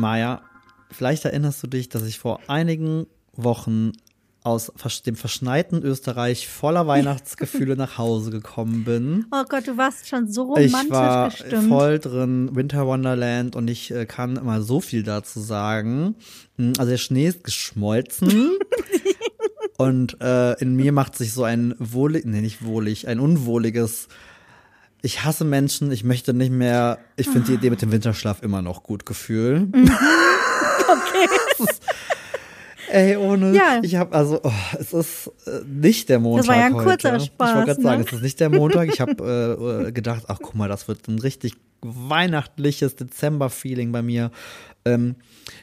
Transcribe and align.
Maja, 0.00 0.42
vielleicht 0.90 1.24
erinnerst 1.24 1.62
du 1.62 1.66
dich, 1.66 1.88
dass 1.88 2.04
ich 2.04 2.18
vor 2.18 2.40
einigen 2.48 3.06
Wochen 3.34 3.92
aus 4.42 4.72
dem 5.04 5.16
verschneiten 5.16 5.82
Österreich 5.82 6.48
voller 6.48 6.86
Weihnachtsgefühle 6.86 7.76
nach 7.76 7.98
Hause 7.98 8.30
gekommen 8.30 8.84
bin. 8.84 9.26
Oh 9.30 9.44
Gott, 9.48 9.66
du 9.68 9.76
warst 9.76 10.08
schon 10.08 10.32
so 10.32 10.44
romantisch 10.44 10.80
ich 10.84 10.90
war 10.90 11.28
gestimmt. 11.30 11.68
voll 11.68 11.98
drin, 11.98 12.50
Winter 12.54 12.86
Wonderland 12.86 13.54
und 13.54 13.68
ich 13.68 13.90
äh, 13.90 14.06
kann 14.06 14.36
immer 14.36 14.62
so 14.62 14.80
viel 14.80 15.02
dazu 15.02 15.40
sagen. 15.40 16.16
Hm, 16.56 16.72
Also 16.78 16.90
der 16.90 16.98
Schnee 16.98 17.26
ist 17.26 17.44
geschmolzen 17.44 18.52
und 19.76 20.20
äh, 20.22 20.54
in 20.60 20.74
mir 20.74 20.92
macht 20.92 21.16
sich 21.16 21.32
so 21.34 21.44
ein 21.44 21.74
wohlig, 21.78 22.24
nee 22.24 22.40
nicht 22.40 22.64
wohlig, 22.64 23.08
ein 23.08 23.20
unwohliges 23.20 24.08
ich 25.02 25.24
hasse 25.24 25.44
Menschen, 25.44 25.90
ich 25.92 26.04
möchte 26.04 26.34
nicht 26.34 26.52
mehr, 26.52 26.98
ich 27.16 27.28
finde 27.28 27.48
die 27.48 27.54
Idee 27.54 27.70
mit 27.70 27.82
dem 27.82 27.92
Winterschlaf 27.92 28.42
immer 28.42 28.62
noch 28.62 28.82
gut 28.82 29.06
Gefühl. 29.06 29.68
okay. 29.74 31.28
Ey, 32.90 33.16
ohne. 33.16 33.54
Ja. 33.54 33.80
Ich 33.82 33.94
habe 33.96 34.14
also, 34.14 34.40
oh, 34.42 34.52
es 34.78 34.92
ist 34.92 35.30
äh, 35.46 35.60
nicht 35.64 36.08
der 36.08 36.18
Montag. 36.18 36.46
Das 36.46 36.48
war 36.48 36.56
ja 36.56 36.66
ein 36.66 36.74
heute. 36.74 36.86
kurzer 36.86 37.20
Spaß, 37.20 37.50
Ich 37.50 37.56
wollte 37.56 37.66
gerade 37.66 37.82
sagen, 37.82 38.00
ne? 38.00 38.06
es 38.06 38.12
ist 38.12 38.22
nicht 38.22 38.40
der 38.40 38.50
Montag. 38.50 38.92
Ich 38.92 39.00
habe 39.00 39.86
äh, 39.86 39.92
gedacht, 39.92 40.24
ach 40.26 40.38
guck 40.42 40.54
mal, 40.54 40.68
das 40.68 40.88
wird 40.88 41.06
ein 41.08 41.18
richtig 41.20 41.54
weihnachtliches 41.82 42.96
Dezember-Feeling 42.96 43.92
bei 43.92 44.02
mir. 44.02 44.30
Ähm, 44.84 45.16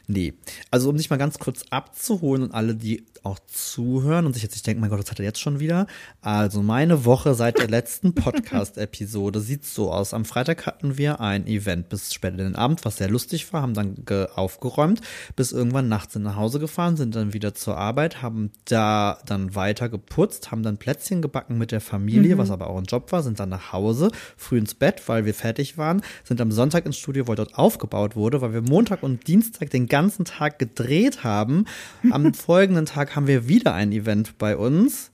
nee. 0.08 0.34
Also 0.72 0.90
um 0.90 0.98
dich 0.98 1.10
mal 1.10 1.18
ganz 1.18 1.38
kurz 1.38 1.64
abzuholen 1.70 2.44
und 2.44 2.52
alle, 2.54 2.76
die 2.76 3.06
auch 3.28 3.40
zuhören 3.46 4.26
und 4.26 4.34
sich 4.34 4.44
jetzt 4.44 4.54
nicht 4.54 4.66
denken, 4.66 4.82
mein 4.82 4.90
Gott, 4.90 5.00
das 5.00 5.12
hat 5.12 5.20
er 5.20 5.26
jetzt 5.26 5.40
schon 5.40 5.60
wieder. 5.60 5.88
Also 6.22 6.62
meine 6.64 7.06
Woche 7.06 7.34
seit 7.36 7.58
der 7.60 7.68
letzten 7.68 8.14
Podcast-Episode 8.62 9.40
sieht 9.40 9.66
so 9.66 9.92
aus. 9.92 10.14
Am 10.14 10.26
Freitag 10.26 10.66
hatten 10.66 10.98
wir 10.98 11.20
ein 11.22 11.48
Event 11.48 11.90
bis 11.90 12.14
später 12.14 12.34
in 12.40 12.44
den 12.46 12.56
Abend, 12.56 12.86
was 12.86 12.98
sehr 12.98 13.10
lustig 13.10 13.52
war, 13.54 13.62
haben 13.62 13.74
dann 13.74 14.06
ge- 14.06 14.28
aufgeräumt, 14.36 15.02
bis 15.36 15.52
irgendwann 15.52 15.88
nachts 15.90 16.14
sind 16.14 16.24
nach 16.24 16.36
Hause 16.36 16.60
gefahren, 16.60 16.98
sind 16.98 17.16
dann 17.16 17.34
wieder 17.34 17.54
zur 17.54 17.78
Arbeit, 17.78 18.22
haben 18.22 18.52
da 18.66 19.20
dann 19.26 19.56
weiter 19.56 19.90
geputzt, 19.90 20.52
haben 20.52 20.64
dann 20.64 20.78
Plätzchen 20.78 21.22
gebacken 21.22 21.58
mit 21.58 21.72
der 21.72 21.82
Familie, 21.82 22.38
was 22.38 22.52
aber 22.52 22.68
auch 22.70 22.78
ein 22.78 22.86
Job 22.86 23.12
war, 23.12 23.24
sind 23.24 23.40
dann 23.40 23.50
nach 23.50 23.72
Hause, 23.74 24.12
früh 24.38 24.58
ins 24.58 24.74
Bett, 24.74 25.04
weil 25.08 25.26
wir 25.26 25.34
fertig 25.34 25.78
waren, 25.78 26.02
sind 26.24 26.42
am 26.42 26.52
Sonntag 26.52 26.86
ins 26.86 26.98
Studio, 26.98 27.28
weil 27.28 27.36
dort 27.36 27.56
aufgebaut 27.56 28.16
wurde, 28.16 28.42
weil 28.42 28.54
wir 28.54 28.62
Montag 28.62 29.04
und 29.04 29.28
Dienstag 29.28 29.70
den 29.70 29.88
ganzen 29.88 30.26
Tag 30.26 30.60
gedreht 30.60 31.24
haben. 31.24 31.66
Am 32.12 32.34
folgenden 32.34 32.86
Tag 32.86 33.16
haben 33.18 33.28
wir 33.28 33.48
wieder 33.48 33.74
ein 33.74 33.92
Event 33.92 34.38
bei 34.38 34.56
uns. 34.56 35.12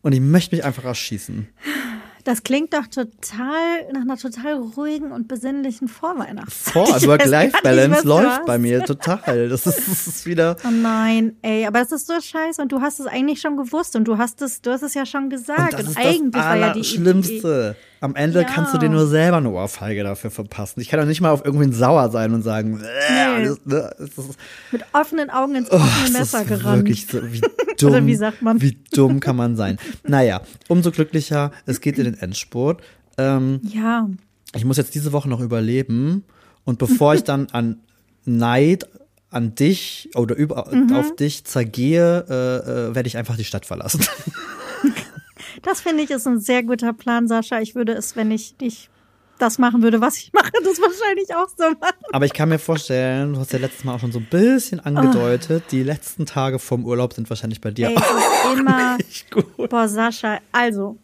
Und 0.00 0.12
ich 0.12 0.20
möchte 0.20 0.56
mich 0.56 0.64
einfach 0.64 0.84
erschießen. 0.84 1.48
Das 2.24 2.44
klingt 2.44 2.72
doch 2.72 2.86
total 2.86 3.92
nach 3.92 4.00
einer 4.00 4.16
total 4.16 4.54
ruhigen 4.54 5.12
und 5.12 5.28
besinnlichen 5.28 5.86
Vorweihnachtszeit. 5.86 6.72
Vor 6.72 6.86
gar 6.86 7.02
Work-Life-Balance 7.02 8.06
läuft 8.06 8.46
bei 8.46 8.58
mir 8.58 8.84
total. 8.84 9.48
Das 9.48 9.66
ist, 9.66 9.86
das 9.86 10.06
ist 10.06 10.24
wieder. 10.26 10.56
Oh 10.64 10.70
nein, 10.70 11.36
ey, 11.42 11.66
aber 11.66 11.80
das 11.80 11.92
ist 11.92 12.06
so 12.06 12.14
scheiße 12.20 12.62
und 12.62 12.72
du 12.72 12.80
hast 12.80 13.00
es 13.00 13.06
eigentlich 13.06 13.40
schon 13.40 13.56
gewusst 13.56 13.96
und 13.96 14.08
du 14.08 14.18
hast 14.18 14.40
es, 14.40 14.62
du 14.62 14.70
hast 14.70 14.82
es 14.82 14.94
ja 14.94 15.04
schon 15.04 15.24
Und 15.24 15.30
gesagt 15.30 15.74
das 15.74 15.82
und, 15.82 15.90
ist 15.90 15.96
eigentlich 15.98 16.30
das 16.32 16.44
war 16.44 16.56
ja 16.56 16.72
die 16.72 16.80
Idee. 16.80 17.74
Am 18.02 18.16
Ende 18.16 18.40
Ja. 18.40 18.44
kannst 18.46 18.74
du 18.74 18.78
dir 18.78 18.88
nur 18.88 19.06
selber 19.06 19.36
eine 19.38 19.48
Ohrfeige 19.50 20.02
dafür 20.02 20.30
verpassen. 20.30 20.80
Ich 20.80 20.88
kann 20.88 20.98
doch 21.00 21.06
nicht 21.06 21.20
mal 21.20 21.30
auf 21.30 21.44
irgendwen 21.44 21.72
sauer 21.72 22.10
sein 22.10 22.34
und 22.34 22.42
sagen, 22.42 22.82
Nee. 22.82 23.44
das, 23.44 23.60
das 23.64 24.26
ist, 24.26 24.38
Mit 24.72 24.84
offenen 24.92 25.30
Augen 25.30 25.54
ins 25.54 25.70
Oh, 25.70 25.76
offene 25.76 26.06
es 26.08 26.12
Messer 26.12 26.42
ist 26.42 26.48
gerannt. 26.48 26.78
wirklich 26.78 27.06
so, 27.06 27.20
wie 27.32 27.40
dumm, 27.78 27.90
Oder 27.92 28.04
wie 28.06 28.14
sagt 28.16 28.42
man? 28.42 28.60
wie 28.60 28.76
dumm 28.92 29.20
kann 29.20 29.36
man 29.36 29.56
sein. 29.56 29.78
Naja, 30.04 30.42
umso 30.68 30.90
glücklicher, 30.90 31.52
es 31.64 31.80
geht 31.80 31.96
in 31.98 32.04
den 32.04 32.18
Endspurt. 32.18 32.82
Ähm, 33.18 33.60
Ja, 33.62 34.08
ich 34.54 34.64
muss 34.64 34.76
jetzt 34.78 34.94
diese 34.96 35.12
Woche 35.12 35.28
noch 35.28 35.40
überleben 35.40 36.24
und 36.64 36.78
bevor 36.78 37.14
ich 37.14 37.22
dann 37.24 37.48
an 37.52 37.76
Neid 38.24 38.86
an 39.30 39.54
dich 39.54 40.10
oder 40.16 40.34
über, 40.34 40.68
Mhm. 40.72 40.92
auf 40.94 41.14
dich 41.16 41.44
zergehe, 41.44 42.26
äh, 42.28 42.88
äh, 42.90 42.94
werde 42.96 43.06
ich 43.06 43.16
einfach 43.16 43.36
die 43.36 43.44
Stadt 43.44 43.64
verlassen. 43.64 44.00
das 45.62 45.80
finde 45.80 46.02
ich 46.02 46.10
ist 46.10 46.26
ein 46.26 46.40
sehr 46.40 46.62
guter 46.62 46.92
Plan, 46.92 47.28
Sascha. 47.28 47.60
Ich 47.60 47.74
würde 47.74 47.92
es, 47.92 48.16
wenn 48.16 48.30
ich 48.30 48.56
dich 48.56 48.90
das 49.38 49.58
machen 49.58 49.82
würde, 49.82 50.00
was 50.00 50.16
ich 50.18 50.32
mache, 50.32 50.52
das 50.64 50.80
wahrscheinlich 50.80 51.34
auch 51.34 51.48
so 51.48 51.64
machen. 51.80 52.04
Aber 52.12 52.24
ich 52.24 52.32
kann 52.32 52.48
mir 52.48 52.58
vorstellen, 52.58 53.34
du 53.34 53.40
hast 53.40 53.52
ja 53.52 53.58
letztes 53.58 53.84
Mal 53.84 53.94
auch 53.94 54.00
schon 54.00 54.12
so 54.12 54.20
ein 54.20 54.26
bisschen 54.26 54.80
angedeutet, 54.80 55.64
die 55.70 55.82
letzten 55.82 56.26
Tage 56.26 56.58
vom 56.58 56.84
Urlaub 56.84 57.12
sind 57.12 57.28
wahrscheinlich 57.28 57.60
bei 57.60 57.70
dir 57.70 57.88
Ey, 57.88 57.96
auch 57.96 58.56
immer, 58.56 58.96
nicht 58.98 59.30
gut. 59.30 59.68
boah, 59.68 59.88
Sascha, 59.88 60.38
also, 60.52 60.96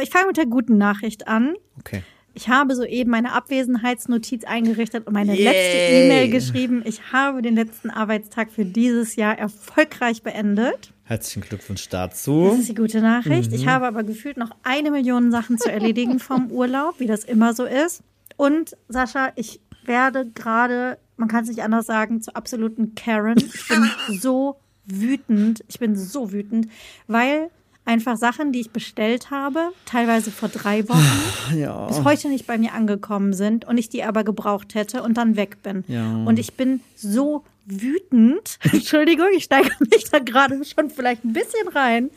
ich 0.00 0.10
fange 0.10 0.28
mit 0.28 0.36
der 0.36 0.46
guten 0.46 0.78
Nachricht 0.78 1.28
an. 1.28 1.54
Okay. 1.78 2.02
Ich 2.38 2.48
habe 2.48 2.76
soeben 2.76 3.10
meine 3.10 3.32
Abwesenheitsnotiz 3.32 4.44
eingerichtet 4.44 5.08
und 5.08 5.12
meine 5.12 5.34
Yay. 5.34 5.42
letzte 5.42 5.76
E-Mail 5.76 6.30
geschrieben. 6.30 6.82
Ich 6.84 7.10
habe 7.12 7.42
den 7.42 7.56
letzten 7.56 7.90
Arbeitstag 7.90 8.52
für 8.52 8.64
dieses 8.64 9.16
Jahr 9.16 9.36
erfolgreich 9.36 10.22
beendet. 10.22 10.92
Herzlichen 11.02 11.40
Glückwunsch 11.40 11.88
Das 11.88 12.10
dazu. 12.12 12.56
ist 12.56 12.68
die 12.68 12.76
gute 12.76 13.00
Nachricht. 13.00 13.50
Mhm. 13.50 13.56
Ich 13.56 13.66
habe 13.66 13.88
aber 13.88 14.04
gefühlt 14.04 14.36
noch 14.36 14.52
eine 14.62 14.92
Million 14.92 15.32
Sachen 15.32 15.58
zu 15.58 15.68
erledigen 15.68 16.18
vom 16.20 16.52
Urlaub, 16.52 17.00
wie 17.00 17.08
das 17.08 17.24
immer 17.24 17.54
so 17.54 17.64
ist. 17.64 18.04
Und 18.36 18.76
Sascha, 18.88 19.32
ich 19.34 19.60
werde 19.84 20.30
gerade, 20.32 20.96
man 21.16 21.26
kann 21.26 21.42
es 21.42 21.48
nicht 21.48 21.64
anders 21.64 21.86
sagen, 21.86 22.22
zur 22.22 22.36
absoluten 22.36 22.94
Karen. 22.94 23.38
Ich 23.38 23.66
bin 23.66 23.90
so 24.20 24.60
wütend. 24.86 25.64
Ich 25.66 25.80
bin 25.80 25.96
so 25.96 26.30
wütend, 26.30 26.68
weil 27.08 27.50
einfach 27.88 28.16
Sachen, 28.16 28.52
die 28.52 28.60
ich 28.60 28.70
bestellt 28.70 29.30
habe, 29.30 29.70
teilweise 29.86 30.30
vor 30.30 30.48
drei 30.48 30.88
Wochen, 30.88 31.58
Ja. 31.58 31.86
bis 31.86 32.04
heute 32.04 32.28
nicht 32.28 32.46
bei 32.46 32.58
mir 32.58 32.74
angekommen 32.74 33.32
sind 33.32 33.64
und 33.64 33.78
ich 33.78 33.88
die 33.88 34.04
aber 34.04 34.22
gebraucht 34.24 34.74
hätte 34.74 35.02
und 35.02 35.14
dann 35.16 35.36
weg 35.36 35.62
bin. 35.62 35.84
Ja. 35.88 36.22
Und 36.24 36.38
ich 36.38 36.54
bin 36.54 36.80
so 36.94 37.44
wütend. 37.66 38.58
Entschuldigung, 38.72 39.28
ich 39.36 39.44
steige 39.44 39.70
mich 39.90 40.04
da 40.10 40.18
gerade 40.18 40.62
schon 40.64 40.90
vielleicht 40.90 41.24
ein 41.24 41.32
bisschen 41.32 41.68
rein. 41.74 42.10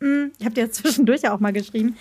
Hm, 0.00 0.32
Ich 0.38 0.44
habe 0.44 0.54
dir 0.54 0.70
zwischendurch 0.72 1.22
ja 1.22 1.34
auch 1.34 1.40
mal 1.40 1.52
geschrieben, 1.52 1.96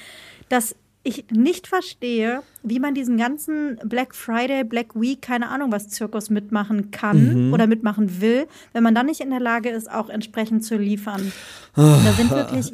dass 0.50 0.76
ich 1.04 1.26
nicht 1.32 1.68
verstehe, 1.68 2.44
wie 2.70 2.80
man 2.80 2.94
diesen 2.94 3.18
ganzen 3.18 3.80
Black 3.84 4.16
Friday, 4.16 4.64
Black 4.64 5.00
Week, 5.00 5.22
keine 5.22 5.50
Ahnung 5.50 5.72
was 5.72 5.90
Zirkus 5.90 6.30
mitmachen 6.30 6.92
kann 6.92 7.52
oder 7.54 7.68
mitmachen 7.68 8.22
will, 8.22 8.48
wenn 8.74 8.84
man 8.84 8.96
dann 8.96 9.06
nicht 9.06 9.22
in 9.22 9.30
der 9.30 9.40
Lage 9.40 9.70
ist, 9.70 9.92
auch 9.92 10.10
entsprechend 10.10 10.64
zu 10.64 10.78
liefern. 10.78 11.32
Und 11.76 12.06
da 12.06 12.12
sind 12.14 12.32
wirklich 12.32 12.74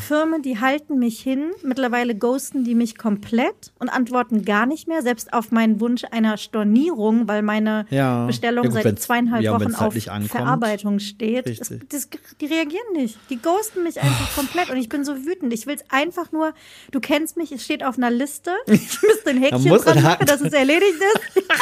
Firmen, 0.00 0.42
die 0.42 0.58
halten 0.60 0.98
mich 0.98 1.20
hin. 1.20 1.52
Mittlerweile 1.62 2.14
ghosten 2.16 2.64
die 2.64 2.74
mich 2.74 2.98
komplett 2.98 3.72
und 3.78 3.88
antworten 3.88 4.44
gar 4.44 4.66
nicht 4.66 4.88
mehr, 4.88 5.02
selbst 5.02 5.32
auf 5.32 5.52
meinen 5.52 5.80
Wunsch 5.80 6.02
einer 6.10 6.36
Stornierung, 6.36 7.28
weil 7.28 7.42
meine 7.42 7.86
Ja. 7.90 8.26
Bestellung 8.26 8.64
Ja, 8.64 8.70
gut, 8.70 8.82
seit 8.82 9.00
zweieinhalb 9.00 9.42
ja, 9.42 9.52
Wochen 9.52 9.78
halt 9.78 9.96
auf 9.96 10.08
ankommt. 10.08 10.30
Verarbeitung 10.30 10.98
steht. 10.98 11.46
Richtig. 11.46 11.88
das, 11.88 12.08
die 12.40 12.46
reagieren 12.46 12.92
nicht. 12.94 13.18
Die 13.30 13.40
ghosten 13.40 13.82
mich 13.84 14.00
einfach 14.00 14.34
komplett 14.34 14.70
und 14.70 14.76
ich 14.76 14.88
bin 14.88 15.04
so 15.04 15.24
wütend. 15.24 15.52
Ich 15.52 15.66
will 15.66 15.76
es 15.76 15.84
einfach 15.90 16.32
nur, 16.32 16.52
du 16.90 17.00
kennst 17.00 17.36
mich, 17.36 17.52
es 17.52 17.64
steht 17.64 17.84
auf 17.84 17.96
einer 17.96 18.10
Liste. 18.10 18.50
Ich 18.72 19.00
müsste 19.02 19.21
ein 19.30 19.38
Häkchen 19.38 19.64
muss 19.64 19.82
dran 19.84 19.96
machen, 19.96 20.08
Haken- 20.08 20.26
dass 20.26 20.40
es 20.40 20.52
erledigt 20.52 20.96
ist. 21.34 21.44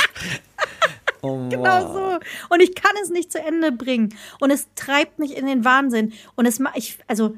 Oh, 1.22 1.48
Genau 1.50 1.92
so. 1.92 2.18
Und 2.48 2.62
ich 2.62 2.74
kann 2.74 2.92
es 3.02 3.10
nicht 3.10 3.30
zu 3.30 3.38
Ende 3.38 3.72
bringen. 3.72 4.14
Und 4.40 4.50
es 4.50 4.68
treibt 4.74 5.18
mich 5.18 5.36
in 5.36 5.44
den 5.44 5.66
Wahnsinn. 5.66 6.14
Und 6.34 6.46
es 6.46 6.58
macht, 6.58 6.78
ich, 6.78 6.98
also, 7.08 7.36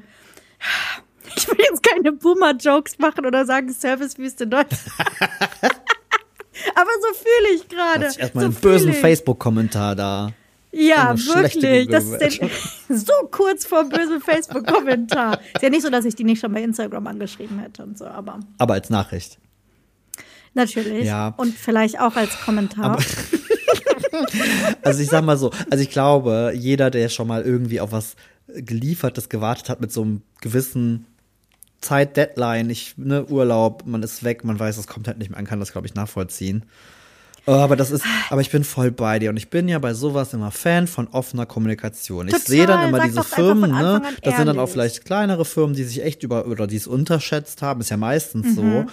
ich 1.35 1.45
will 1.49 1.57
jetzt 1.59 1.83
keine 1.83 2.13
Boomer-Jokes 2.13 2.97
machen 2.99 3.25
oder 3.25 3.45
sagen 3.45 3.73
Servicewüste 3.73 4.47
Deutschland. 4.47 4.81
Aber 6.75 6.91
so 7.01 7.13
fühle 7.13 7.55
ich 7.55 7.67
gerade. 7.67 8.05
Erstmal 8.05 8.29
so 8.29 8.39
einen 8.51 8.53
bösen. 8.53 8.93
Facebook-Kommentar 8.93 9.95
da. 9.95 10.31
Ja, 10.71 11.13
wirklich. 11.17 11.87
Das 11.87 12.03
ist 12.05 13.05
so 13.07 13.13
kurz 13.29 13.65
vor 13.65 13.83
bösem 13.83 14.21
Facebook-Kommentar. 14.21 15.39
Ist 15.53 15.61
ja 15.61 15.69
nicht 15.69 15.83
so, 15.83 15.89
dass 15.89 16.05
ich 16.05 16.15
die 16.15 16.23
nicht 16.23 16.39
schon 16.39 16.51
bei 16.53 16.63
Instagram 16.63 17.05
angeschrieben 17.07 17.59
hätte 17.59 17.83
und 17.83 17.97
so, 17.97 18.05
aber 18.05 18.39
Aber 18.57 18.73
als 18.75 18.89
Nachricht. 18.89 19.37
Natürlich. 20.53 21.05
Ja. 21.05 21.33
Und 21.37 21.55
vielleicht 21.55 21.99
auch 21.99 22.15
als 22.15 22.39
Kommentar. 22.41 22.99
Also 24.83 25.01
ich 25.01 25.09
sag 25.09 25.23
mal 25.23 25.37
so, 25.37 25.51
also 25.71 25.83
ich 25.83 25.89
glaube, 25.89 26.53
jeder, 26.55 26.91
der 26.91 27.09
schon 27.09 27.27
mal 27.27 27.41
irgendwie 27.41 27.79
auf 27.79 27.91
was 27.91 28.15
geliefertes 28.47 29.29
gewartet 29.29 29.69
hat 29.69 29.81
mit 29.81 29.91
so 29.91 30.01
einem 30.03 30.21
gewissen 30.41 31.05
Zeit-Deadline, 31.81 32.69
ich, 32.69 32.93
ne, 32.97 33.25
Urlaub, 33.25 33.83
man 33.85 34.03
ist 34.03 34.23
weg, 34.23 34.43
man 34.43 34.59
weiß, 34.59 34.77
es 34.77 34.87
kommt 34.87 35.07
halt 35.07 35.17
nicht 35.17 35.29
mehr 35.31 35.39
an, 35.39 35.45
kann 35.45 35.59
das, 35.59 35.71
glaube 35.71 35.87
ich, 35.87 35.95
nachvollziehen. 35.95 36.63
Oh, 37.45 37.51
aber 37.53 37.75
das 37.75 37.91
ist, 37.91 38.05
aber 38.29 38.39
ich 38.39 38.51
bin 38.51 38.63
voll 38.63 38.91
bei 38.91 39.19
dir 39.19 39.29
und 39.29 39.35
ich 39.35 39.49
bin 39.49 39.67
ja 39.67 39.77
bei 39.79 39.93
sowas 39.93 40.33
immer 40.33 40.51
Fan 40.51 40.87
von 40.87 41.07
offener 41.07 41.45
Kommunikation. 41.45 42.29
Ich 42.29 42.37
sehe 42.37 42.65
dann 42.65 42.87
immer 42.87 43.03
diese 43.05 43.23
Firmen, 43.23 43.71
ne? 43.71 44.01
Das 44.21 44.37
sind 44.37 44.45
dann 44.45 44.59
auch 44.59 44.69
vielleicht 44.69 45.03
kleinere 45.03 45.43
Firmen, 45.43 45.75
die 45.75 45.83
sich 45.83 46.03
echt 46.03 46.23
über 46.23 46.45
oder 46.47 46.67
die 46.67 46.77
es 46.77 46.87
unterschätzt 46.87 47.61
haben, 47.61 47.81
ist 47.81 47.89
ja 47.89 47.97
meistens 47.97 48.45
Mhm. 48.47 48.55
so. 48.55 48.85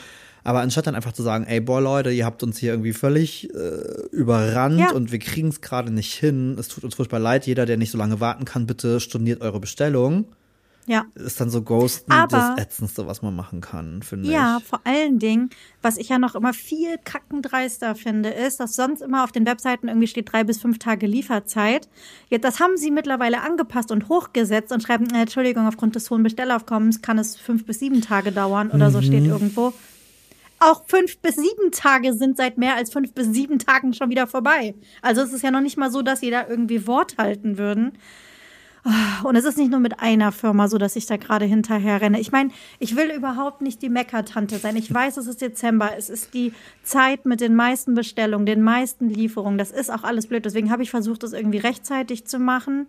Aber 0.44 0.60
anstatt 0.60 0.86
dann 0.86 0.94
einfach 0.94 1.12
zu 1.12 1.22
sagen, 1.22 1.44
ey, 1.44 1.60
boah, 1.60 1.80
Leute, 1.80 2.10
ihr 2.10 2.24
habt 2.24 2.42
uns 2.42 2.58
hier 2.58 2.72
irgendwie 2.72 2.92
völlig 2.92 3.48
äh, 3.54 4.06
überrannt 4.12 4.78
Ja. 4.80 4.92
und 4.92 5.12
wir 5.12 5.18
kriegen 5.18 5.48
es 5.48 5.60
gerade 5.60 5.90
nicht 5.92 6.14
hin. 6.14 6.56
Es 6.58 6.68
tut 6.68 6.84
uns 6.84 6.94
furchtbar 6.94 7.18
leid. 7.20 7.46
Jeder, 7.46 7.66
der 7.66 7.76
nicht 7.76 7.90
so 7.90 7.98
lange 7.98 8.20
warten 8.20 8.44
kann, 8.44 8.66
bitte 8.66 9.00
storniert 9.00 9.40
eure 9.42 9.60
Bestellung. 9.60 10.24
Ja. 10.86 11.04
ist 11.14 11.40
dann 11.40 11.50
so 11.50 11.62
Ghosten 11.62 12.10
Aber- 12.10 12.54
das 12.56 12.58
Ätzendste, 12.66 13.06
was 13.06 13.22
man 13.22 13.36
machen 13.36 13.60
kann, 13.60 14.02
finde 14.02 14.28
Ja, 14.28 14.56
ich. 14.60 14.64
vor 14.66 14.80
allen 14.82 15.20
Dingen, 15.20 15.50
was 15.82 15.98
ich 15.98 16.08
ja 16.08 16.18
noch 16.18 16.34
immer 16.34 16.52
viel 16.52 16.96
kackendreister 17.04 17.94
finde, 17.94 18.30
ist, 18.30 18.58
dass 18.58 18.74
sonst 18.74 19.00
immer 19.00 19.22
auf 19.22 19.30
den 19.30 19.46
Webseiten 19.46 19.86
irgendwie 19.86 20.08
steht 20.08 20.32
drei 20.32 20.42
bis 20.42 20.58
fünf 20.60 20.78
Tage 20.80 21.06
Lieferzeit. 21.06 21.88
Jetzt, 22.28 22.44
das 22.44 22.58
haben 22.58 22.76
sie 22.76 22.90
mittlerweile 22.90 23.42
angepasst 23.42 23.92
und 23.92 24.08
hochgesetzt 24.08 24.72
und 24.72 24.82
schreiben, 24.82 25.06
äh, 25.14 25.20
Entschuldigung, 25.20 25.66
aufgrund 25.68 25.94
des 25.94 26.10
hohen 26.10 26.24
Bestellaufkommens 26.24 27.02
kann 27.02 27.18
es 27.18 27.36
fünf 27.36 27.66
bis 27.66 27.78
sieben 27.78 28.00
Tage 28.00 28.32
dauern 28.32 28.70
oder 28.72 28.90
so 28.90 29.00
steht 29.00 29.24
irgendwo. 29.26 29.72
Auch 30.60 30.84
fünf 30.86 31.18
bis 31.18 31.36
sieben 31.36 31.72
Tage 31.72 32.12
sind 32.12 32.36
seit 32.36 32.58
mehr 32.58 32.76
als 32.76 32.92
fünf 32.92 33.14
bis 33.14 33.28
sieben 33.28 33.58
Tagen 33.58 33.94
schon 33.94 34.10
wieder 34.10 34.26
vorbei. 34.26 34.74
Also 35.02 35.22
es 35.22 35.32
ist 35.32 35.42
ja 35.42 35.50
noch 35.50 35.62
nicht 35.62 35.78
mal 35.78 35.90
so, 35.90 36.02
dass 36.02 36.20
sie 36.20 36.30
da 36.30 36.46
irgendwie 36.46 36.86
Wort 36.86 37.16
halten 37.18 37.58
würden. 37.58 37.92
Und 39.24 39.36
es 39.36 39.44
ist 39.44 39.58
nicht 39.58 39.70
nur 39.70 39.80
mit 39.80 40.00
einer 40.00 40.32
Firma 40.32 40.68
so, 40.68 40.78
dass 40.78 40.96
ich 40.96 41.06
da 41.06 41.16
gerade 41.16 41.44
hinterher 41.44 42.00
renne. 42.00 42.18
Ich 42.18 42.32
meine, 42.32 42.50
ich 42.78 42.96
will 42.96 43.10
überhaupt 43.10 43.60
nicht 43.60 43.82
die 43.82 43.90
Meckertante 43.90 44.56
sein. 44.56 44.76
Ich 44.76 44.92
weiß, 44.92 45.18
es 45.18 45.26
ist 45.26 45.42
Dezember. 45.42 45.92
Es 45.96 46.08
ist 46.08 46.32
die 46.32 46.54
Zeit 46.82 47.26
mit 47.26 47.40
den 47.40 47.54
meisten 47.54 47.94
Bestellungen, 47.94 48.46
den 48.46 48.62
meisten 48.62 49.08
Lieferungen. 49.08 49.58
Das 49.58 49.70
ist 49.70 49.90
auch 49.90 50.02
alles 50.02 50.28
blöd. 50.28 50.44
Deswegen 50.44 50.70
habe 50.70 50.82
ich 50.82 50.90
versucht, 50.90 51.22
das 51.22 51.34
irgendwie 51.34 51.58
rechtzeitig 51.58 52.26
zu 52.26 52.38
machen, 52.38 52.86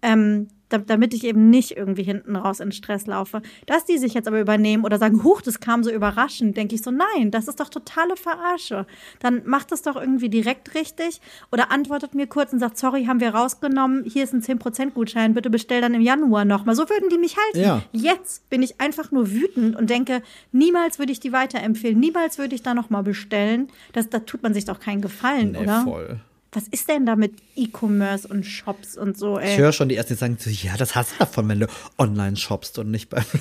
ähm, 0.00 0.48
damit 0.78 1.14
ich 1.14 1.24
eben 1.24 1.50
nicht 1.50 1.76
irgendwie 1.76 2.02
hinten 2.02 2.36
raus 2.36 2.60
in 2.60 2.72
Stress 2.72 3.06
laufe. 3.06 3.42
Dass 3.66 3.84
die 3.84 3.98
sich 3.98 4.14
jetzt 4.14 4.28
aber 4.28 4.40
übernehmen 4.40 4.84
oder 4.84 4.98
sagen, 4.98 5.22
huch, 5.24 5.42
das 5.42 5.60
kam 5.60 5.84
so 5.84 5.90
überraschend, 5.90 6.56
denke 6.56 6.74
ich 6.74 6.82
so, 6.82 6.90
nein, 6.90 7.30
das 7.30 7.48
ist 7.48 7.60
doch 7.60 7.68
totale 7.68 8.16
Verarsche. 8.16 8.86
Dann 9.20 9.42
macht 9.46 9.72
es 9.72 9.82
doch 9.82 9.96
irgendwie 9.96 10.28
direkt 10.28 10.74
richtig 10.74 11.20
oder 11.52 11.70
antwortet 11.70 12.14
mir 12.14 12.26
kurz 12.26 12.52
und 12.52 12.58
sagt, 12.58 12.78
sorry, 12.78 13.04
haben 13.06 13.20
wir 13.20 13.34
rausgenommen, 13.34 14.04
hier 14.04 14.24
ist 14.24 14.32
ein 14.32 14.42
10% 14.42 14.90
Gutschein, 14.90 15.34
bitte 15.34 15.50
bestell 15.50 15.80
dann 15.80 15.94
im 15.94 16.00
Januar 16.00 16.44
nochmal. 16.44 16.74
So 16.74 16.88
würden 16.88 17.08
die 17.08 17.18
mich 17.18 17.36
halten. 17.36 17.60
Ja. 17.60 17.82
Jetzt 17.92 18.48
bin 18.50 18.62
ich 18.62 18.80
einfach 18.80 19.10
nur 19.10 19.30
wütend 19.32 19.76
und 19.76 19.90
denke, 19.90 20.22
niemals 20.52 20.98
würde 20.98 21.12
ich 21.12 21.20
die 21.20 21.32
weiterempfehlen, 21.32 21.98
niemals 21.98 22.38
würde 22.38 22.54
ich 22.54 22.62
da 22.62 22.74
nochmal 22.74 23.02
bestellen. 23.02 23.68
Das, 23.92 24.08
da 24.08 24.20
tut 24.20 24.42
man 24.42 24.54
sich 24.54 24.64
doch 24.64 24.80
keinen 24.80 25.00
Gefallen, 25.00 25.52
Nee, 25.52 25.58
oder? 25.58 25.82
voll. 25.82 26.20
Was 26.54 26.68
ist 26.68 26.88
denn 26.88 27.04
da 27.04 27.16
mit 27.16 27.34
E-Commerce 27.56 28.26
und 28.28 28.44
Shops 28.46 28.96
und 28.96 29.18
so, 29.18 29.38
ey? 29.38 29.52
Ich 29.52 29.58
höre 29.58 29.72
schon 29.72 29.88
die 29.88 29.96
ersten, 29.96 30.14
die 30.14 30.18
sagen 30.18 30.36
so, 30.38 30.48
ja, 30.50 30.76
das 30.76 30.94
hast 30.94 31.12
du 31.12 31.18
davon, 31.18 31.48
wenn 31.48 31.60
du 31.60 31.66
online 31.98 32.36
shoppst 32.36 32.78
und 32.78 32.90
nicht 32.90 33.10
beim 33.10 33.24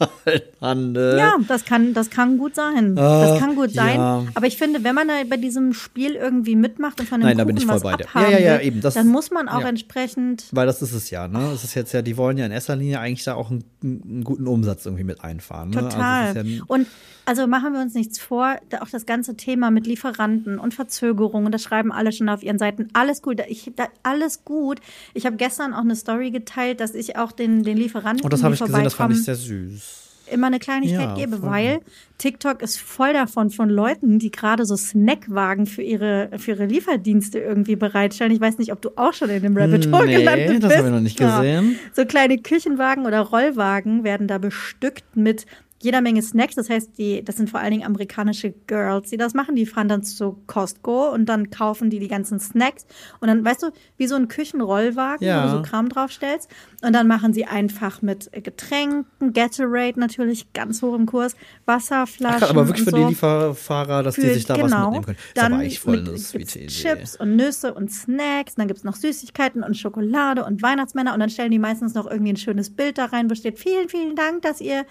Lokalhandel. 0.00 1.18
Ja, 1.18 1.34
das 1.46 1.64
kann, 1.66 1.92
das 1.92 2.08
kann 2.10 2.38
gut 2.38 2.54
sein. 2.54 2.96
das 2.96 3.36
Äh, 3.36 3.38
kann 3.40 3.54
gut 3.54 3.70
sein. 3.72 3.96
ja. 3.96 4.24
Aber 4.34 4.46
ich 4.46 4.56
finde, 4.56 4.82
wenn 4.82 4.94
man 4.94 5.08
da 5.08 5.14
bei 5.28 5.36
diesem 5.36 5.74
Spiel 5.74 6.14
irgendwie 6.14 6.56
mitmacht 6.56 6.98
und 7.00 7.06
von 7.08 7.20
dem 7.20 7.26
Nein, 7.26 7.36
da 7.36 7.44
Kuchen 7.44 7.54
bin 7.54 7.62
ich 7.62 7.66
voll 7.66 7.76
was 7.76 7.82
bei 7.82 7.96
dir. 7.96 8.04
abhaben 8.06 8.32
Ja, 8.32 8.38
ja, 8.38 8.54
ja, 8.54 8.60
eben, 8.60 8.80
das- 8.80 8.94
dann 8.94 9.08
muss 9.08 9.30
man 9.30 9.48
auch 9.48 9.60
ja. 9.60 9.68
entsprechend 9.68 10.46
Weil 10.52 10.66
das 10.66 10.80
ist 10.80 10.92
es 10.94 11.10
ja, 11.10 11.28
ne? 11.28 11.50
Es 11.54 11.64
ist 11.64 11.74
jetzt 11.74 11.92
ja, 11.92 12.00
die 12.02 12.16
wollen 12.16 12.38
ja 12.38 12.46
in 12.46 12.52
erster 12.52 12.76
Linie 12.76 12.98
eigentlich 13.00 13.24
da 13.24 13.34
auch 13.34 13.50
einen, 13.50 13.64
einen 13.84 14.24
guten 14.24 14.46
Umsatz 14.46 14.86
irgendwie 14.86 15.04
mit 15.04 15.22
einfahren. 15.22 15.70
Ne? 15.70 15.82
Total. 15.82 16.28
Also 16.28 16.40
es 16.40 16.46
ist 16.46 16.56
ja, 16.58 16.62
und 16.66 16.86
also 17.30 17.46
machen 17.46 17.72
wir 17.74 17.80
uns 17.80 17.94
nichts 17.94 18.18
vor, 18.18 18.56
auch 18.80 18.88
das 18.90 19.06
ganze 19.06 19.36
Thema 19.36 19.70
mit 19.70 19.86
Lieferanten 19.86 20.58
und 20.58 20.74
Verzögerungen, 20.74 21.52
das 21.52 21.62
schreiben 21.62 21.92
alle 21.92 22.10
schon 22.10 22.28
auf 22.28 22.42
ihren 22.42 22.58
Seiten. 22.58 22.88
Alles 22.92 23.22
gut, 23.22 23.40
ich, 23.48 23.70
da, 23.76 23.86
alles 24.02 24.44
gut. 24.44 24.80
Ich 25.14 25.26
habe 25.26 25.36
gestern 25.36 25.72
auch 25.72 25.82
eine 25.82 25.94
Story 25.94 26.32
geteilt, 26.32 26.80
dass 26.80 26.96
ich 26.96 27.14
auch 27.16 27.30
den, 27.30 27.62
den 27.62 27.76
Lieferanten, 27.76 28.24
und 28.24 28.32
das 28.32 28.42
habe 28.42 28.54
ich 28.54 28.60
gesehen, 28.60 28.82
das 28.82 28.94
fand 28.94 29.14
ich 29.14 29.22
sehr 29.22 29.36
süß. 29.36 30.08
immer 30.32 30.48
eine 30.48 30.58
Kleinigkeit 30.58 31.00
Ja, 31.10 31.14
gebe, 31.14 31.36
voll. 31.36 31.50
weil 31.50 31.80
TikTok 32.18 32.62
ist 32.62 32.80
voll 32.80 33.12
davon 33.12 33.50
von 33.50 33.70
Leuten, 33.70 34.18
die 34.18 34.32
gerade 34.32 34.64
so 34.64 34.74
Snackwagen 34.76 35.66
für 35.66 35.82
ihre, 35.82 36.30
für 36.36 36.50
ihre 36.52 36.66
Lieferdienste 36.66 37.38
irgendwie 37.38 37.76
bereitstellen. 37.76 38.32
Ich 38.32 38.40
weiß 38.40 38.58
nicht, 38.58 38.72
ob 38.72 38.82
du 38.82 38.90
auch 38.96 39.12
schon 39.12 39.30
in 39.30 39.42
dem 39.42 39.56
Rabbit 39.56 39.86
Hole 39.92 40.06
Nee, 40.06 40.16
gelandet 40.16 40.48
bist. 40.48 40.62
das 40.64 40.76
habe 40.76 40.88
ich 40.88 40.94
noch 40.94 41.00
nicht 41.00 41.20
Ja. 41.20 41.38
gesehen. 41.40 41.76
So 41.94 42.04
kleine 42.06 42.38
Küchenwagen 42.38 43.06
oder 43.06 43.20
Rollwagen 43.20 44.02
werden 44.02 44.26
da 44.26 44.38
bestückt 44.38 45.04
mit 45.16 45.46
jeder 45.82 46.00
Menge 46.02 46.20
Snacks. 46.22 46.54
Das 46.56 46.68
heißt, 46.68 46.98
die, 46.98 47.24
das 47.24 47.36
sind 47.36 47.48
vor 47.50 47.60
allen 47.60 47.70
Dingen 47.72 47.84
amerikanische 47.84 48.52
Girls, 48.66 49.10
die 49.10 49.16
das 49.16 49.34
machen. 49.34 49.56
Die 49.56 49.64
fahren 49.66 49.88
dann 49.88 50.02
zu 50.02 50.42
Costco 50.46 51.10
und 51.12 51.26
dann 51.26 51.50
kaufen 51.50 51.88
die 51.90 51.98
die 51.98 52.08
ganzen 52.08 52.38
Snacks. 52.38 52.86
Und 53.20 53.28
dann, 53.28 53.44
weißt 53.44 53.62
du, 53.62 53.70
wie 53.96 54.06
so 54.06 54.14
ein 54.16 54.28
Küchenrollwagen, 54.28 55.26
Ja. 55.26 55.42
wo 55.44 55.50
du 55.50 55.56
so 55.56 55.62
Kram 55.62 55.88
draufstellst. 55.88 56.50
Und 56.82 56.92
dann 56.94 57.06
machen 57.06 57.32
sie 57.32 57.44
einfach 57.46 58.02
mit 58.02 58.30
Getränken, 58.32 59.06
Gatorade 59.32 59.98
natürlich 59.98 60.52
ganz 60.52 60.82
hoch 60.82 60.94
im 60.94 61.06
Kurs, 61.06 61.34
Wasserflaschen. 61.66 62.42
Ach, 62.44 62.50
aber 62.50 62.66
wirklich 62.68 62.86
und 62.86 62.92
für 62.92 62.96
so. 62.98 63.02
die 63.04 63.08
Lieferfahrer, 63.10 64.02
dass 64.02 64.14
die 64.16 64.20
Für- 64.22 64.34
sich 64.34 64.44
da 64.44 64.54
was 64.60 64.70
mitnehmen 64.70 65.04
können. 65.04 65.16
Ist 65.16 65.36
Dann 65.36 65.52
aber 65.52 65.62
eigentlich 65.62 65.80
voll 65.80 66.00
mit- 66.02 66.08
eine. 66.08 66.66
Chips 66.68 67.16
und 67.16 67.36
Nüsse 67.36 67.72
und 67.74 67.90
Snacks. 67.90 68.54
Dann 68.56 68.68
gibt's 68.68 68.84
noch 68.84 68.96
Süßigkeiten 68.96 69.62
und 69.62 69.76
Schokolade 69.76 70.44
und 70.44 70.62
Weihnachtsmänner. 70.62 71.14
Und 71.14 71.20
dann 71.20 71.30
stellen 71.30 71.50
die 71.50 71.58
meistens 71.58 71.94
noch 71.94 72.06
irgendwie 72.10 72.32
ein 72.32 72.36
schönes 72.36 72.70
Bild 72.70 72.98
da 72.98 73.06
rein, 73.06 73.30
wo 73.30 73.34
steht, 73.34 73.58
vielen, 73.58 73.88
vielen 73.88 74.16
Dank, 74.16 74.42
dass 74.42 74.60
ihr 74.60 74.84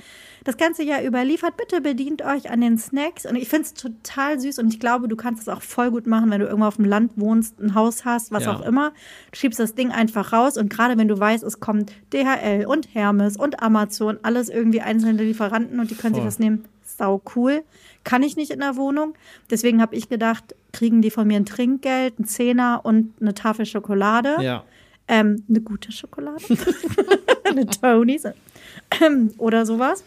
das 0.44 0.58
ganze 0.58 0.84
Jahr 0.84 1.02
über 1.04 1.24
liefert. 1.24 1.58
Bitte 1.58 1.82
bedient 1.82 2.22
euch 2.24 2.50
an 2.50 2.62
den 2.62 2.78
Snacks. 2.78 3.26
Und 3.26 3.36
ich 3.36 3.50
find's 3.50 3.74
total 3.74 4.40
süß. 4.40 4.60
Und 4.60 4.74
ich 4.74 4.80
glaube, 4.80 5.08
du 5.08 5.16
kannst 5.16 5.44
es 5.44 5.50
auch 5.50 5.62
voll 5.62 5.92
gut 5.92 6.08
machen, 6.08 6.32
wenn 6.32 6.40
du 6.40 6.46
irgendwo 6.48 6.68
auf 6.68 6.76
dem 6.78 6.86
Land 6.86 7.14
wohnst, 7.16 7.60
ein 7.60 7.76
Haus 7.76 8.06
hast, 8.06 8.32
was 8.32 8.46
Ja. 8.46 8.56
auch 8.56 8.62
immer. 8.62 8.92
Du 9.32 9.38
schiebst 9.38 9.60
das 9.60 9.76
Ding 9.76 9.92
einfach 9.92 10.34
raus. 10.34 10.58
Und 10.58 10.70
gerade 10.70 10.98
wenn 10.98 11.08
du 11.08 11.20
weißt, 11.20 11.44
es 11.44 11.60
kommt 11.60 11.92
DHL 12.14 12.66
und 12.66 12.94
Hermes 12.94 13.38
und 13.38 13.62
Amazon, 13.62 14.18
alles 14.24 14.50
irgendwie 14.50 14.82
einzelne 14.82 15.24
Lieferanten 15.24 15.80
und 15.80 15.92
die 15.92 15.96
können 15.96 16.14
sich 16.16 16.22
Voll. 16.22 16.28
das 16.28 16.40
nehmen. 16.40 16.66
Sau 16.84 17.22
cool. 17.36 17.64
Kann 18.04 18.24
ich 18.24 18.36
nicht 18.36 18.52
in 18.52 18.60
der 18.60 18.76
Wohnung. 18.76 19.14
Deswegen 19.52 19.82
habe 19.82 19.96
ich 19.96 20.10
gedacht, 20.10 20.56
kriegen 20.74 21.02
die 21.02 21.12
von 21.12 21.28
mir 21.28 21.38
ein 21.38 21.46
Trinkgeld, 21.46 22.20
ein 22.20 22.26
Zehner 22.26 22.82
und 22.84 23.14
eine 23.22 23.34
Tafel 23.34 23.66
Schokolade. 23.66 24.38
Ja. 24.42 24.64
Ähm, 25.08 25.44
eine 25.50 25.62
gute 25.62 25.92
Schokolade. 25.92 26.44
eine 27.44 27.66
Tonys. 27.68 28.24
Ähm, 29.04 29.32
oder 29.38 29.66
sowas. 29.66 30.04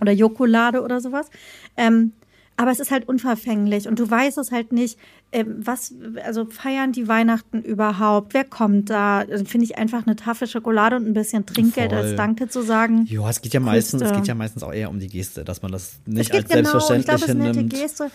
Oder 0.00 0.12
Jokolade 0.12 0.82
oder 0.82 1.00
sowas. 1.00 1.30
Ähm, 1.76 2.12
aber 2.56 2.70
es 2.70 2.78
ist 2.78 2.90
halt 2.90 3.08
unverfänglich 3.08 3.88
und 3.88 3.98
du 3.98 4.10
weißt 4.10 4.36
es 4.36 4.52
halt 4.52 4.70
nicht, 4.70 4.98
ähm, 5.32 5.60
was, 5.64 5.94
also 6.22 6.44
feiern 6.44 6.92
die 6.92 7.08
Weihnachten 7.08 7.62
überhaupt? 7.62 8.34
Wer 8.34 8.44
kommt 8.44 8.90
da? 8.90 9.24
Dann 9.24 9.46
finde 9.46 9.64
ich 9.64 9.78
einfach 9.78 10.06
eine 10.06 10.14
Tafel 10.14 10.46
Schokolade 10.46 10.96
und 10.96 11.06
ein 11.06 11.14
bisschen 11.14 11.46
Trinkgeld 11.46 11.92
Voll. 11.92 12.00
als 12.00 12.16
Danke 12.16 12.48
zu 12.48 12.60
sagen. 12.60 13.06
Ja, 13.06 13.30
es 13.30 13.40
geht 13.40 13.54
ja 13.54 13.60
meistens, 13.60 14.02
es 14.02 14.12
geht 14.12 14.26
ja 14.26 14.34
meistens 14.34 14.62
auch 14.62 14.74
eher 14.74 14.90
um 14.90 14.98
die 14.98 15.08
Geste, 15.08 15.42
dass 15.42 15.62
man 15.62 15.72
das 15.72 16.00
Es 16.04 16.12
nicht 16.12 16.32
geht 16.32 16.42
als 16.42 16.50
genau, 16.50 16.76
ich 16.76 16.84
selbstverständlich 16.84 17.06
glaube, 17.06 17.20
es 17.20 17.28
ist 17.28 17.30
eine 17.30 17.44
nette 17.44 17.58
hinnimmt. 17.60 17.80
Geste. 17.80 18.10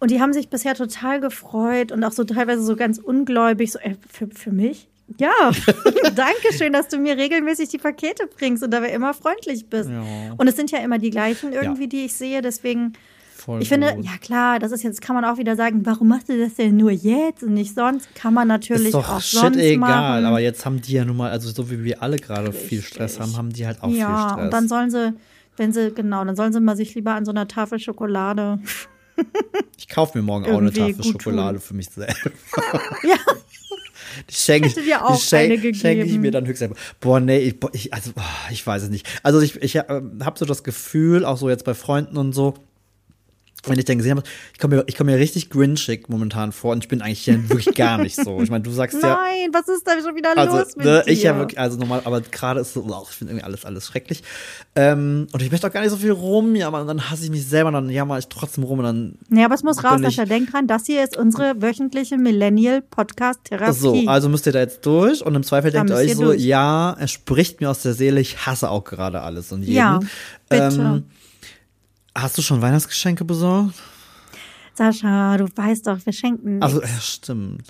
Und 0.00 0.10
die 0.10 0.20
haben 0.20 0.32
sich 0.32 0.48
bisher 0.48 0.74
total 0.74 1.20
gefreut 1.20 1.92
und 1.92 2.02
auch 2.02 2.12
so 2.12 2.24
teilweise 2.24 2.64
so 2.64 2.74
ganz 2.74 2.98
ungläubig, 2.98 3.70
so, 3.70 3.78
äh, 3.78 3.94
für, 4.10 4.26
für 4.26 4.50
mich? 4.50 4.88
Ja, 5.18 5.30
danke 6.14 6.52
schön, 6.56 6.72
dass 6.72 6.88
du 6.88 6.98
mir 6.98 7.16
regelmäßig 7.16 7.68
die 7.68 7.78
Pakete 7.78 8.26
bringst 8.26 8.62
und 8.62 8.70
dabei 8.72 8.90
immer 8.90 9.14
freundlich 9.14 9.66
bist. 9.66 9.88
Ja. 9.88 10.02
Und 10.36 10.48
es 10.48 10.56
sind 10.56 10.70
ja 10.70 10.78
immer 10.78 10.98
die 10.98 11.10
gleichen 11.10 11.52
irgendwie, 11.52 11.86
die 11.86 12.06
ich 12.06 12.14
sehe, 12.14 12.42
deswegen, 12.42 12.94
Voll 13.36 13.62
ich 13.62 13.68
finde, 13.68 13.94
gut. 13.94 14.04
ja 14.04 14.18
klar, 14.20 14.58
das 14.58 14.72
ist 14.72 14.82
jetzt, 14.82 15.00
kann 15.00 15.14
man 15.14 15.24
auch 15.24 15.38
wieder 15.38 15.54
sagen, 15.54 15.86
warum 15.86 16.08
machst 16.08 16.28
du 16.28 16.38
das 16.38 16.54
denn 16.54 16.76
nur 16.76 16.90
jetzt 16.90 17.44
und 17.44 17.54
nicht 17.54 17.74
sonst? 17.74 18.12
Kann 18.16 18.34
man 18.34 18.48
natürlich 18.48 18.86
ist 18.86 18.94
doch 18.94 19.08
auch 19.08 19.20
shit 19.20 19.40
sonst 19.40 19.58
egal, 19.58 19.78
machen. 19.80 20.24
aber 20.24 20.40
jetzt 20.40 20.66
haben 20.66 20.82
die 20.82 20.94
ja 20.94 21.04
nun 21.04 21.16
mal, 21.16 21.30
also 21.30 21.50
so 21.50 21.70
wie 21.70 21.84
wir 21.84 22.02
alle 22.02 22.16
gerade 22.16 22.52
viel 22.52 22.82
Stress 22.82 23.20
haben, 23.20 23.36
haben 23.36 23.52
die 23.52 23.64
halt 23.64 23.82
auch 23.82 23.90
ja, 23.90 24.08
viel 24.08 24.30
Stress. 24.30 24.44
und 24.44 24.52
dann 24.52 24.68
sollen 24.68 24.90
sie, 24.90 25.14
wenn 25.56 25.72
sie, 25.72 25.92
genau, 25.92 26.24
dann 26.24 26.34
sollen 26.34 26.52
sie 26.52 26.60
mal 26.60 26.76
sich 26.76 26.94
lieber 26.96 27.12
an 27.12 27.24
so 27.24 27.30
einer 27.30 27.46
Tafel 27.46 27.78
Schokolade 27.78 28.58
ich 29.78 29.88
kaufe 29.88 30.18
mir 30.18 30.22
morgen 30.22 30.46
auch 30.46 30.58
eine 30.58 30.72
Tafel 30.72 31.02
Schokolade 31.04 31.60
für 31.60 31.74
mich 31.74 31.88
selbst. 31.90 32.24
Ja, 33.02 33.16
Die 34.28 34.34
schenke 34.34 34.68
ich, 34.68 34.74
dir 34.74 35.04
auch 35.04 35.16
die 35.16 35.22
schenk, 35.22 35.52
eine 35.52 35.74
schenke 35.74 36.02
ich 36.02 36.06
gegeben. 36.06 36.20
mir 36.22 36.30
dann 36.30 36.46
höchstens. 36.46 36.76
Boah, 37.00 37.20
nee, 37.20 37.38
ich, 37.38 37.56
ich, 37.72 37.94
also, 37.94 38.12
ah, 38.16 38.22
ich 38.50 38.66
weiß 38.66 38.84
es 38.84 38.90
nicht. 38.90 39.06
Also 39.22 39.40
ich, 39.40 39.60
ich 39.62 39.76
äh, 39.76 39.84
habe 39.88 40.38
so 40.38 40.44
das 40.44 40.64
Gefühl, 40.64 41.24
auch 41.24 41.36
so 41.36 41.48
jetzt 41.48 41.64
bei 41.64 41.74
Freunden 41.74 42.16
und 42.16 42.32
so, 42.32 42.54
wenn 43.68 43.78
ich 43.78 43.84
dann 43.84 43.98
gesehen 43.98 44.16
habe, 44.16 44.22
ich 44.52 44.58
komme 44.58 44.76
mir, 44.76 44.84
ich 44.86 44.96
komme 44.96 45.12
mir 45.12 45.18
richtig 45.18 45.50
grinchig 45.50 46.08
momentan 46.08 46.52
vor 46.52 46.72
und 46.72 46.84
ich 46.84 46.88
bin 46.88 47.02
eigentlich 47.02 47.20
hier 47.22 47.48
wirklich 47.48 47.74
gar 47.74 47.98
nicht 47.98 48.16
so. 48.16 48.40
Ich 48.40 48.50
meine, 48.50 48.62
du 48.64 48.70
sagst 48.70 49.02
ja, 49.02 49.08
nein, 49.20 49.50
was 49.52 49.68
ist 49.68 49.86
da 49.86 49.92
schon 50.00 50.14
wieder 50.16 50.36
also 50.36 50.58
los 50.58 50.76
mit 50.76 50.86
ne, 50.86 51.02
dir? 51.04 51.12
ich 51.12 51.22
ja 51.22 51.36
wirklich, 51.36 51.58
also 51.58 51.78
normal, 51.78 52.02
aber 52.04 52.20
gerade 52.20 52.60
ist 52.60 52.72
so, 52.74 52.84
oh, 52.88 53.06
ich 53.08 53.16
finde 53.16 53.32
irgendwie 53.32 53.44
alles, 53.44 53.64
alles 53.64 53.86
schrecklich. 53.86 54.22
Ähm, 54.74 55.26
und 55.32 55.42
ich 55.42 55.50
möchte 55.50 55.66
auch 55.66 55.72
gar 55.72 55.80
nicht 55.80 55.90
so 55.90 55.96
viel 55.96 56.10
rumjammern 56.12 56.82
und 56.82 56.88
dann 56.88 57.10
hasse 57.10 57.24
ich 57.24 57.30
mich 57.30 57.46
selber 57.46 57.68
und 57.68 57.74
dann 57.74 57.90
jammer 57.90 58.18
ich 58.18 58.28
trotzdem 58.28 58.64
rum 58.64 58.78
und 58.78 58.84
dann 58.84 59.14
Nee, 59.28 59.44
aber 59.44 59.54
es 59.54 59.62
muss 59.62 59.82
raus, 59.82 59.96
ich- 60.00 60.04
Sascha. 60.06 60.24
Denk 60.24 60.50
dran, 60.52 60.66
das 60.66 60.86
hier 60.86 61.02
ist 61.04 61.16
unsere 61.16 61.60
wöchentliche 61.62 62.16
Millennial-Podcast-Therapie. 62.18 63.72
So, 63.72 63.94
also 64.06 64.28
müsst 64.28 64.46
ihr 64.46 64.52
da 64.52 64.60
jetzt 64.60 64.84
durch 64.86 65.24
und 65.24 65.34
im 65.34 65.42
Zweifel 65.42 65.70
Da 65.70 65.78
denkt 65.78 65.90
ihr 65.90 65.96
euch 65.96 66.14
so, 66.16 66.24
durch. 66.24 66.40
ja, 66.42 66.92
er 66.98 67.08
spricht 67.08 67.60
mir 67.60 67.70
aus 67.70 67.82
der 67.82 67.94
Seele, 67.94 68.20
ich 68.20 68.46
hasse 68.46 68.70
auch 68.70 68.84
gerade 68.84 69.22
alles 69.22 69.52
und 69.52 69.62
jeden. 69.62 69.74
Ja, 69.74 70.00
bitte. 70.48 70.62
Ähm, 70.80 71.04
hast 72.16 72.36
du 72.38 72.42
schon 72.42 72.62
Weihnachtsgeschenke 72.62 73.24
besorgt? 73.24 73.74
Sascha, 74.74 75.36
du 75.38 75.46
weißt 75.54 75.86
doch, 75.86 75.98
wir 76.04 76.12
schenken 76.12 76.62
Also, 76.62 76.78
nichts. 76.80 76.92
ja, 76.94 77.00
stimmt. 77.00 77.68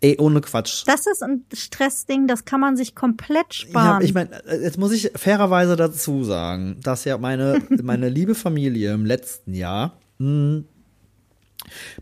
Ey, 0.00 0.16
ohne 0.18 0.40
Quatsch. 0.40 0.82
Das 0.86 1.06
ist 1.06 1.22
ein 1.22 1.44
Stressding, 1.54 2.26
das 2.26 2.44
kann 2.44 2.60
man 2.60 2.76
sich 2.76 2.94
komplett 2.96 3.54
Ja, 3.54 3.68
sparen. 3.70 4.02
ich 4.04 4.12
meine, 4.12 4.30
jetzt 4.60 4.76
muss 4.78 4.90
ich 4.92 5.12
fairerweise 5.14 5.76
dazu 5.76 6.24
sagen, 6.24 6.78
dass 6.82 7.04
ja 7.04 7.18
meine, 7.18 7.62
meine 7.82 8.08
liebe 8.08 8.34
Familie 8.34 8.92
im 8.94 9.06
letzten 9.06 9.54
Jahr, 9.54 9.96
mh, 10.18 10.64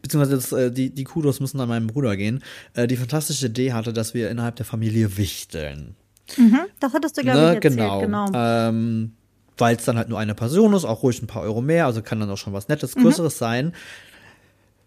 beziehungsweise 0.00 0.36
das, 0.36 0.52
äh, 0.52 0.72
die, 0.72 0.90
die 0.94 1.04
Kudos 1.04 1.40
müssen 1.40 1.60
an 1.60 1.68
meinen 1.68 1.86
Bruder 1.88 2.16
gehen, 2.16 2.42
äh, 2.72 2.86
die 2.86 2.96
fantastische 2.96 3.46
Idee 3.46 3.74
hatte, 3.74 3.92
dass 3.92 4.14
wir 4.14 4.30
innerhalb 4.30 4.56
der 4.56 4.64
Familie 4.66 5.18
wichteln. 5.18 5.94
Mhm, 6.38 6.60
das 6.80 6.94
hattest 6.94 7.18
du, 7.18 7.22
glaube 7.22 7.38
Ne, 7.38 7.48
ich, 7.50 7.54
erzählt. 7.56 7.74
genau. 7.76 8.00
genau. 8.00 8.30
Ähm, 8.34 9.12
Weil 9.60 9.76
es 9.76 9.84
dann 9.84 9.98
halt 9.98 10.08
nur 10.08 10.18
eine 10.18 10.34
Person 10.34 10.72
ist, 10.74 10.84
auch 10.84 11.02
ruhig 11.02 11.22
ein 11.22 11.26
paar 11.26 11.42
Euro 11.42 11.60
mehr, 11.60 11.86
also 11.86 12.02
kann 12.02 12.18
dann 12.20 12.30
auch 12.30 12.38
schon 12.38 12.52
was 12.52 12.68
Nettes, 12.68 12.96
Mhm. 12.96 13.02
Größeres 13.02 13.38
sein. 13.38 13.72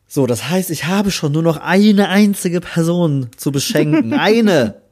So, 0.08 0.27
das 0.27 0.50
heißt, 0.50 0.70
ich 0.70 0.86
habe 0.86 1.10
schon 1.12 1.32
nur 1.32 1.42
noch 1.42 1.58
eine 1.58 2.10
einzige 2.10 2.62
Person 2.62 3.30
zu 3.38 3.51
beschenken. 3.51 4.13
Eine. 4.20 4.83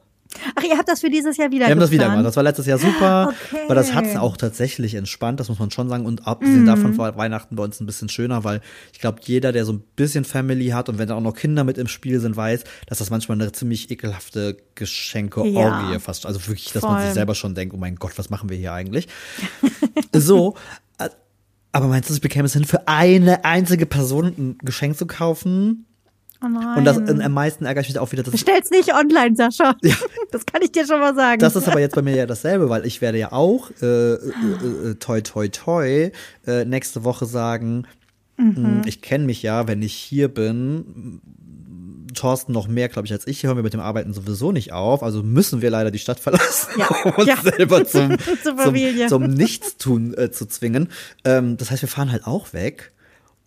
Ach, 0.54 0.62
ihr 0.64 0.76
habt 0.76 0.88
das 0.88 1.00
für 1.00 1.10
dieses 1.10 1.36
Jahr 1.36 1.50
wieder 1.50 1.66
Wir 1.66 1.72
haben 1.72 1.80
das 1.80 1.90
wieder 1.90 2.08
gemacht. 2.08 2.24
Das 2.24 2.36
war 2.36 2.42
letztes 2.42 2.66
Jahr 2.66 2.78
super, 2.78 3.32
Okay. 3.52 3.62
weil 3.68 3.76
das 3.76 3.94
hat 3.94 4.04
es 4.06 4.16
auch 4.16 4.36
tatsächlich 4.36 4.94
entspannt, 4.94 5.38
das 5.40 5.48
muss 5.48 5.58
man 5.58 5.70
schon 5.70 5.88
sagen. 5.88 6.06
Und 6.06 6.26
abgesehen 6.26 6.66
davon 6.66 6.96
war 6.98 7.16
Weihnachten 7.16 7.56
bei 7.56 7.62
uns 7.62 7.80
ein 7.80 7.86
bisschen 7.86 8.08
schöner, 8.08 8.42
weil 8.44 8.60
ich 8.92 8.98
glaube, 9.00 9.20
jeder, 9.22 9.52
der 9.52 9.64
so 9.64 9.72
ein 9.72 9.82
bisschen 9.96 10.24
Family 10.24 10.68
hat 10.68 10.88
und 10.88 10.98
wenn 10.98 11.08
da 11.08 11.14
auch 11.14 11.20
noch 11.20 11.34
Kinder 11.34 11.64
mit 11.64 11.78
im 11.78 11.86
Spiel 11.88 12.18
sind, 12.20 12.36
weiß, 12.36 12.64
dass 12.86 12.98
das 12.98 13.10
manchmal 13.10 13.40
eine 13.40 13.52
ziemlich 13.52 13.90
ekelhafte 13.90 14.56
Geschenke-Orgie 14.74 15.92
Ja. 15.92 15.98
fast. 15.98 16.26
Also 16.26 16.40
wirklich, 16.46 16.72
dass 16.72 16.82
man 16.82 16.96
Voll. 16.96 17.04
sich 17.04 17.14
selber 17.14 17.34
schon 17.34 17.54
denkt, 17.54 17.74
oh 17.74 17.78
mein 17.78 17.96
Gott, 17.96 18.12
was 18.16 18.30
machen 18.30 18.48
wir 18.48 18.56
hier 18.56 18.72
eigentlich? 18.72 19.08
so. 20.14 20.54
äh, 20.98 21.08
Aber 21.72 21.86
meinst 21.88 22.10
du, 22.10 22.14
ich 22.14 22.20
bekäme 22.20 22.46
es 22.46 22.52
hin, 22.52 22.64
für 22.64 22.88
eine 22.88 23.44
einzige 23.44 23.86
Person 23.86 24.26
ein 24.26 24.58
Geschenk 24.62 24.96
zu 24.96 25.06
kaufen? 25.06 25.86
Oh. 26.42 26.78
Und 26.78 26.84
das 26.84 26.98
äh, 26.98 27.22
am 27.22 27.32
meisten 27.32 27.64
ärgere 27.64 27.82
ich 27.82 27.88
mich 27.88 27.98
auch 27.98 28.10
wieder, 28.12 28.22
dass 28.22 28.32
Bestell's 28.32 28.70
nicht 28.70 28.92
online, 28.94 29.36
Sascha. 29.36 29.76
Das 30.32 30.46
kann 30.46 30.62
ich 30.62 30.72
dir 30.72 30.86
schon 30.86 30.98
mal 31.00 31.14
sagen. 31.14 31.40
Das 31.40 31.56
ist 31.56 31.68
aber 31.68 31.80
jetzt 31.80 31.94
bei 31.94 32.02
mir 32.02 32.16
ja 32.16 32.26
dasselbe, 32.26 32.68
weil 32.70 32.86
ich 32.86 33.00
werde 33.00 33.18
ja 33.18 33.32
auch 33.32 33.70
äh, 33.82 34.14
äh, 34.14 34.16
äh, 34.16 34.94
toi 34.94 35.20
toi 35.20 35.48
toi 35.48 36.10
äh, 36.46 36.64
nächste 36.64 37.04
Woche 37.04 37.26
sagen, 37.26 37.86
Mhm. 38.38 38.54
mh, 38.78 38.82
ich 38.86 39.02
kenne 39.02 39.24
mich 39.26 39.42
ja, 39.42 39.68
wenn 39.68 39.82
ich 39.82 39.92
hier 39.92 40.28
bin, 40.28 41.20
Thorsten 42.14 42.52
noch 42.52 42.66
mehr, 42.66 42.88
glaube 42.88 43.06
ich, 43.06 43.12
als 43.12 43.26
ich. 43.26 43.42
Hören 43.44 43.56
wir 43.56 43.62
mit 43.62 43.72
dem 43.74 43.80
Arbeiten 43.80 44.12
sowieso 44.14 44.52
nicht 44.52 44.72
auf. 44.72 45.02
Also 45.02 45.22
müssen 45.22 45.62
wir 45.62 45.70
leider 45.70 45.90
die 45.90 45.98
Stadt 45.98 46.18
verlassen, 46.20 46.68
Ja. 46.78 46.88
um 47.04 47.12
uns 47.12 47.26
Ja. 47.28 47.36
selber 47.36 47.84
zum, 47.86 48.16
zum, 48.42 49.08
zum 49.08 49.22
Nichtstun 49.24 50.14
äh, 50.14 50.30
zu 50.30 50.46
zwingen. 50.46 50.88
Ähm, 51.24 51.56
das 51.56 51.70
heißt, 51.70 51.82
wir 51.82 51.88
fahren 51.88 52.10
halt 52.12 52.26
auch 52.26 52.52
weg. 52.52 52.92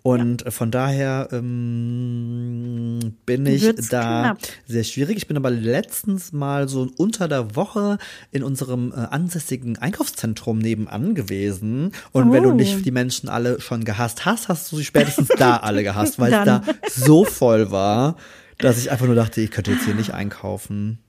Und 0.06 0.46
äh, 0.46 0.52
von 0.52 0.70
daher 0.70 1.30
ähm, 1.32 3.00
bin 3.26 3.48
ich 3.48 3.64
Wird's 3.64 3.90
da 3.90 4.22
knapp. 4.22 4.38
sehr 4.68 4.84
schwierig. 4.84 5.18
Ich 5.18 5.26
bin 5.28 5.36
aber 5.36 5.50
letztens 5.50 6.32
mal 6.32 6.70
so 6.70 6.88
unter 6.98 7.28
der 7.28 7.56
Woche 7.56 7.98
in 8.32 8.44
unserem 8.44 8.92
äh, 8.92 8.98
ansässigen 8.98 9.80
Einkaufszentrum 9.80 10.60
nebenan 10.60 11.16
gewesen. 11.16 11.92
Und 12.12 12.32
wenn 12.32 12.44
du 12.44 12.52
Oh. 12.52 12.54
nicht 12.54 12.86
die 12.86 12.92
Menschen 12.92 13.30
alle 13.30 13.60
schon 13.60 13.84
gehasst 13.84 14.26
hast, 14.26 14.48
hast 14.48 14.72
du 14.72 14.78
sie 14.78 14.86
spätestens 14.86 15.30
da 15.40 15.58
alle 15.64 15.82
gehasst, 15.82 16.20
weil 16.20 16.32
es 16.32 16.46
da 16.46 16.62
so 16.88 17.26
voll 17.26 17.72
war, 17.72 18.16
dass 18.60 18.78
ich 18.78 18.92
einfach 18.92 19.08
nur 19.08 19.16
dachte, 19.16 19.42
ich 19.42 19.50
könnte 19.50 19.72
jetzt 19.72 19.86
hier 19.86 19.96
nicht 19.96 20.14
einkaufen. 20.14 21.00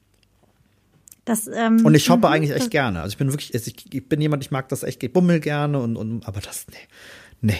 das, 1.27 1.47
ähm, 1.55 1.85
Und 1.85 1.95
ich 1.95 2.05
shoppe 2.07 2.29
mhm, 2.29 2.33
eigentlich 2.33 2.53
echt 2.57 2.71
gerne. 2.71 3.03
Also 3.03 3.13
ich 3.13 3.19
bin 3.19 3.31
wirklich, 3.31 3.53
ich, 3.53 3.93
ich 3.95 4.09
bin 4.09 4.23
jemand, 4.23 4.43
ich 4.43 4.51
mag 4.51 4.71
das 4.71 4.85
echt, 4.85 5.03
ich 5.03 5.13
bummel 5.13 5.39
gerne 5.41 5.81
und, 5.81 5.97
und 5.99 6.27
aber 6.27 6.41
das, 6.41 6.65
nee. 6.71 7.53
Nee. 7.53 7.59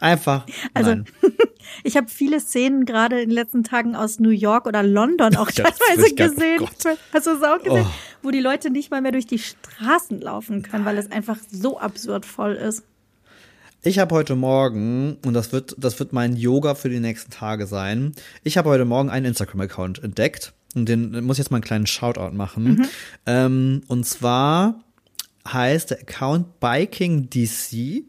Einfach. 0.00 0.46
Also, 0.74 0.90
nein. 0.90 1.04
Ich 1.82 1.96
habe 1.96 2.06
viele 2.08 2.38
Szenen 2.40 2.84
gerade 2.86 3.20
in 3.20 3.28
den 3.28 3.34
letzten 3.34 3.64
Tagen 3.64 3.96
aus 3.96 4.20
New 4.20 4.30
York 4.30 4.66
oder 4.66 4.82
London 4.84 5.34
auch 5.36 5.50
teilweise 5.52 6.14
gar- 6.14 6.28
oh 6.28 6.30
gesehen. 6.32 6.58
Gott. 6.58 6.98
Hast 7.12 7.26
du 7.26 7.30
es 7.32 7.42
auch 7.42 7.58
gesehen? 7.62 7.84
Oh. 7.86 7.92
Wo 8.22 8.30
die 8.30 8.40
Leute 8.40 8.70
nicht 8.70 8.90
mal 8.92 9.02
mehr 9.02 9.10
durch 9.12 9.26
die 9.26 9.40
Straßen 9.40 10.20
laufen 10.20 10.62
können, 10.62 10.84
weil 10.84 10.96
es 10.96 11.10
einfach 11.10 11.38
so 11.50 11.78
absurd 11.78 12.24
voll 12.24 12.52
ist. 12.54 12.84
Ich 13.82 13.98
habe 13.98 14.14
heute 14.14 14.36
Morgen, 14.36 15.18
und 15.24 15.34
das 15.34 15.52
wird, 15.52 15.74
das 15.78 15.98
wird 15.98 16.12
mein 16.12 16.36
Yoga 16.36 16.74
für 16.76 16.88
die 16.88 17.00
nächsten 17.00 17.30
Tage 17.30 17.66
sein, 17.66 18.12
ich 18.42 18.56
habe 18.56 18.70
heute 18.70 18.84
Morgen 18.84 19.10
einen 19.10 19.26
Instagram-Account 19.26 20.02
entdeckt. 20.02 20.52
Und 20.74 20.88
den 20.88 21.24
muss 21.24 21.36
ich 21.36 21.44
jetzt 21.44 21.50
mal 21.50 21.56
einen 21.56 21.64
kleinen 21.64 21.86
Shoutout 21.86 22.34
machen. 22.34 22.86
Ähm, 23.26 23.82
und 23.88 24.04
zwar 24.06 24.80
heißt 25.48 25.90
der 25.90 26.00
Account 26.00 26.60
Biking 26.60 27.28
DC. 27.30 28.04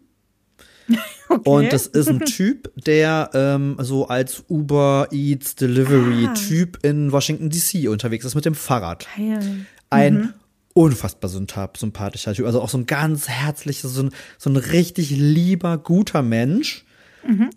Und 1.44 1.72
das 1.74 1.88
ist 1.88 2.08
ein 2.10 2.20
Typ, 2.22 2.72
der 2.75 3.29
ähm, 3.34 3.77
so 3.79 4.08
als 4.08 4.44
Uber 4.50 5.08
Eats 5.12 5.56
Delivery 5.56 6.27
Ah. 6.29 6.34
Typ 6.34 6.79
in 6.84 7.12
Washington 7.12 7.50
DC 7.50 7.89
unterwegs 7.89 8.25
ist 8.25 8.36
mit 8.36 8.46
dem 8.46 8.56
Fahrrad. 8.56 9.08
Geil. 9.17 9.65
Ein 9.89 10.34
unfassbar 10.74 11.29
sympath- 11.32 11.77
sympathischer 11.79 12.34
Typ. 12.34 12.46
Also 12.46 12.62
auch 12.62 12.70
so 12.70 12.77
ein 12.77 12.86
ganz 12.86 13.27
herzlicher, 13.27 13.88
so 13.88 14.03
ein, 14.03 14.12
so 14.38 14.50
ein 14.50 14.58
richtig 14.58 15.10
lieber, 15.12 15.77
guter 15.77 16.22
Mensch. 16.22 16.84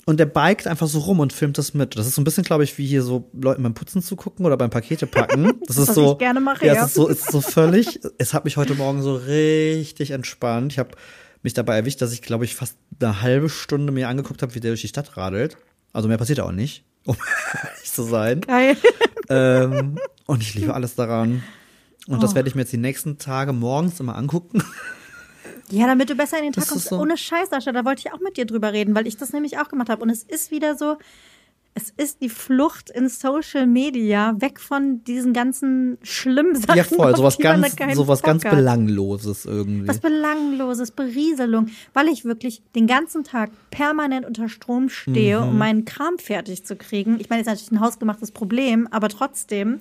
Und 0.04 0.18
der 0.18 0.26
biked 0.26 0.66
einfach 0.66 0.88
so 0.88 0.98
rum 0.98 1.20
und 1.20 1.32
filmt 1.32 1.56
das 1.56 1.74
mit. 1.74 1.96
Das 1.96 2.04
ist 2.08 2.16
so 2.16 2.20
ein 2.20 2.24
bisschen, 2.24 2.42
glaube 2.42 2.64
ich, 2.64 2.76
wie 2.76 2.86
hier 2.86 3.04
so 3.04 3.30
Leuten 3.32 3.62
beim 3.62 3.72
Putzen 3.72 4.02
zu 4.02 4.16
gucken 4.16 4.44
oder 4.44 4.56
beim 4.56 4.70
Pakete 4.70 5.06
packen. 5.06 5.60
Das 5.68 5.76
ist 5.78 5.88
was 5.90 5.94
so. 5.94 6.12
ich 6.12 6.18
gerne 6.18 6.40
mache, 6.40 6.66
ja. 6.66 6.74
ja. 6.74 6.80
Es 6.82 6.88
ist 6.88 6.94
so, 6.94 7.06
ist 7.06 7.30
so 7.30 7.40
völlig. 7.40 8.00
es 8.18 8.34
hat 8.34 8.44
mich 8.44 8.56
heute 8.56 8.74
Morgen 8.74 9.00
so 9.00 9.14
richtig 9.14 10.10
entspannt. 10.10 10.72
Ich 10.72 10.80
habe 10.80 10.90
mich 11.42 11.54
dabei 11.54 11.76
erwischt, 11.76 12.02
dass 12.02 12.12
ich, 12.12 12.22
glaube 12.22 12.44
ich, 12.44 12.54
fast 12.54 12.76
eine 13.00 13.22
halbe 13.22 13.48
Stunde 13.48 13.92
mir 13.92 14.08
angeguckt 14.08 14.42
habe, 14.42 14.54
wie 14.54 14.60
der 14.60 14.70
durch 14.72 14.82
die 14.82 14.88
Stadt 14.88 15.16
radelt. 15.16 15.56
Also 15.92 16.08
mehr 16.08 16.18
passiert 16.18 16.40
auch 16.40 16.52
nicht, 16.52 16.84
um 17.04 17.16
ehrlich 17.64 17.90
zu 17.90 18.02
sein. 18.02 18.40
Geil. 18.42 18.76
Ähm, 19.28 19.98
und 20.26 20.42
ich 20.42 20.54
liebe 20.54 20.74
alles 20.74 20.94
daran. 20.94 21.42
Und 22.06 22.22
das 22.22 22.32
Oh. 22.32 22.34
werde 22.34 22.48
ich 22.48 22.54
mir 22.54 22.62
jetzt 22.62 22.72
die 22.72 22.76
nächsten 22.78 23.18
Tage 23.18 23.52
morgens 23.52 24.00
immer 24.00 24.16
angucken. 24.16 24.62
Ja, 25.70 25.86
damit 25.86 26.10
du 26.10 26.16
besser 26.16 26.38
in 26.38 26.44
den 26.44 26.52
Tag 26.52 26.64
Das 26.64 26.70
kommst. 26.72 26.88
so. 26.88 26.98
Ohne 26.98 27.16
Scheiß, 27.16 27.50
Sascha, 27.50 27.70
da 27.70 27.84
wollte 27.84 28.02
ich 28.04 28.12
auch 28.12 28.18
mit 28.20 28.36
dir 28.36 28.44
drüber 28.44 28.72
reden, 28.72 28.94
weil 28.96 29.06
ich 29.06 29.16
das 29.16 29.32
nämlich 29.32 29.58
auch 29.58 29.68
gemacht 29.68 29.88
habe. 29.88 30.02
Und 30.02 30.10
es 30.10 30.24
ist 30.24 30.50
wieder 30.50 30.76
so, 30.76 30.96
es 31.80 31.90
ist 31.96 32.20
die 32.20 32.28
Flucht 32.28 32.90
in 32.90 33.08
Social 33.08 33.66
Media, 33.66 34.34
weg 34.40 34.60
von 34.60 35.02
diesen 35.04 35.32
ganzen 35.32 35.98
schlimmen 36.02 36.54
Sachen. 36.54 36.76
Ja, 36.76 36.84
voll, 36.84 37.16
sowas 37.16 37.38
ganz, 37.38 37.74
sowas 37.94 38.22
ganz. 38.22 38.42
Belangloses 38.42 39.44
irgendwie. 39.46 39.88
Was 39.88 39.98
Belangloses, 40.00 40.90
Berieselung, 40.90 41.68
weil 41.94 42.08
ich 42.08 42.24
wirklich 42.24 42.62
den 42.74 42.86
ganzen 42.86 43.24
Tag 43.24 43.50
permanent 43.70 44.26
unter 44.26 44.48
Strom 44.48 44.88
stehe, 44.88 45.40
Mhm. 45.40 45.48
um 45.48 45.58
meinen 45.58 45.84
Kram 45.84 46.18
fertig 46.18 46.64
zu 46.64 46.76
kriegen. 46.76 47.18
Ich 47.20 47.30
meine, 47.30 47.40
ist 47.42 47.46
natürlich 47.46 47.70
ein 47.72 47.80
hausgemachtes 47.80 48.32
Problem, 48.32 48.86
aber 48.90 49.08
trotzdem 49.08 49.80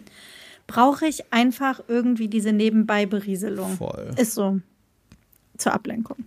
brauche 0.67 1.05
ich 1.07 1.33
einfach 1.33 1.81
irgendwie 1.87 2.27
diese 2.27 2.53
Nebenbei-Berieselung. 2.53 3.77
Voll. 3.77 4.11
Ist 4.17 4.35
so. 4.35 4.59
Zur 5.57 5.73
Ablenkung. 5.73 6.17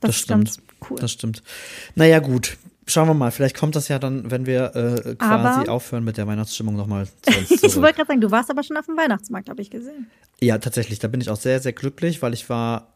Das 0.00 0.16
stimmt. 0.16 0.58
Cool. 0.88 0.98
Das 0.98 1.12
stimmt. 1.12 1.42
Naja, 1.94 2.18
gut. 2.18 2.58
Schauen 2.90 3.06
wir 3.06 3.14
mal. 3.14 3.30
Vielleicht 3.30 3.56
kommt 3.56 3.76
das 3.76 3.88
ja 3.88 3.98
dann, 3.98 4.30
wenn 4.30 4.46
wir 4.46 4.74
äh, 4.74 5.14
quasi 5.16 5.60
Aber- 5.60 5.70
aufhören 5.72 6.04
mit 6.04 6.16
der 6.16 6.26
Weihnachtsstimmung 6.26 6.74
nochmal 6.74 7.06
zu 7.06 7.38
uns 7.38 7.50
Ich 7.62 7.76
wollte 7.76 7.94
gerade 7.96 8.06
sagen, 8.08 8.20
du 8.20 8.30
warst 8.30 8.50
aber 8.50 8.62
schon 8.62 8.76
auf 8.76 8.86
dem 8.86 8.96
Weihnachtsmarkt, 8.96 9.48
habe 9.50 9.60
ich 9.62 9.70
gesehen. 9.70 10.06
ja, 10.40 10.58
tatsächlich. 10.58 10.98
Da 10.98 11.08
bin 11.08 11.20
ich 11.20 11.28
auch 11.30 11.36
sehr, 11.36 11.60
sehr 11.60 11.72
glücklich, 11.72 12.22
weil 12.22 12.32
ich 12.34 12.48
war 12.48 12.94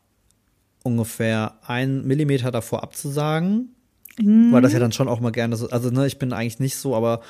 ungefähr 0.83 1.59
ein 1.67 2.05
Millimeter 2.07 2.51
davor 2.51 2.83
abzusagen. 2.83 3.75
Mhm. 4.19 4.53
Weil 4.53 4.63
das 4.63 4.73
ja 4.73 4.79
dann 4.79 4.93
schon 4.93 5.09
auch 5.09 5.21
mal 5.21 5.31
gerne 5.31 5.57
so, 5.57 5.69
also 5.71 5.91
ne, 5.91 6.07
ich 6.07 6.19
bin 6.19 6.33
eigentlich 6.33 6.59
nicht 6.59 6.77
so, 6.77 6.95
aber 6.97 7.21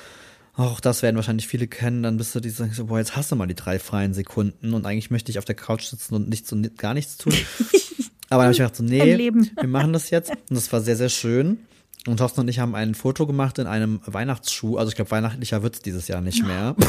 auch 0.55 0.79
das 0.79 1.01
werden 1.01 1.15
wahrscheinlich 1.15 1.47
viele 1.47 1.67
kennen, 1.67 2.03
dann 2.03 2.17
bist 2.17 2.35
du 2.35 2.39
die 2.39 2.49
sagen 2.49 2.71
so, 2.73 2.85
boah, 2.85 2.99
jetzt 2.99 3.15
hast 3.15 3.31
du 3.31 3.35
mal 3.35 3.47
die 3.47 3.55
drei 3.55 3.79
freien 3.79 4.13
Sekunden 4.13 4.73
und 4.73 4.85
eigentlich 4.85 5.09
möchte 5.09 5.31
ich 5.31 5.39
auf 5.39 5.45
der 5.45 5.55
Couch 5.55 5.83
sitzen 5.85 6.13
und 6.13 6.29
nichts 6.29 6.51
und 6.51 6.77
gar 6.77 6.93
nichts 6.93 7.17
tun. 7.17 7.33
aber 8.29 8.43
dann 8.43 8.45
habe 8.45 8.51
ich 8.51 8.59
mir 8.59 8.65
gedacht 8.65 8.75
so, 8.75 8.83
nee, 8.83 9.17
wir 9.59 9.67
machen 9.67 9.93
das 9.93 10.09
jetzt 10.09 10.29
und 10.31 10.41
das 10.55 10.71
war 10.73 10.81
sehr, 10.81 10.95
sehr 10.95 11.09
schön. 11.09 11.59
Und 12.05 12.17
Thorsten 12.17 12.41
und 12.41 12.47
ich 12.49 12.59
haben 12.59 12.75
ein 12.75 12.95
Foto 12.95 13.25
gemacht 13.25 13.59
in 13.59 13.67
einem 13.67 14.01
Weihnachtsschuh. 14.05 14.77
Also 14.77 14.89
ich 14.89 14.95
glaube, 14.95 15.11
weihnachtlicher 15.11 15.63
wird's 15.63 15.79
dieses 15.79 16.07
Jahr 16.07 16.21
nicht 16.21 16.45
mehr. 16.45 16.75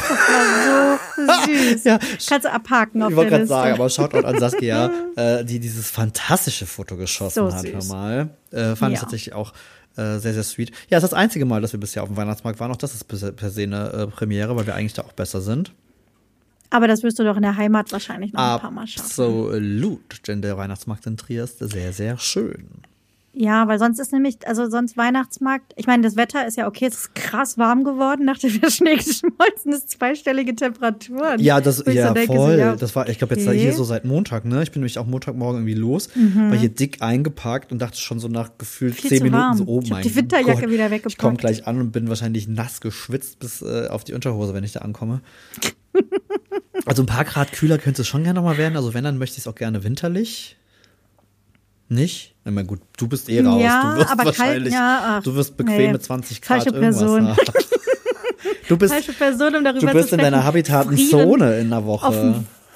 So 1.15 1.23
süß. 1.51 1.83
Ja. 1.85 1.99
Kannst 2.27 2.45
du 2.45 2.51
abhaken 2.51 3.01
auf 3.03 3.09
Ich 3.11 3.15
wollte 3.15 3.31
gerade 3.31 3.47
sagen, 3.47 3.73
aber 3.75 3.89
Shoutout 3.89 4.25
an 4.25 4.37
Saskia, 4.39 4.91
äh, 5.15 5.45
die 5.45 5.59
dieses 5.59 5.89
fantastische 5.89 6.65
Foto 6.65 6.97
geschossen 6.97 7.49
So 7.49 7.53
hat, 7.53 7.61
süß. 7.65 7.87
mal. 7.89 8.29
Äh, 8.51 8.75
fand 8.75 8.93
ich 8.93 8.97
Ja. 8.99 9.03
tatsächlich 9.03 9.33
auch 9.33 9.53
äh, 9.97 10.17
sehr, 10.19 10.33
sehr 10.33 10.43
sweet. 10.43 10.71
Ja, 10.89 10.97
es 10.97 11.03
ist 11.05 11.11
das 11.13 11.17
einzige 11.17 11.45
Mal, 11.45 11.61
dass 11.61 11.71
wir 11.71 11.79
bisher 11.79 12.03
auf 12.03 12.09
dem 12.09 12.17
Weihnachtsmarkt 12.17 12.59
waren. 12.59 12.69
Auch 12.71 12.75
das 12.77 12.93
ist 12.93 13.05
per 13.05 13.49
se 13.49 13.63
eine 13.63 13.91
äh, 13.93 14.07
Premiere, 14.07 14.55
weil 14.57 14.65
wir 14.67 14.75
eigentlich 14.75 14.93
da 14.93 15.03
auch 15.03 15.13
besser 15.13 15.39
sind. 15.41 15.71
Aber 16.69 16.87
das 16.87 17.03
wirst 17.03 17.17
du 17.19 17.23
doch 17.23 17.37
in 17.37 17.43
der 17.43 17.55
Heimat 17.55 17.91
wahrscheinlich 17.93 18.33
noch 18.33 18.41
ein 18.55 18.59
paar 18.59 18.71
Mal 18.71 18.87
schaffen. 18.87 19.05
Absolut, 19.07 20.27
denn 20.27 20.41
der 20.41 20.57
Weihnachtsmarkt 20.57 21.05
in 21.07 21.15
Triest 21.15 21.61
ist 21.61 21.71
sehr, 21.71 21.93
sehr 21.93 22.17
schön. 22.17 22.67
Ja, 23.37 23.67
weil 23.67 23.79
sonst 23.79 23.99
ist 23.99 24.13
nämlich, 24.13 24.37
also 24.47 24.69
sonst 24.69 24.95
Weihnachtsmarkt, 24.95 25.73
ich 25.75 25.87
meine, 25.87 26.03
das 26.03 26.15
Wetter 26.15 26.47
ist 26.47 26.55
ja 26.55 26.67
okay, 26.67 26.85
es 26.85 26.93
ist 26.95 27.15
krass 27.15 27.57
warm 27.57 27.83
geworden, 27.83 28.23
nachdem 28.23 28.61
der 28.61 28.69
Schnee 28.71 28.95
geschmolzen 28.95 29.73
ist, 29.73 29.89
zweistellige 29.89 30.55
Temperaturen. 30.55 31.41
Ja, 31.41 31.59
das, 31.59 31.85
ich 31.85 31.95
ja, 31.95 32.07
so 32.07 32.13
denke, 32.13 32.31
so, 32.33 32.39
voll. 32.39 32.57
ja, 32.57 32.75
Das 32.77 32.95
war, 32.95 33.09
ich 33.09 33.17
glaube, 33.17 33.35
jetzt 33.35 33.45
okay. 33.45 33.57
Mhm. 33.57 33.61
hier 33.61 33.73
so 33.73 33.83
seit 33.83 34.05
Montag, 34.05 34.45
ne? 34.45 34.63
Ich 34.63 34.71
bin 34.71 34.79
nämlich 34.79 34.97
auch 34.99 35.05
Montagmorgen 35.05 35.61
irgendwie 35.61 35.73
los, 35.73 36.09
war 36.15 36.57
hier 36.57 36.69
dick 36.69 37.01
eingepackt 37.01 37.73
und 37.73 37.79
dachte 37.79 37.97
schon 37.97 38.19
so 38.19 38.29
nach 38.29 38.57
gefühlt 38.57 38.95
Viel 38.95 39.09
zehn 39.09 39.23
Minuten 39.23 39.41
warm. 39.41 39.57
so, 39.57 39.65
oh 39.67 39.79
Ich 39.83 39.89
hab 39.91 39.97
mein 39.97 40.03
die 40.03 40.15
Winterjacke 40.15 40.61
Gott. 40.61 40.71
wieder 40.71 40.85
Ich 40.85 40.91
weggepackt. 40.91 41.17
komme 41.17 41.35
gleich 41.35 41.67
an 41.67 41.79
und 41.81 41.91
bin 41.91 42.07
wahrscheinlich 42.07 42.47
nass 42.47 42.79
geschwitzt 42.79 43.39
bis 43.39 43.61
äh, 43.61 43.87
auf 43.89 44.05
die 44.05 44.13
Unterhose, 44.13 44.53
wenn 44.53 44.63
ich 44.63 44.71
da 44.71 44.79
ankomme. 44.79 45.19
also 46.85 47.03
ein 47.03 47.07
paar 47.07 47.25
Grad 47.25 47.51
kühler 47.51 47.77
könnte 47.79 48.03
es 48.03 48.07
schon 48.07 48.23
gerne 48.23 48.39
noch 48.39 48.45
mal 48.45 48.57
werden. 48.57 48.77
Also 48.77 48.93
wenn, 48.93 49.03
dann 49.03 49.17
möchte 49.17 49.33
ich 49.35 49.39
es 49.43 49.47
auch 49.47 49.55
gerne 49.55 49.83
winterlich. 49.83 50.55
Nicht? 51.87 52.35
Ich 52.43 52.51
meine, 52.51 52.67
gut, 52.67 52.81
du 52.97 53.07
bist 53.07 53.29
eh 53.29 53.41
raus. 53.41 53.61
Ja, 53.61 53.93
du 53.93 53.99
wirst 53.99 54.11
aber 54.11 54.23
kalt, 54.23 54.39
wahrscheinlich, 54.39 54.73
ja, 54.73 55.01
ach, 55.17 55.23
du 55.23 55.35
wirst 55.35 55.55
bequem 55.55 55.77
nee. 55.77 55.91
mit 55.91 56.03
20 56.03 56.41
Grad 56.41 56.63
Falsche 56.63 56.75
irgendwas 56.75 56.99
Person. 56.99 57.35
Du 58.67 58.77
bist, 58.77 58.93
falsche 58.93 59.13
Person, 59.13 59.55
um 59.55 59.63
darüber 59.63 59.91
du 59.91 59.93
bist 59.93 60.11
in 60.11 60.19
deiner 60.19 60.37
sprechen. 60.37 60.47
habitaten 60.47 60.97
Frieren 60.97 61.09
Zone 61.09 61.59
in 61.59 61.69
der 61.69 61.85
Woche. 61.85 62.07
Auf 62.07 62.15
dem 62.15 62.45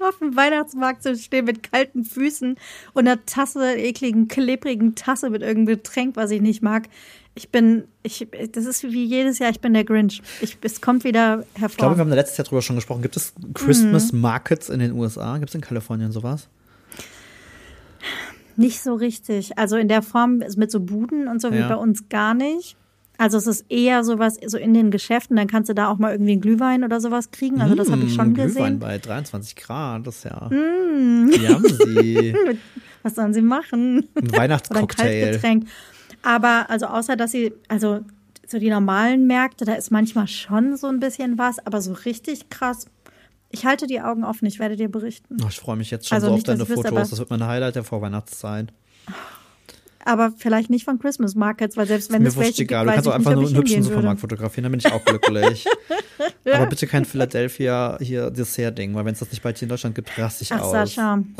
auf 0.00 0.18
dem 0.18 0.36
Weihnachtsmarkt 0.36 1.02
zu 1.02 1.16
stehen 1.16 1.44
mit 1.44 1.70
kalten 1.70 2.04
Füßen 2.04 2.56
und 2.92 3.08
einer 3.08 3.24
Tasse, 3.24 3.60
einer 3.60 3.76
ekligen, 3.76 4.28
klebrigen 4.28 4.94
Tasse 4.94 5.30
mit 5.30 5.42
irgendeinem 5.42 5.76
Getränk, 5.76 6.16
was 6.16 6.30
ich 6.30 6.40
nicht 6.40 6.62
mag. 6.62 6.88
Ich 7.34 7.50
bin, 7.50 7.84
ich, 8.02 8.28
das 8.52 8.66
ist 8.66 8.82
wie 8.82 9.04
jedes 9.04 9.38
Jahr, 9.38 9.50
ich 9.50 9.60
bin 9.60 9.72
der 9.72 9.84
Grinch. 9.84 10.22
Ich, 10.40 10.58
es 10.60 10.80
kommt 10.80 11.04
wieder 11.04 11.44
hervor. 11.54 11.70
Ich 11.70 11.76
glaube, 11.76 11.96
wir 11.96 12.00
haben 12.00 12.10
letztes 12.10 12.36
Jahr 12.36 12.44
drüber 12.44 12.62
schon 12.62 12.76
gesprochen. 12.76 13.02
Gibt 13.02 13.16
es 13.16 13.32
Christmas 13.54 14.12
Markets 14.12 14.68
in 14.68 14.80
den 14.80 14.92
USA? 14.92 15.38
Gibt 15.38 15.50
es 15.50 15.54
in 15.54 15.60
Kalifornien 15.60 16.12
sowas? 16.12 16.48
Nicht 18.56 18.80
so 18.82 18.94
richtig. 18.94 19.58
Also 19.58 19.76
in 19.76 19.88
der 19.88 20.02
Form 20.02 20.42
mit 20.56 20.70
so 20.70 20.80
Buden 20.80 21.28
und 21.28 21.40
so 21.40 21.52
wie 21.52 21.56
Ja. 21.58 21.68
bei 21.68 21.76
uns 21.76 22.08
gar 22.08 22.34
nicht. 22.34 22.76
Also 23.18 23.38
es 23.38 23.46
ist 23.46 23.66
eher 23.70 24.02
sowas 24.04 24.38
so 24.46 24.56
in 24.58 24.74
den 24.74 24.90
Geschäften, 24.90 25.36
dann 25.36 25.46
kannst 25.46 25.68
du 25.70 25.74
da 25.74 25.88
auch 25.88 25.98
mal 25.98 26.12
irgendwie 26.12 26.32
einen 26.32 26.40
Glühwein 26.40 26.82
oder 26.82 27.00
sowas 27.00 27.30
kriegen. 27.30 27.60
Also 27.60 27.74
das 27.74 27.90
habe 27.90 28.02
ich 28.04 28.14
schon 28.14 28.30
Mm, 28.30 28.34
Glühwein 28.34 28.48
gesehen. 28.54 28.78
bei 28.80 28.98
23 28.98 29.54
Grad, 29.54 30.06
das 30.06 30.16
ist 30.16 30.24
ja. 30.24 30.48
Sie. 31.86 32.34
Was 33.02 33.14
sollen 33.16 33.34
sie 33.34 33.42
machen? 33.42 34.08
Ein 34.14 34.24
ein 34.24 34.32
Weihnachtscocktail. 34.32 35.22
Kaltgetränk. 35.24 35.66
Aber 36.22 36.66
also 36.70 36.86
außer 36.86 37.16
dass 37.16 37.32
sie, 37.32 37.52
also 37.68 38.00
so 38.46 38.58
die 38.58 38.70
normalen 38.70 39.26
Märkte, 39.26 39.64
da 39.64 39.74
ist 39.74 39.90
manchmal 39.90 40.28
schon 40.28 40.76
so 40.76 40.86
ein 40.88 41.00
bisschen 41.00 41.38
was, 41.38 41.64
aber 41.64 41.80
so 41.80 41.92
richtig 41.92 42.48
krass. 42.50 42.86
Ich 43.52 43.64
halte 43.66 43.86
die 43.86 44.00
Augen 44.00 44.24
offen, 44.24 44.46
ich 44.46 44.58
werde 44.58 44.76
dir 44.76 44.88
berichten. 44.90 45.36
Oh, 45.44 45.46
ich 45.48 45.60
freue 45.60 45.76
mich 45.76 45.90
jetzt 45.90 46.08
schon 46.08 46.16
Also 46.16 46.26
so 46.28 46.32
auf 46.32 46.36
nicht, 46.38 46.48
dass 46.48 46.56
deine 46.58 46.66
Fotos. 46.66 46.86
aber- 46.90 47.00
Das 47.00 47.18
wird 47.18 47.30
mein 47.30 47.46
Highlight 47.46 47.76
der 47.76 47.84
Vorweihnachtszeit. 47.84 48.72
Aber 50.04 50.32
vielleicht 50.36 50.68
nicht 50.68 50.84
von 50.84 50.98
Christmas 50.98 51.34
Markets, 51.36 51.76
weil 51.76 51.86
selbst 51.86 52.10
wenn 52.10 52.26
es 52.26 52.36
welche 52.36 52.50
gibt, 52.64 52.70
egal. 52.72 52.86
Du 52.86 52.92
kannst 52.92 53.08
auch 53.08 53.12
einfach 53.14 53.32
nur 53.34 53.46
einen 53.46 53.54
hübschen 53.56 53.66
hingehen 53.66 53.84
würde. 53.84 53.94
Supermarkt 53.94 54.20
fotografieren, 54.20 54.64
dann 54.64 54.72
bin 54.72 54.80
ich 54.80 54.90
auch 54.90 55.04
glücklich. 55.04 55.64
Aber 56.52 56.66
bitte 56.66 56.88
kein 56.88 57.04
Philadelphia 57.04 57.98
hier 58.00 58.30
Dessert-Ding, 58.30 58.94
weil 58.94 59.04
wenn 59.04 59.12
es 59.12 59.20
das 59.20 59.30
nicht 59.30 59.42
bald 59.42 59.58
hier 59.58 59.66
in 59.66 59.68
Deutschland 59.68 59.94
gibt, 59.94 60.16
raste 60.18 60.42
ich 60.42 60.52
Ach, 60.52 60.60
aus. 60.62 60.72
Sascha. 60.72 61.22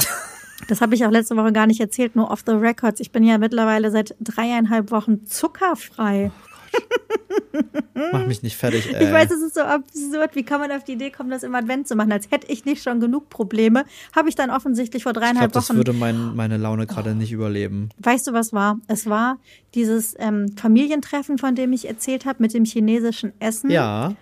Das 0.69 0.81
habe 0.81 0.95
ich 0.95 1.05
auch 1.05 1.11
letzte 1.11 1.37
Woche 1.37 1.51
gar 1.53 1.67
nicht 1.67 1.81
erzählt, 1.81 2.15
nur 2.15 2.31
off 2.31 2.45
the 2.47 2.53
records. 2.53 3.01
Ich 3.01 3.11
bin 3.11 3.25
ja 3.25 3.37
mittlerweile 3.37 3.91
seit 3.91 4.15
dreieinhalb 4.21 4.93
Wochen 4.93 5.27
zuckerfrei. 5.27 6.31
Mach 8.13 8.27
mich 8.27 8.43
nicht 8.43 8.57
fertig, 8.57 8.93
ey. 8.93 9.05
Ich 9.05 9.13
weiß, 9.13 9.31
es 9.31 9.43
ist 9.43 9.55
so 9.55 9.61
absurd. 9.61 10.35
Wie 10.35 10.43
kann 10.43 10.61
man 10.61 10.73
auf 10.73 10.85
die 10.85 10.93
Idee 10.93 11.11
kommen, 11.11 11.31
das 11.31 11.43
im 11.43 11.55
Advent 11.55 11.89
zu 11.89 11.95
machen? 11.95 12.13
Als 12.13 12.31
hätte 12.31 12.51
ich 12.51 12.65
nicht 12.65 12.83
schon 12.83 13.01
genug 13.01 13.29
Probleme. 13.29 13.85
Habe 14.15 14.29
ich 14.29 14.35
dann 14.35 14.51
offensichtlich 14.51 15.03
vor 15.03 15.11
ich 15.11 15.15
glaube, 15.15 15.27
dreieinhalb 15.27 15.53
das 15.53 15.69
Wochen. 15.69 15.77
würde 15.77 15.93
mein, 15.93 16.35
meine 16.35 16.57
Laune 16.57 16.87
gerade 16.87 17.15
nicht 17.15 17.33
überleben. 17.33 17.91
Weißt 17.99 18.27
du, 18.27 18.33
was 18.33 18.53
war? 18.53 18.79
Es 18.89 19.07
war 19.07 19.39
dieses 19.75 20.15
ähm, 20.19 20.57
Familientreffen, 20.57 21.39
von 21.39 21.55
dem 21.55 21.73
ich 21.73 21.89
erzählt 21.89 22.25
habe, 22.25 22.43
mit 22.43 22.55
dem 22.55 22.65
chinesischen 22.65 23.33
Essen. 23.41 23.71
Ja. 23.71 24.15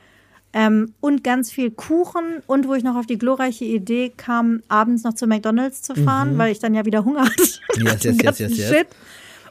Ähm, 0.52 0.95
und 1.00 1.23
ganz 1.23 1.52
viel 1.52 1.71
Kuchen 1.71 2.42
und 2.49 2.66
wo 2.66 2.75
ich 2.75 2.83
noch 2.83 2.97
auf 2.97 3.07
die 3.07 3.19
glorreiche 3.19 3.64
Idee 3.64 4.12
kam, 4.16 4.62
abends 4.69 5.04
noch 5.04 5.14
zu 5.14 5.28
McDonalds 5.28 5.80
zu 5.83 5.95
fahren, 5.95 6.38
weil 6.38 6.50
ich 6.50 6.59
dann 6.59 6.75
ja 6.75 6.85
wieder 6.85 7.04
Hunger 7.04 7.25
hatte. 7.26 7.42
Mhm. 7.76 7.87
Yes, 7.87 8.02
yes, 8.02 8.16
yes, 8.21 8.38
yes, 8.40 8.59
yes. 8.59 8.69
Shit. 8.69 8.87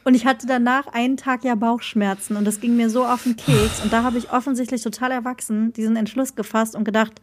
Und 0.04 0.14
ich 0.14 0.24
hatte 0.26 0.46
danach 0.46 0.86
einen 0.88 1.16
Tag 1.16 1.44
ja 1.44 1.54
Bauchschmerzen 1.54 2.36
und 2.36 2.44
das 2.46 2.60
ging 2.60 2.76
mir 2.76 2.88
so 2.90 3.04
auf 3.04 3.24
den 3.24 3.36
Keks. 3.36 3.82
Und 3.82 3.92
da 3.92 4.02
habe 4.02 4.18
ich 4.18 4.32
offensichtlich 4.32 4.82
total 4.82 5.10
erwachsen 5.12 5.72
diesen 5.74 5.96
Entschluss 5.96 6.34
gefasst 6.34 6.74
und 6.74 6.84
gedacht, 6.84 7.20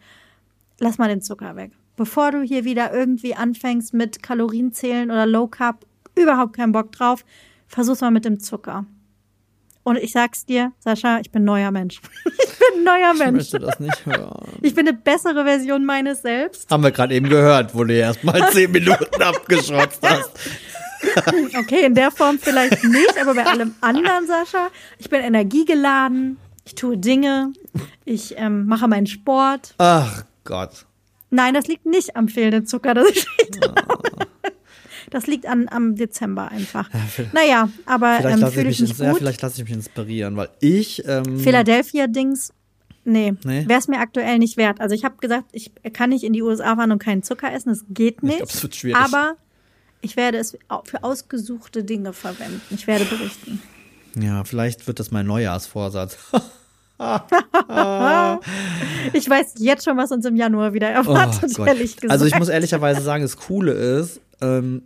lass 0.80 0.98
mal 0.98 1.08
den 1.10 1.22
Zucker 1.22 1.56
weg. 1.56 1.72
Bevor 1.96 2.32
du 2.32 2.42
hier 2.44 2.64
wieder 2.66 2.94
irgendwie 2.94 3.34
anfängst 3.34 3.94
mit 3.94 4.22
Kalorienzählen 4.22 5.10
oder 5.10 5.26
Low 5.26 5.48
Carb, 5.48 5.86
überhaupt 6.16 6.56
keinen 6.56 6.72
Bock 6.72 6.92
drauf, 6.92 7.26
versuch's 7.68 8.02
mal 8.02 8.12
mit 8.12 8.26
dem 8.26 8.40
Zucker. 8.40 8.86
Und 9.84 9.96
ich 9.98 10.12
sag's 10.12 10.46
dir, 10.46 10.74
Sascha, 10.80 11.20
ich 11.20 11.32
bin 11.32 11.44
neuer 11.46 11.72
Mensch. 11.72 12.02
ich 12.26 12.60
bin 12.60 12.84
neuer 12.84 13.14
Ich 13.14 13.20
Mensch. 13.20 13.38
möchte 13.38 13.60
das 13.60 13.80
nicht 13.80 14.06
hören. 14.06 14.52
Ich 14.62 14.76
bin 14.76 14.88
eine 14.88 14.96
bessere 14.98 15.46
Version 15.46 15.86
meines 15.86 16.22
Selbst. 16.22 16.70
Haben 16.70 16.84
wir 16.84 16.92
gerade 16.92 17.16
eben 17.16 17.30
gehört, 17.30 17.74
wo 17.74 17.84
du 17.86 17.94
erst 17.96 18.24
mal 18.24 18.52
zehn 18.52 18.70
Minuten 18.74 19.22
abgeschrotzt 19.22 20.02
hast. 20.08 20.30
Okay, 21.60 21.86
in 21.86 21.94
der 21.96 22.12
Form 22.12 22.40
vielleicht 22.40 22.84
nicht, 22.84 23.18
aber 23.22 23.34
bei 23.36 23.46
allem 23.46 23.74
anderen, 23.82 24.28
Sascha, 24.28 24.70
ich 24.98 25.10
bin 25.10 25.22
energiegeladen, 25.22 26.38
ich 26.66 26.76
tue 26.76 26.98
Dinge, 26.98 27.54
ich 28.06 28.36
ähm, 28.38 28.66
mache 28.66 28.88
meinen 28.88 29.08
Sport. 29.08 29.74
Ach 29.78 30.24
Gott. 30.44 30.86
Nein, 31.30 31.54
das 31.54 31.68
liegt 31.68 31.86
nicht 31.86 32.16
am 32.16 32.28
fehlenden 32.30 32.66
Zucker, 32.66 32.94
das 32.94 33.08
liegt, 33.14 33.60
das 35.10 35.28
liegt 35.28 35.46
an, 35.46 35.68
am 35.70 35.96
Dezember 35.96 36.50
einfach. 36.50 36.90
Naja, 37.34 37.70
aber 37.86 38.18
Vielleicht 38.20 38.36
ähm, 38.38 38.42
lasse 38.42 38.52
ich, 38.52 38.56
fühle 38.56 38.68
mich 38.68 38.76
ich 38.76 38.82
mich 38.82 38.90
ins- 38.92 39.00
ja, 39.00 39.14
vielleicht 39.14 39.42
lasse 39.42 39.62
ich 39.62 39.68
mich 39.68 39.74
inspirieren, 39.78 40.36
weil 40.38 40.50
ich. 40.60 41.04
Ähm, 41.08 41.40
Philadelphia-Dings, 41.40 42.54
nee, 43.06 43.34
Nee? 43.44 43.68
wäre 43.68 43.80
es 43.80 43.88
mir 43.88 44.00
aktuell 44.00 44.40
nicht 44.40 44.58
wert. 44.58 44.80
Also 44.82 44.96
ich 44.96 45.04
habe 45.06 45.18
gesagt, 45.18 45.46
ich 45.52 45.72
kann 45.94 46.10
nicht 46.10 46.24
in 46.24 46.34
die 46.34 46.42
USA 46.42 46.76
fahren 46.76 46.92
und 46.92 47.00
keinen 47.00 47.24
Zucker 47.24 47.52
essen, 47.54 47.70
das 47.70 47.86
geht 47.90 48.24
nicht. 48.24 48.38
glaub, 48.38 48.50
es 48.50 48.64
wird 48.64 48.76
schwierig. 48.76 48.98
Aber 49.02 49.36
ich 50.02 50.16
werde 50.16 50.38
es 50.38 50.58
für 50.86 51.04
ausgesuchte 51.04 51.84
Dinge 51.84 52.14
verwenden. 52.14 52.62
Ich 52.70 52.88
werde 52.88 53.06
berichten. 53.06 53.62
ja, 54.16 54.44
vielleicht 54.44 54.88
wird 54.88 55.00
das 55.00 55.12
mein 55.12 55.26
Neujahrsvorsatz. 55.28 56.18
Ich 59.14 59.30
weiß 59.30 59.54
jetzt 59.60 59.86
schon, 59.86 59.98
was 59.98 60.12
uns 60.12 60.26
im 60.26 60.36
Januar 60.36 60.74
wieder 60.74 60.88
Oh 60.90 60.94
erwartet, 61.14 61.56
Gott. 61.56 61.68
ehrlich 61.68 61.96
gesagt. 61.96 62.12
Also 62.12 62.26
ich 62.26 62.36
muss 62.38 62.50
ehrlicherweise 62.50 63.02
sagen, 63.02 63.22
das 63.24 63.38
Coole 63.38 63.72
ist, 63.74 64.20
ähm, 64.42 64.82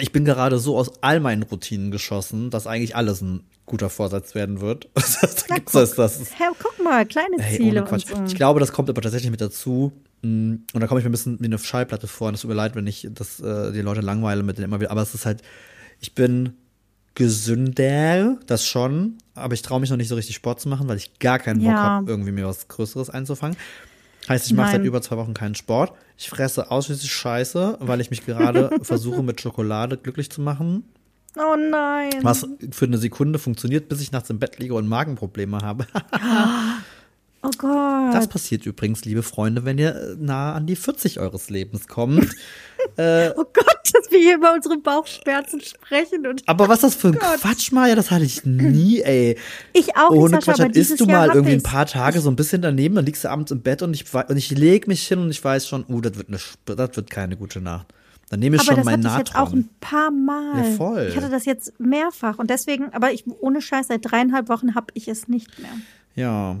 ich 0.00 0.12
bin 0.12 0.24
gerade 0.24 0.58
so 0.58 0.76
aus 0.76 0.90
all 1.02 1.20
meinen 1.20 1.42
Routinen 1.44 1.90
geschossen, 1.90 2.50
dass 2.50 2.66
eigentlich 2.66 2.96
alles 2.96 3.20
ein 3.22 3.44
guter 3.64 3.88
Vorsatz 3.90 4.34
werden 4.34 4.60
wird. 4.60 4.88
das, 4.94 5.46
gibt's 5.46 5.72
das, 5.72 5.94
das 5.94 6.20
ist, 6.20 6.38
Hey, 6.38 6.48
guck 6.60 6.82
mal, 6.82 7.06
kleine 7.06 7.36
Ziele 7.56 7.84
und 7.84 8.00
so. 8.06 8.24
Ich 8.26 8.34
glaube, 8.34 8.60
das 8.60 8.72
kommt 8.72 8.90
aber 8.90 9.00
tatsächlich 9.00 9.30
mit 9.30 9.40
dazu. 9.40 9.92
Mm, 10.26 10.64
Und 10.74 10.80
da 10.80 10.86
komme 10.86 11.00
ich 11.00 11.04
mir 11.04 11.10
ein 11.10 11.12
bisschen 11.12 11.38
wie 11.40 11.44
eine 11.46 11.58
Schallplatte 11.58 12.06
vor. 12.06 12.28
Und 12.28 12.34
es 12.34 12.40
tut 12.42 12.48
mir 12.50 12.54
leid, 12.56 12.74
wenn 12.74 12.86
ich 12.86 13.06
das, 13.10 13.40
äh, 13.40 13.72
die 13.72 13.80
Leute 13.82 14.00
langweile 14.00 14.42
mit 14.42 14.56
denen 14.58 14.64
immer 14.66 14.80
wieder. 14.80 14.90
Aber 14.90 15.02
es 15.02 15.14
ist 15.14 15.26
halt, 15.26 15.42
ich 16.00 16.14
bin 16.14 16.54
gesünder, 17.14 18.38
das 18.46 18.66
schon. 18.66 19.16
Aber 19.34 19.54
ich 19.54 19.62
traue 19.62 19.80
mich 19.80 19.90
noch 19.90 19.96
nicht 19.96 20.08
so 20.08 20.14
richtig 20.14 20.36
Sport 20.36 20.60
zu 20.60 20.68
machen, 20.68 20.88
weil 20.88 20.96
ich 20.96 21.18
gar 21.18 21.38
keinen 21.38 21.58
Bock 21.60 21.68
Ja. 21.72 21.76
habe, 21.82 22.10
irgendwie 22.10 22.32
mir 22.32 22.46
was 22.46 22.68
Größeres 22.68 23.10
einzufangen. 23.10 23.56
Heißt, 24.28 24.46
ich 24.46 24.54
mache 24.54 24.72
seit 24.72 24.84
über 24.84 25.00
zwei 25.02 25.16
Wochen 25.18 25.34
keinen 25.34 25.54
Sport. 25.54 25.92
Ich 26.18 26.28
fresse 26.28 26.70
ausschließlich 26.70 27.12
Scheiße, 27.12 27.78
weil 27.80 28.00
ich 28.00 28.10
mich 28.10 28.26
gerade 28.26 28.70
versuche, 28.82 29.22
mit 29.22 29.40
Schokolade 29.40 29.96
glücklich 29.96 30.30
zu 30.30 30.40
machen. 30.40 30.84
Oh 31.36 31.54
nein. 31.56 32.10
Was 32.22 32.46
für 32.72 32.86
eine 32.86 32.98
Sekunde 32.98 33.38
funktioniert, 33.38 33.88
bis 33.88 34.00
ich 34.00 34.10
nachts 34.10 34.30
im 34.30 34.38
Bett 34.38 34.58
liege 34.58 34.74
und 34.74 34.88
Magenprobleme 34.88 35.58
habe. 35.58 35.86
Oh 37.46 37.50
Gott. 37.58 38.14
Das 38.14 38.26
passiert 38.26 38.66
übrigens, 38.66 39.04
liebe 39.04 39.22
Freunde, 39.22 39.64
wenn 39.64 39.78
ihr 39.78 39.94
äh, 39.94 40.16
nah 40.18 40.54
an 40.54 40.66
die 40.66 40.74
40 40.74 41.20
eures 41.20 41.48
Lebens 41.48 41.86
kommt. 41.86 42.18
oh 42.96 43.44
Gott, 43.52 43.78
dass 43.92 44.10
wir 44.10 44.18
hier 44.18 44.36
über 44.36 44.52
unsere 44.54 44.78
Bauchschmerzen 44.78 45.60
sprechen 45.60 46.26
und 46.26 46.42
Aber 46.46 46.68
was 46.68 46.80
das 46.80 46.94
für 46.94 47.08
ein 47.08 47.18
Quatsch, 47.18 47.70
Maja, 47.70 47.94
das 47.94 48.10
hatte 48.10 48.24
ich 48.24 48.44
nie, 48.44 49.00
ey. 49.00 49.38
ich 49.72 49.96
auch 49.96 50.10
Ohne 50.10 50.36
Sascha, 50.36 50.52
Quatsch, 50.52 50.60
aber 50.60 50.68
dann 50.68 50.80
isst 50.80 51.00
du 51.00 51.06
mal 51.06 51.28
irgendwie 51.28 51.54
ein 51.54 51.62
paar 51.62 51.86
Tage 51.86 52.20
so 52.20 52.30
ein 52.30 52.36
bisschen 52.36 52.62
daneben, 52.62 52.96
dann 52.96 53.06
liegst 53.06 53.24
du 53.24 53.28
abends 53.28 53.52
im 53.52 53.60
Bett 53.60 53.82
und 53.82 53.94
ich, 53.94 54.12
und 54.12 54.36
ich 54.36 54.50
leg 54.50 54.88
mich 54.88 55.06
hin 55.06 55.20
und 55.20 55.30
ich 55.30 55.42
weiß 55.42 55.68
schon, 55.68 55.84
uh, 55.88 56.00
das 56.00 56.16
wird, 56.16 56.28
eine, 56.28 56.38
das 56.76 56.96
wird 56.96 57.10
keine 57.10 57.36
gute 57.36 57.60
Nacht. 57.60 57.86
Dann 58.28 58.40
nehme 58.40 58.56
ich 58.56 58.62
Aber 58.62 58.70
schon 58.70 58.76
das 58.76 58.84
mein 58.84 59.04
hatte 59.04 59.22
ich 59.22 59.28
jetzt 59.28 59.36
auch 59.36 59.52
Natron. 59.52 59.60
ein 59.60 59.70
paar 59.80 60.10
Mal. 60.10 60.64
Ja, 60.64 60.76
voll. 60.76 61.06
Ich 61.10 61.16
hatte 61.16 61.30
das 61.30 61.44
jetzt 61.44 61.78
mehrfach 61.78 62.38
und 62.38 62.50
deswegen, 62.50 62.92
aber 62.92 63.12
ich 63.12 63.24
ohne 63.40 63.62
Scheiß, 63.62 63.86
seit 63.86 64.00
dreieinhalb 64.02 64.48
Wochen 64.48 64.74
habe 64.74 64.86
ich 64.94 65.06
es 65.06 65.28
nicht 65.28 65.60
mehr. 65.60 65.70
Ja. 66.16 66.56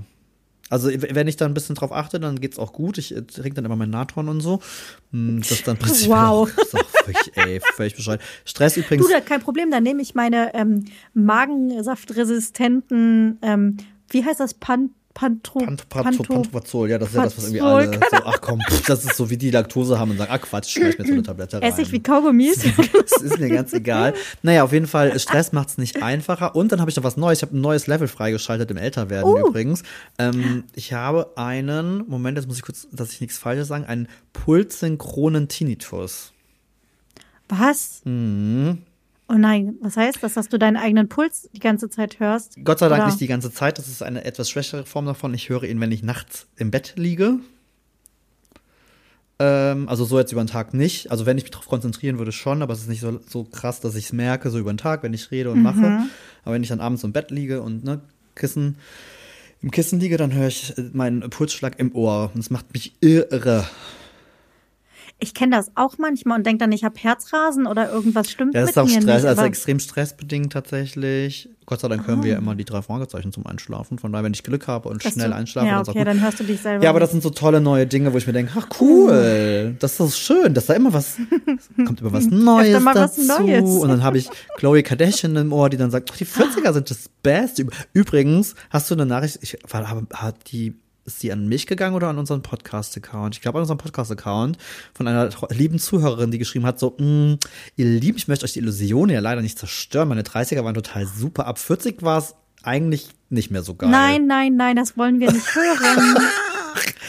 Also 0.68 0.90
wenn 0.90 1.28
ich 1.28 1.36
da 1.36 1.44
ein 1.46 1.54
bisschen 1.54 1.76
drauf 1.76 1.92
achte, 1.92 2.18
dann 2.18 2.40
geht's 2.40 2.58
auch 2.58 2.72
gut. 2.72 2.98
Ich 2.98 3.14
äh, 3.14 3.22
trinke 3.22 3.54
dann 3.54 3.64
immer 3.64 3.76
mein 3.76 3.90
Natron 3.90 4.28
und 4.28 4.40
so. 4.40 4.58
Hm, 5.12 5.38
Das 5.40 5.52
ist 5.52 5.68
dann 5.68 5.76
prinzipiell 5.78 6.16
Wow. 6.16 6.28
auch, 6.28 6.48
das 6.56 6.66
ist 6.66 6.74
auch 6.74 6.88
völlig, 7.04 7.36
ey, 7.36 7.60
völlig 7.76 7.94
bescheuert. 7.94 8.20
Stress 8.44 8.76
übrigens. 8.76 9.06
Du, 9.06 9.12
da 9.12 9.20
kein 9.20 9.40
Problem, 9.40 9.70
dann 9.70 9.84
nehme 9.84 10.02
ich 10.02 10.16
meine 10.16 10.52
ähm, 10.54 10.84
magensaftresistenten, 11.14 13.38
ähm, 13.42 13.76
wie 14.10 14.24
heißt 14.24 14.40
das, 14.40 14.54
Pan, 14.54 14.90
Pantro, 15.16 15.60
Pant, 15.60 15.88
Pant, 15.88 16.04
Pantoprazol, 16.18 16.90
ja, 16.90 16.98
das 16.98 17.08
ist 17.08 17.14
ja 17.14 17.22
das, 17.22 17.38
was 17.38 17.44
irgendwie 17.44 17.62
alle 17.62 17.90
so, 17.90 18.16
ach 18.26 18.38
komm, 18.42 18.60
das 18.86 19.02
ist 19.02 19.16
so 19.16 19.30
wie 19.30 19.38
die 19.38 19.50
Laktose 19.50 19.98
haben 19.98 20.10
und 20.10 20.18
sagen, 20.18 20.30
ach 20.30 20.42
Quatsch, 20.42 20.68
schmeiß 20.74 20.98
mir 20.98 21.06
so 21.06 21.12
eine 21.14 21.22
Tablette 21.22 21.56
rein. 21.56 21.62
Esse 21.62 21.80
ich 21.80 21.90
wie 21.90 22.02
Kaugummis. 22.02 22.62
Das 23.08 23.22
ist 23.22 23.38
mir 23.38 23.48
ganz 23.48 23.72
egal. 23.72 24.12
Naja, 24.42 24.62
auf 24.62 24.72
jeden 24.74 24.86
Fall, 24.86 25.18
Stress 25.18 25.52
macht 25.52 25.70
es 25.70 25.78
nicht 25.78 26.02
einfacher. 26.02 26.54
Und 26.54 26.70
dann 26.70 26.80
habe 26.80 26.90
ich 26.90 26.96
noch 26.96 27.04
was 27.04 27.16
Neues. 27.16 27.38
Ich 27.38 27.42
habe 27.44 27.56
ein 27.56 27.60
neues 27.62 27.86
Level 27.86 28.08
freigeschaltet 28.08 28.70
im 28.70 28.76
Älterwerden 28.76 29.32
Oh. 29.32 29.48
übrigens. 29.48 29.84
Ähm, 30.18 30.64
ich 30.74 30.92
habe 30.92 31.32
einen, 31.36 32.04
Moment, 32.08 32.36
jetzt 32.36 32.46
muss 32.46 32.56
ich 32.58 32.62
kurz, 32.62 32.86
dass 32.92 33.12
ich 33.12 33.20
nichts 33.22 33.38
Falsches 33.38 33.68
sagen, 33.68 33.84
einen 33.84 34.08
pulssynchronen 34.34 35.48
Tinnitus. 35.48 36.32
Was? 37.48 38.02
Mhm. 38.04 38.82
Oh 39.28 39.34
nein, 39.34 39.74
was 39.80 39.96
heißt 39.96 40.22
das, 40.22 40.34
dass 40.34 40.48
du 40.48 40.58
deinen 40.58 40.76
eigenen 40.76 41.08
Puls 41.08 41.48
die 41.52 41.58
ganze 41.58 41.90
Zeit 41.90 42.20
hörst? 42.20 42.56
Gott 42.64 42.78
sei 42.78 42.88
Dank 42.88 43.00
Oder- 43.02 43.10
nicht 43.10 43.20
die 43.20 43.26
ganze 43.26 43.50
Zeit. 43.52 43.78
Das 43.78 43.88
ist 43.88 44.02
eine 44.02 44.24
etwas 44.24 44.48
schwächere 44.48 44.86
Form 44.86 45.06
davon. 45.06 45.34
Ich 45.34 45.48
höre 45.48 45.64
ihn, 45.64 45.80
wenn 45.80 45.90
ich 45.90 46.02
nachts 46.04 46.46
im 46.56 46.70
Bett 46.70 46.94
liege. 46.96 47.40
Ähm, 49.38 49.88
also 49.88 50.04
so 50.04 50.18
jetzt 50.18 50.32
über 50.32 50.42
den 50.42 50.46
Tag 50.46 50.74
nicht. 50.74 51.10
Also 51.10 51.26
wenn 51.26 51.36
ich 51.38 51.44
mich 51.44 51.50
darauf 51.50 51.66
konzentrieren 51.68 52.18
würde, 52.18 52.30
schon, 52.32 52.62
aber 52.62 52.72
es 52.72 52.80
ist 52.82 52.88
nicht 52.88 53.00
so, 53.00 53.20
so 53.28 53.44
krass, 53.44 53.80
dass 53.80 53.96
ich 53.96 54.06
es 54.06 54.12
merke, 54.12 54.50
so 54.50 54.58
über 54.58 54.72
den 54.72 54.78
Tag, 54.78 55.02
wenn 55.02 55.12
ich 55.12 55.30
rede 55.30 55.50
und 55.50 55.60
mache. 55.62 56.06
Aber 56.44 56.54
wenn 56.54 56.62
ich 56.62 56.68
dann 56.68 56.80
abends 56.80 57.02
im 57.04 57.12
Bett 57.12 57.30
liege 57.32 57.62
und 57.62 57.84
ne, 57.84 58.00
Kissen 58.36 58.76
im 59.60 59.70
Kissen 59.72 59.98
liege, 59.98 60.16
dann 60.18 60.32
höre 60.32 60.48
ich 60.48 60.74
meinen 60.92 61.28
Pulsschlag 61.30 61.78
im 61.78 61.94
Ohr. 61.94 62.30
Und 62.32 62.40
es 62.40 62.50
macht 62.50 62.72
mich 62.72 62.92
irre. 63.00 63.66
Ich 65.18 65.32
kenne 65.32 65.56
das 65.56 65.70
auch 65.76 65.96
manchmal 65.96 66.36
und 66.36 66.46
denke 66.46 66.58
dann, 66.58 66.72
ich 66.72 66.84
habe 66.84 66.94
Herzrasen 66.98 67.66
oder 67.66 67.90
irgendwas 67.90 68.30
stimmt 68.30 68.54
Ja, 68.54 68.60
das 68.60 68.70
ist 68.70 68.78
auch 68.78 68.86
Stress, 68.86 69.04
nicht. 69.04 69.24
also 69.24 69.42
extrem 69.44 69.78
stressbedingt 69.78 70.52
tatsächlich. 70.52 71.48
Gott 71.64 71.80
sei 71.80 71.88
Dank 71.88 72.06
hören 72.06 72.22
wir 72.22 72.32
Ah. 72.32 72.34
ja 72.34 72.38
immer 72.38 72.54
die 72.54 72.66
drei 72.66 72.82
Fragezeichen 72.82 73.32
zum 73.32 73.46
Einschlafen. 73.46 73.98
Von 73.98 74.12
daher, 74.12 74.24
wenn 74.24 74.34
ich 74.34 74.42
Glück 74.42 74.68
habe 74.68 74.90
und 74.90 75.02
dass 75.02 75.14
schnell 75.14 75.30
du- 75.30 75.34
einschlafe, 75.36 75.66
Ja, 75.68 75.82
dann 75.82 75.88
okay, 75.88 76.04
dann 76.04 76.20
hörst 76.20 76.38
du 76.40 76.44
dich 76.44 76.60
selber. 76.60 76.84
Ja, 76.84 76.90
aber 76.90 77.00
das 77.00 77.12
sind 77.12 77.22
so 77.22 77.30
tolle 77.30 77.62
neue 77.62 77.86
Dinge, 77.86 78.12
wo 78.12 78.18
ich 78.18 78.26
mir 78.26 78.34
denke, 78.34 78.52
ach 78.56 78.68
cool, 78.80 79.74
das 79.80 79.98
ist 79.98 80.18
schön, 80.18 80.52
dass 80.52 80.66
da 80.66 80.74
immer 80.74 80.92
was, 80.92 81.16
kommt 81.86 82.00
immer 82.02 82.12
was 82.12 82.26
Neues 82.26 82.78
mal 82.82 82.94
was 82.94 83.16
dazu. 83.16 83.42
Neues. 83.42 83.64
Und 83.82 83.88
dann 83.88 84.02
habe 84.02 84.18
ich 84.18 84.28
Chloe 84.58 84.82
Kardashian 84.82 85.34
im 85.36 85.52
Ohr, 85.52 85.70
die 85.70 85.78
dann 85.78 85.90
sagt, 85.90 86.10
ach, 86.12 86.16
die 86.18 86.26
40er 86.26 86.72
sind 86.74 86.90
das 86.90 87.08
Beste. 87.22 87.66
Übrigens, 87.94 88.54
hast 88.70 88.90
du 88.90 88.94
eine 88.94 89.06
Nachricht, 89.06 89.38
ich, 89.40 89.56
war- 89.68 89.88
habe- 89.88 90.06
hat 90.12 90.36
die, 90.52 90.74
ist 91.06 91.22
die 91.22 91.32
an 91.32 91.48
mich 91.48 91.66
gegangen 91.66 91.94
oder 91.94 92.08
an 92.08 92.18
unseren 92.18 92.42
Podcast-Account? 92.42 93.34
Ich 93.36 93.40
glaube 93.40 93.58
an 93.58 93.62
unseren 93.62 93.78
Podcast-Account 93.78 94.58
von 94.92 95.08
einer 95.08 95.30
lieben 95.50 95.78
Zuhörerin, 95.78 96.30
die 96.30 96.38
geschrieben 96.38 96.66
hat, 96.66 96.78
so, 96.78 96.96
"Mm, 96.98 97.38
ihr 97.76 97.86
Lieben, 97.86 98.18
ich 98.18 98.28
möchte 98.28 98.44
euch 98.44 98.52
die 98.52 98.58
Illusion 98.58 99.08
ja 99.08 99.20
leider 99.20 99.42
nicht 99.42 99.58
zerstören. 99.58 100.08
Meine 100.08 100.22
30er 100.22 100.64
waren 100.64 100.74
total 100.74 101.06
super. 101.06 101.46
Ab 101.46 101.58
40 101.58 102.02
war 102.02 102.18
es 102.18 102.34
eigentlich 102.62 103.08
nicht 103.30 103.50
mehr 103.50 103.62
so 103.62 103.74
geil. 103.74 103.88
Nein, 103.90 104.26
nein, 104.26 104.56
nein, 104.56 104.76
das 104.76 104.96
wollen 104.96 105.20
wir 105.20 105.32
nicht 105.32 105.54
hören. 105.54 106.16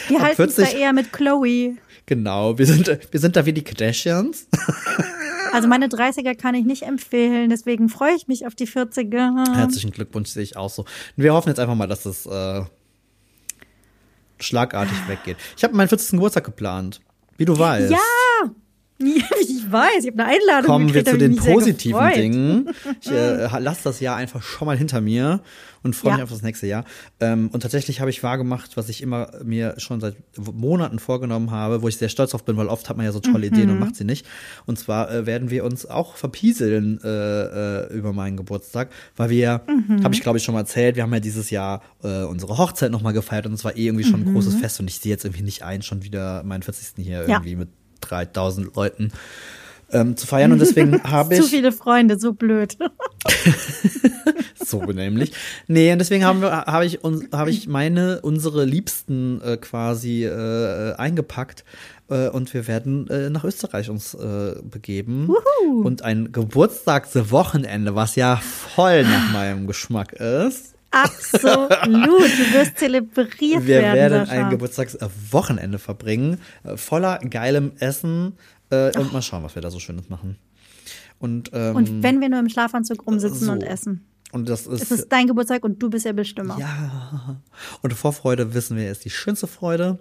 Wir 0.07 0.21
halten 0.21 0.41
es 0.43 0.55
da 0.55 0.63
40 0.63 0.79
eher 0.79 0.93
mit 0.93 1.11
Chloe. 1.11 1.75
Genau, 2.05 2.57
wir 2.57 2.65
sind, 2.65 2.87
wir 3.11 3.19
sind 3.19 3.35
da 3.35 3.45
wie 3.45 3.51
die 3.51 3.63
Kardashians. 3.63 4.47
Also 5.53 5.69
meine 5.69 5.87
30er 5.87 6.35
kann 6.35 6.55
ich 6.55 6.65
nicht 6.65 6.83
empfehlen, 6.83 7.49
deswegen 7.49 7.87
freue 7.89 8.13
ich 8.13 8.27
mich 8.27 8.45
auf 8.45 8.53
die 8.53 8.67
40er. 8.67 9.55
Herzlichen 9.55 9.91
Glückwunsch, 9.91 10.29
sehe 10.29 10.43
ich 10.43 10.57
auch 10.57 10.69
so. 10.69 10.85
Wir 11.15 11.33
hoffen 11.33 11.47
jetzt 11.49 11.59
einfach 11.59 11.73
mal, 11.73 11.87
dass 11.87 12.05
es 12.05 12.25
äh, 12.25 12.63
schlagartig 14.39 14.97
weggeht. 15.07 15.37
Ich 15.55 15.63
habe 15.63 15.75
meinen 15.75 15.87
40. 15.87 16.11
Geburtstag 16.11 16.43
geplant, 16.45 17.01
wie 17.37 17.45
du 17.45 17.57
weißt. 17.57 17.91
Ja, 17.91 17.97
ich 19.41 19.71
weiß, 19.71 20.03
ich 20.03 20.07
habe 20.11 20.23
eine 20.23 20.33
Einladung 20.33 20.65
Kommen 20.71 20.93
wir 20.93 21.05
zu 21.05 21.17
den 21.17 21.31
mich 21.33 21.41
positiven. 21.41 22.11
Dingen. 22.15 22.69
Ich 23.01 23.11
äh, 23.11 23.47
lasse 23.59 23.81
das 23.83 23.99
Jahr 23.99 24.15
einfach 24.15 24.41
schon 24.41 24.65
mal 24.65 24.77
hinter 24.77 25.01
mir 25.01 25.41
und 25.83 25.95
freue 25.95 26.13
mich 26.13 26.17
Ja. 26.19 26.23
auf 26.23 26.31
das 26.31 26.41
nächste 26.41 26.65
Jahr. 26.67 26.83
Ähm, 27.19 27.49
und 27.53 27.61
tatsächlich 27.61 27.99
habe 28.01 28.09
ich 28.09 28.23
wahrgemacht, 28.23 28.75
was 28.75 28.89
ich 28.89 29.01
immer 29.03 29.29
mir 29.43 29.75
schon 29.77 30.01
seit 30.01 30.15
Monaten 30.37 30.97
vorgenommen 30.99 31.51
habe, 31.51 31.81
wo 31.83 31.87
ich 31.87 31.97
sehr 31.97 32.09
stolz 32.09 32.31
drauf 32.31 32.43
bin, 32.43 32.57
weil 32.57 32.67
oft 32.67 32.89
hat 32.89 32.97
man 32.97 33.05
ja 33.05 33.11
so 33.11 33.19
tolle 33.19 33.47
Ideen 33.47 33.67
Mhm. 33.67 33.71
und 33.73 33.79
macht 33.79 33.95
sie 33.95 34.03
nicht. 34.03 34.25
Und 34.65 34.79
zwar 34.79 35.11
äh, 35.11 35.25
werden 35.25 35.49
wir 35.51 35.63
uns 35.63 35.85
auch 35.85 36.15
verpieseln 36.15 36.99
äh, 37.03 37.07
äh, 37.87 37.93
über 37.93 38.13
meinen 38.13 38.35
Geburtstag, 38.37 38.89
weil 39.15 39.29
wir, 39.29 39.61
Mhm. 39.67 40.03
habe 40.03 40.15
ich 40.15 40.21
glaube 40.21 40.39
ich 40.39 40.43
schon 40.43 40.53
mal 40.55 40.61
erzählt, 40.61 40.95
wir 40.95 41.03
haben 41.03 41.13
ja 41.13 41.19
dieses 41.19 41.49
Jahr 41.51 41.83
äh, 42.03 42.23
unsere 42.23 42.57
Hochzeit 42.57 42.91
noch 42.91 43.01
mal 43.03 43.11
gefeiert 43.13 43.45
und 43.45 43.53
es 43.53 43.63
war 43.63 43.75
eh 43.75 43.85
irgendwie 43.85 44.05
schon 44.05 44.21
ein 44.25 44.33
großes 44.33 44.55
Fest 44.55 44.79
und 44.79 44.89
ich 44.89 44.97
sehe 44.99 45.11
jetzt 45.11 45.23
irgendwie 45.25 45.43
nicht 45.43 45.61
ein, 45.63 45.81
schon 45.83 46.03
wieder 46.03 46.43
meinen 46.43 46.63
40. 46.63 47.03
hier 47.05 47.21
Mhm. 47.23 47.29
Ja. 47.29 47.35
irgendwie 47.37 47.55
mit 47.55 47.69
3000 47.99 48.75
Leuten 48.75 49.11
ähm, 49.91 50.17
zu 50.17 50.27
feiern. 50.27 50.51
Und 50.51 50.59
deswegen 50.59 51.01
habe 51.09 51.35
Zu 51.35 51.43
ich 51.43 51.49
viele 51.49 51.71
Freunde, 51.71 52.19
so 52.19 52.33
blöd. 52.33 52.77
so 54.55 54.83
nämlich. 54.83 55.33
Nee 55.67 55.91
und 55.91 55.99
deswegen 55.99 56.25
haben 56.25 56.41
wir 56.41 56.51
habe 56.51 56.85
ich 56.85 56.99
habe 57.31 57.49
ich 57.49 57.67
meine 57.67 58.21
unsere 58.21 58.65
Liebsten 58.65 59.41
äh, 59.41 59.57
quasi 59.57 60.25
äh, 60.25 60.93
eingepackt 60.95 61.63
äh, 62.09 62.29
und 62.29 62.53
wir 62.53 62.67
werden 62.67 63.09
äh, 63.09 63.29
nach 63.29 63.43
Österreich 63.43 63.89
uns 63.89 64.13
äh, 64.13 64.55
begeben. 64.63 65.29
Und 65.83 66.01
ein 66.01 66.31
Geburtstagswochenende 66.31 67.95
was 67.95 68.15
ja 68.15 68.37
voll 68.37 69.03
nach 69.03 69.31
meinem 69.31 69.67
Geschmack 69.67 70.13
ist 70.13 70.76
Absolut, 70.91 71.71
du 71.71 72.53
wirst 72.53 72.77
zelebriert 72.77 73.65
wir 73.65 73.81
werden. 73.81 73.95
werden 73.95 74.25
Sascha. 74.25 74.45
ein 74.45 74.49
Geburtstagswochenende 74.49 75.79
verbringen 75.79 76.39
voller 76.75 77.19
geilem 77.19 77.73
Essen 77.79 78.37
äh, 78.69 78.97
und 78.97 79.13
mal 79.13 79.21
schauen 79.21 79.43
was 79.43 79.55
wir 79.55 79.61
da 79.61 79.69
so 79.69 79.79
schönes 79.79 80.09
machen 80.09 80.37
und 81.19 81.51
ähm, 81.53 81.75
Und 81.75 82.03
wenn 82.03 82.21
wir 82.21 82.29
nur 82.29 82.39
im 82.39 82.49
Schlafanzug 82.49 83.05
rumsitzen 83.05 83.47
so. 83.47 83.51
und 83.51 83.63
essen. 83.63 84.05
und 84.31 84.47
das 84.47 84.67
ist 84.67 84.83
Es 84.83 84.91
ist 84.91 85.11
dein 85.11 85.27
Geburtstag 85.27 85.63
und 85.63 85.81
du 85.81 85.89
bist 85.89 86.05
der 86.05 86.13
Bestimmer. 86.13 86.57
Ja. 86.59 87.41
Und 87.81 87.93
Vorfreude 87.93 88.53
wissen 88.53 88.77
wir 88.77 88.91
ist 88.91 89.03
die 89.05 89.09
schönste 89.09 89.47
Freude. 89.47 89.99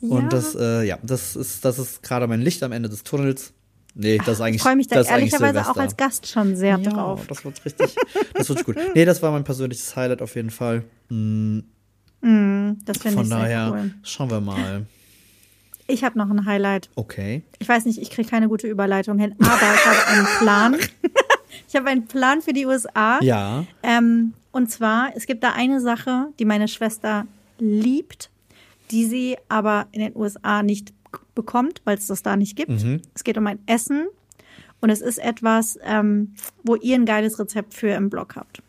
Und 0.00 0.32
das, 0.32 0.54
äh, 0.54 0.82
ja, 0.82 0.98
das 1.02 1.36
ist, 1.36 1.64
das 1.64 1.78
ist 1.78 2.02
gerade 2.02 2.26
mein 2.26 2.40
Licht 2.40 2.62
am 2.62 2.72
Ende 2.72 2.88
des 2.88 3.04
Tunnels. 3.04 3.52
Nee, 3.94 4.18
das 4.18 4.28
ist 4.28 4.40
eigentlich. 4.40 4.56
ich 4.56 4.62
freue 4.62 4.76
mich 4.76 4.86
da 4.86 5.02
ehrlicherweise 5.02 5.68
auch 5.68 5.76
als 5.76 5.96
Gast 5.96 6.26
schon 6.26 6.56
sehr 6.56 6.78
ja, 6.78 6.90
drauf. 6.90 7.26
Das 7.26 7.44
wird 7.44 7.64
richtig. 7.64 7.94
Das 8.34 8.48
wird 8.48 8.64
gut. 8.64 8.76
Nee, 8.94 9.04
das 9.04 9.22
war 9.22 9.32
mein 9.32 9.44
persönliches 9.44 9.94
Highlight 9.96 10.22
auf 10.22 10.34
jeden 10.36 10.50
Fall. 10.50 10.84
Mm, 11.08 11.60
Das 12.84 12.98
finde 12.98 13.22
ich 13.22 13.28
sehr 13.28 13.38
daher 13.38 13.72
cool. 13.72 13.94
schauen 14.02 14.30
wir 14.30 14.40
mal. 14.40 14.86
Ich 15.86 16.04
habe 16.04 16.16
noch 16.16 16.30
ein 16.30 16.46
Highlight. 16.46 16.88
Okay. 16.94 17.42
Ich 17.58 17.68
weiß 17.68 17.84
nicht, 17.84 18.00
ich 18.00 18.10
kriege 18.10 18.28
keine 18.28 18.48
gute 18.48 18.68
Überleitung 18.68 19.18
hin, 19.18 19.34
aber 19.40 19.74
ich 19.74 19.86
habe 19.86 20.06
einen 20.06 20.26
Plan. 20.38 20.76
ich 21.68 21.74
habe 21.74 21.88
einen 21.88 22.06
Plan 22.06 22.42
für 22.42 22.52
die 22.52 22.64
USA. 22.66 23.18
Ja. 23.22 23.64
Ähm, 23.82 24.34
und 24.52 24.70
zwar, 24.70 25.10
es 25.16 25.26
gibt 25.26 25.42
da 25.42 25.52
eine 25.52 25.80
Sache, 25.80 26.28
die 26.38 26.44
meine 26.44 26.68
Schwester 26.68 27.26
liebt, 27.58 28.30
die 28.92 29.06
sie 29.06 29.36
aber 29.48 29.86
in 29.90 30.00
den 30.00 30.16
USA 30.16 30.62
nicht 30.62 30.92
bekommt, 31.34 31.82
weil 31.84 31.96
es 31.98 32.06
das 32.06 32.22
da 32.22 32.36
nicht 32.36 32.56
gibt. 32.56 32.72
Es 33.14 33.24
geht 33.24 33.38
um 33.38 33.46
ein 33.46 33.58
Essen 33.66 34.06
und 34.80 34.90
es 34.90 35.00
ist 35.00 35.18
etwas, 35.18 35.78
ähm, 35.82 36.34
wo 36.62 36.74
ihr 36.76 36.94
ein 36.94 37.06
geiles 37.06 37.38
Rezept 37.38 37.74
für 37.74 37.88
im 37.88 38.10
Blog 38.10 38.36
habt. 38.36 38.62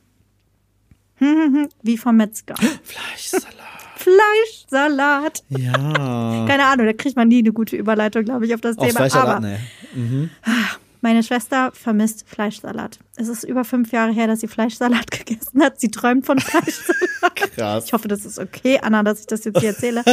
Wie 1.84 1.98
vom 1.98 2.18
Metzger. 2.18 2.56
Fleischsalat. 2.84 3.56
Fleischsalat. 3.96 5.44
Ja. 5.50 5.74
Keine 6.48 6.66
Ahnung, 6.66 6.88
da 6.88 6.94
kriegt 6.94 7.16
man 7.16 7.28
nie 7.28 7.40
eine 7.40 7.54
gute 7.54 7.76
Überleitung, 7.76 8.26
glaube 8.26 8.46
ich, 8.46 8.54
auf 8.56 8.62
das 8.62 8.78
Auf 8.78 8.88
Thema. 8.88 8.98
Fleischsalat, 8.98 9.38
Aber 9.38 9.48
nee. 9.48 10.30
meine 11.02 11.22
Schwester 11.24 11.72
vermisst 11.74 12.26
Fleischsalat. 12.28 13.00
Es 13.16 13.28
ist 13.28 13.44
über 13.44 13.64
fünf 13.64 13.92
Jahre 13.92 14.12
her, 14.12 14.28
dass 14.28 14.40
sie 14.40 14.48
Fleischsalat 14.48 15.12
gegessen 15.12 15.62
hat. 15.62 15.80
Sie 15.80 15.92
träumt 15.92 16.26
von 16.26 16.40
Fleischsalat. 16.40 17.36
Krass. 17.56 17.86
Ich 17.86 17.94
hoffe, 17.94 18.08
das 18.08 18.26
ist 18.26 18.40
okay, 18.40 18.80
Anna, 18.82 19.04
dass 19.04 19.20
ich 19.22 19.28
das 19.28 19.44
jetzt 19.44 19.60
hier 19.60 19.70
erzähle. 19.70 20.04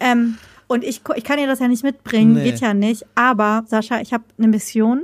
ähm, 0.00 0.38
und 0.72 0.84
ich, 0.84 1.02
ich 1.14 1.24
kann 1.24 1.38
ihr 1.38 1.46
das 1.46 1.58
ja 1.58 1.68
nicht 1.68 1.82
mitbringen, 1.84 2.34
Nee. 2.34 2.44
geht 2.44 2.60
ja 2.60 2.74
nicht. 2.74 3.04
Aber 3.14 3.64
Sascha, 3.66 4.00
ich 4.00 4.12
habe 4.12 4.24
eine 4.38 4.48
Mission, 4.48 5.02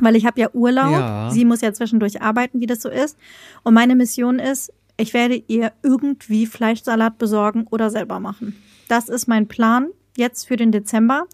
weil 0.00 0.16
ich 0.16 0.26
habe 0.26 0.40
ja 0.40 0.50
Urlaub. 0.52 0.90
Ja. 0.92 1.30
Sie 1.30 1.44
muss 1.44 1.60
ja 1.60 1.72
zwischendurch 1.72 2.20
arbeiten, 2.22 2.60
wie 2.60 2.66
das 2.66 2.82
so 2.82 2.88
ist. 2.88 3.16
Und 3.62 3.74
meine 3.74 3.94
Mission 3.94 4.38
ist, 4.38 4.72
ich 4.96 5.14
werde 5.14 5.42
ihr 5.46 5.72
irgendwie 5.82 6.46
Fleischsalat 6.46 7.18
besorgen 7.18 7.66
oder 7.70 7.90
selber 7.90 8.18
machen. 8.20 8.56
Das 8.88 9.08
ist 9.08 9.28
mein 9.28 9.46
Plan 9.46 9.88
jetzt 10.16 10.48
für 10.48 10.56
den 10.56 10.72
Dezember. 10.72 11.26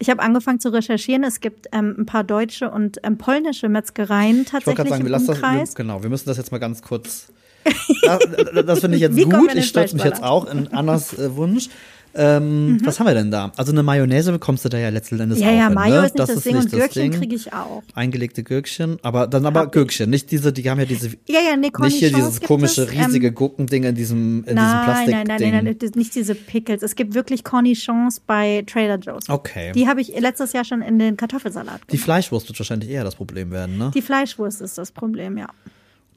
Ich 0.00 0.10
habe 0.10 0.20
angefangen 0.20 0.58
zu 0.58 0.70
recherchieren. 0.70 1.22
Es 1.22 1.40
gibt 1.40 1.68
ähm, 1.72 1.94
ein 1.98 2.06
paar 2.06 2.24
deutsche 2.24 2.70
und 2.70 2.98
ähm, 3.04 3.16
polnische 3.16 3.68
Metzgereien 3.68 4.42
Ich 4.42 4.52
wollte 4.52 4.64
tatsächlich 4.66 4.76
gerade 4.76 4.90
sagen, 4.90 5.02
wir 5.02 5.06
im 5.06 5.12
lassen 5.12 5.26
das. 5.28 5.40
Wir, 5.40 5.48
Umkreis. 5.48 5.74
genau, 5.76 6.02
wir 6.02 6.10
müssen 6.10 6.26
das 6.26 6.36
jetzt 6.36 6.50
mal 6.50 6.58
ganz 6.58 6.82
kurz. 6.82 7.32
das 8.02 8.18
das 8.66 8.80
finde 8.80 8.96
ich 8.96 9.02
jetzt 9.02 9.16
gut. 9.22 9.54
Ich 9.54 9.68
stürze 9.68 9.94
mich 9.94 10.04
jetzt 10.04 10.22
auch 10.24 10.46
in 10.46 10.66
Annas 10.72 11.16
äh, 11.16 11.36
Wunsch. 11.36 11.68
Ähm, 12.14 12.78
Was 12.84 13.00
haben 13.00 13.06
wir 13.06 13.14
denn 13.14 13.30
da? 13.30 13.52
Also 13.56 13.72
eine 13.72 13.82
Mayonnaise 13.82 14.32
bekommst 14.32 14.64
du 14.64 14.68
da 14.68 14.76
ja 14.78 14.90
letzten 14.90 15.18
Endes 15.18 15.38
Mhm. 15.38 15.44
Ja, 15.44 15.50
auch 15.50 15.54
ja, 15.56 15.64
hin, 15.66 15.74
Mayo 15.74 16.00
ne? 16.00 16.06
ist 16.06 16.14
nicht 16.14 16.28
das, 16.28 16.42
Ding 16.42 16.56
und 16.56 16.70
Gürkchen 16.70 17.10
kriege 17.12 17.34
ich 17.34 17.52
auch. 17.52 17.82
Eingelegte 17.94 18.42
Gürkchen, 18.42 18.98
aber 19.02 19.26
dann 19.26 19.46
aber 19.46 19.60
Hab. 19.60 19.72
Gürkchen, 19.72 20.10
nicht 20.10 20.30
diese, 20.30 20.52
die 20.52 20.68
haben 20.68 20.78
ja 20.78 20.84
diese, 20.84 21.08
Ja, 21.26 21.40
ja, 21.40 21.56
nee, 21.56 21.70
nicht 21.80 21.96
hier 21.96 22.12
dieses 22.12 22.34
gibt 22.40 22.46
komische 22.48 22.82
es, 22.82 22.92
ähm, 22.92 23.00
riesige 23.04 23.32
Gurkending 23.32 23.84
in 23.84 23.94
diesem, 23.94 24.38
in 24.40 24.42
diesem 24.44 24.54
Nein, 24.56 24.84
Plastikding. 24.84 25.14
nein, 25.14 25.26
nein, 25.40 25.52
nein, 25.52 25.64
nein, 25.64 25.78
das- 25.78 25.94
nicht 25.94 26.14
diese 26.14 26.34
Pickles. 26.34 26.82
Es 26.82 26.96
gibt 26.96 27.14
wirklich 27.14 27.44
Cornichons 27.44 28.20
bei 28.20 28.62
Trader 28.66 28.98
Joe's. 28.98 29.28
Okay. 29.28 29.72
Die 29.72 29.88
habe 29.88 30.00
ich 30.02 30.08
letztes 30.20 30.52
Jahr 30.52 30.64
schon 30.64 30.82
in 30.82 30.98
den 30.98 31.16
Kartoffelsalat 31.16 31.80
Die 31.84 31.92
gemacht. 31.92 32.04
Fleischwurst 32.04 32.48
wird 32.48 32.58
wahrscheinlich 32.60 32.90
eher 32.90 33.04
das 33.04 33.14
Problem 33.14 33.50
werden, 33.50 33.78
ne? 33.78 33.90
Die 33.94 34.02
Fleischwurst 34.02 34.60
ist 34.60 34.76
das 34.76 34.92
Problem, 34.92 35.38
ja. 35.38 35.46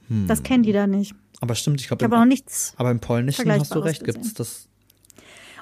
Hm. 0.10 0.28
Das 0.28 0.44
kennen 0.44 0.64
die 0.64 0.72
da 0.74 0.88
nicht. 0.88 1.16
aber 1.42 1.56
stimmt, 1.56 1.80
ich 1.82 1.88
glaube, 1.88 2.04
Ich 2.06 2.12
habe 2.12 2.22
auch 2.22 2.26
nichts. 2.26 2.74
aber 2.78 2.92
im 2.92 3.00
Polnischen 3.00 3.50
hast 3.52 3.74
du 3.74 3.80
recht, 3.80 4.04
gesehen. 4.04 4.22
gibt's 4.22 4.34
das 4.36 4.68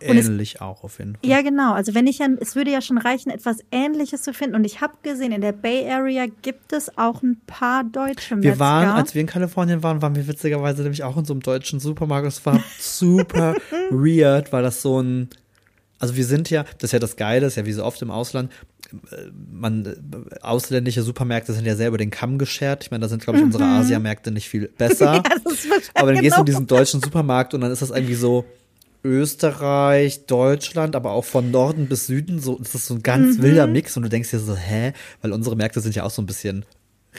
Und 0.10 0.18
es- 0.18 0.28
ähnlich 0.28 0.62
auch 0.62 0.84
auf 0.84 1.00
jeden 1.00 1.16
Fall. 1.16 1.30
Ja, 1.30 1.42
genau. 1.42 1.74
Also 1.74 1.94
wenn 1.94 2.08
ich 2.08 2.20
ja, 2.20 2.28
es 2.40 2.56
würde 2.56 2.72
ja 2.72 2.82
schon 2.82 2.98
reichen, 2.98 3.30
etwas 3.30 3.58
Ähnliches 3.72 4.22
zu 4.22 4.34
finden. 4.34 4.56
Und 4.56 4.64
ich 4.66 4.82
habe 4.82 4.94
gesehen, 5.04 5.32
in 5.32 5.42
der 5.42 5.52
Bay 5.52 5.90
Area 5.90 6.26
gibt 6.42 6.74
es 6.74 6.98
auch 6.98 7.22
ein 7.24 7.42
paar 7.48 7.84
deutsche 7.84 8.36
Metzger. 8.36 8.52
Wir 8.54 8.60
waren, 8.60 8.90
als 8.90 9.14
wir 9.14 9.22
in 9.22 9.28
Kalifornien 9.28 9.84
waren, 9.84 10.02
waren 10.02 10.16
wir 10.16 10.28
witzigerweise 10.28 10.82
nämlich 10.84 11.04
auch 11.04 11.18
in 11.18 11.26
so 11.26 11.34
einem 11.34 11.42
deutschen 11.42 11.80
Supermarkt. 11.80 12.28
Es 12.28 12.46
war 12.46 12.64
super 12.80 13.56
weird, 13.90 14.52
weil 14.54 14.64
das 14.64 14.82
so 14.82 15.02
ein, 15.02 15.30
also 16.00 16.16
wir 16.16 16.26
sind 16.26 16.50
ja, 16.50 16.64
das 16.80 16.90
ist 16.90 16.92
ja 16.92 17.00
das 17.00 17.16
Geile, 17.16 17.48
ist 17.48 17.56
ja 17.56 17.66
wie 17.66 17.72
so 17.74 17.84
oft 17.84 18.02
im 18.02 18.12
Ausland, 18.12 18.52
äh, 19.12 19.16
man, 19.52 19.86
äh, 19.86 19.96
ausländische 20.42 21.02
Supermärkte 21.02 21.54
sind 21.54 21.66
ja 21.66 21.76
sehr 21.76 21.88
über 21.88 21.98
den 21.98 22.12
Kamm 22.12 22.38
geschert. 22.38 22.84
Ich 22.84 22.92
meine, 22.92 23.02
da 23.02 23.08
sind, 23.10 23.24
glaube 23.24 23.40
ich, 23.40 23.46
unsere 23.46 23.64
Asiamärkte 23.64 24.30
nicht 24.32 24.50
viel 24.50 24.68
besser. 24.78 25.20
Mhm. 25.20 25.24
Ja, 25.70 25.78
aber 25.96 26.14
dann 26.14 26.22
gehst 26.22 26.36
du 26.38 26.42
in 26.42 26.46
genau. 26.46 26.58
diesen 26.60 26.68
deutschen 26.68 27.02
Supermarkt 27.02 27.54
und 27.54 27.62
dann 27.62 27.72
ist 27.72 27.82
das 27.82 27.90
irgendwie 27.90 28.16
so 28.16 28.46
Österreich, 29.04 30.26
Deutschland, 30.28 30.96
aber 30.96 31.12
auch 31.12 31.26
von 31.26 31.52
Norden 31.52 31.88
bis 31.88 32.08
Süden, 32.08 32.40
so, 32.40 32.58
das 32.60 32.74
ist 32.76 32.88
so 32.88 32.96
ein 32.96 33.04
ganz 33.04 33.38
Mhm. 33.38 33.44
wilder 33.44 33.68
Mix 33.68 33.96
und 33.98 34.04
du 34.04 34.10
denkst 34.10 34.32
dir 34.32 34.40
so, 34.40 34.56
hä? 34.56 34.94
Weil 35.22 35.32
unsere 35.34 35.56
Märkte 35.56 35.82
sind 35.82 35.96
ja 35.96 36.04
auch 36.04 36.12
so 36.12 36.22
ein 36.22 36.26
bisschen 36.26 36.66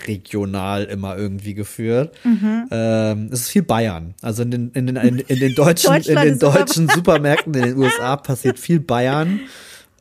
regional 0.07 0.85
immer 0.85 1.16
irgendwie 1.16 1.55
geführt. 1.55 2.16
Mhm. 2.25 2.66
Ähm, 2.70 3.29
es 3.33 3.42
ist 3.42 3.49
viel 3.51 3.62
Bayern. 3.62 4.14
Also 4.23 4.42
in 4.42 4.51
den, 4.51 4.70
in 4.73 4.87
den, 4.87 4.97
in, 4.97 5.18
in 5.18 5.38
den 5.38 5.55
deutschen, 5.55 5.94
in 5.94 6.16
den 6.16 6.38
deutschen 6.38 6.88
Supermärkten 6.88 7.55
in 7.55 7.62
den 7.62 7.77
USA 7.79 8.16
passiert 8.16 8.59
viel 8.59 8.81
Bayern. 8.81 9.40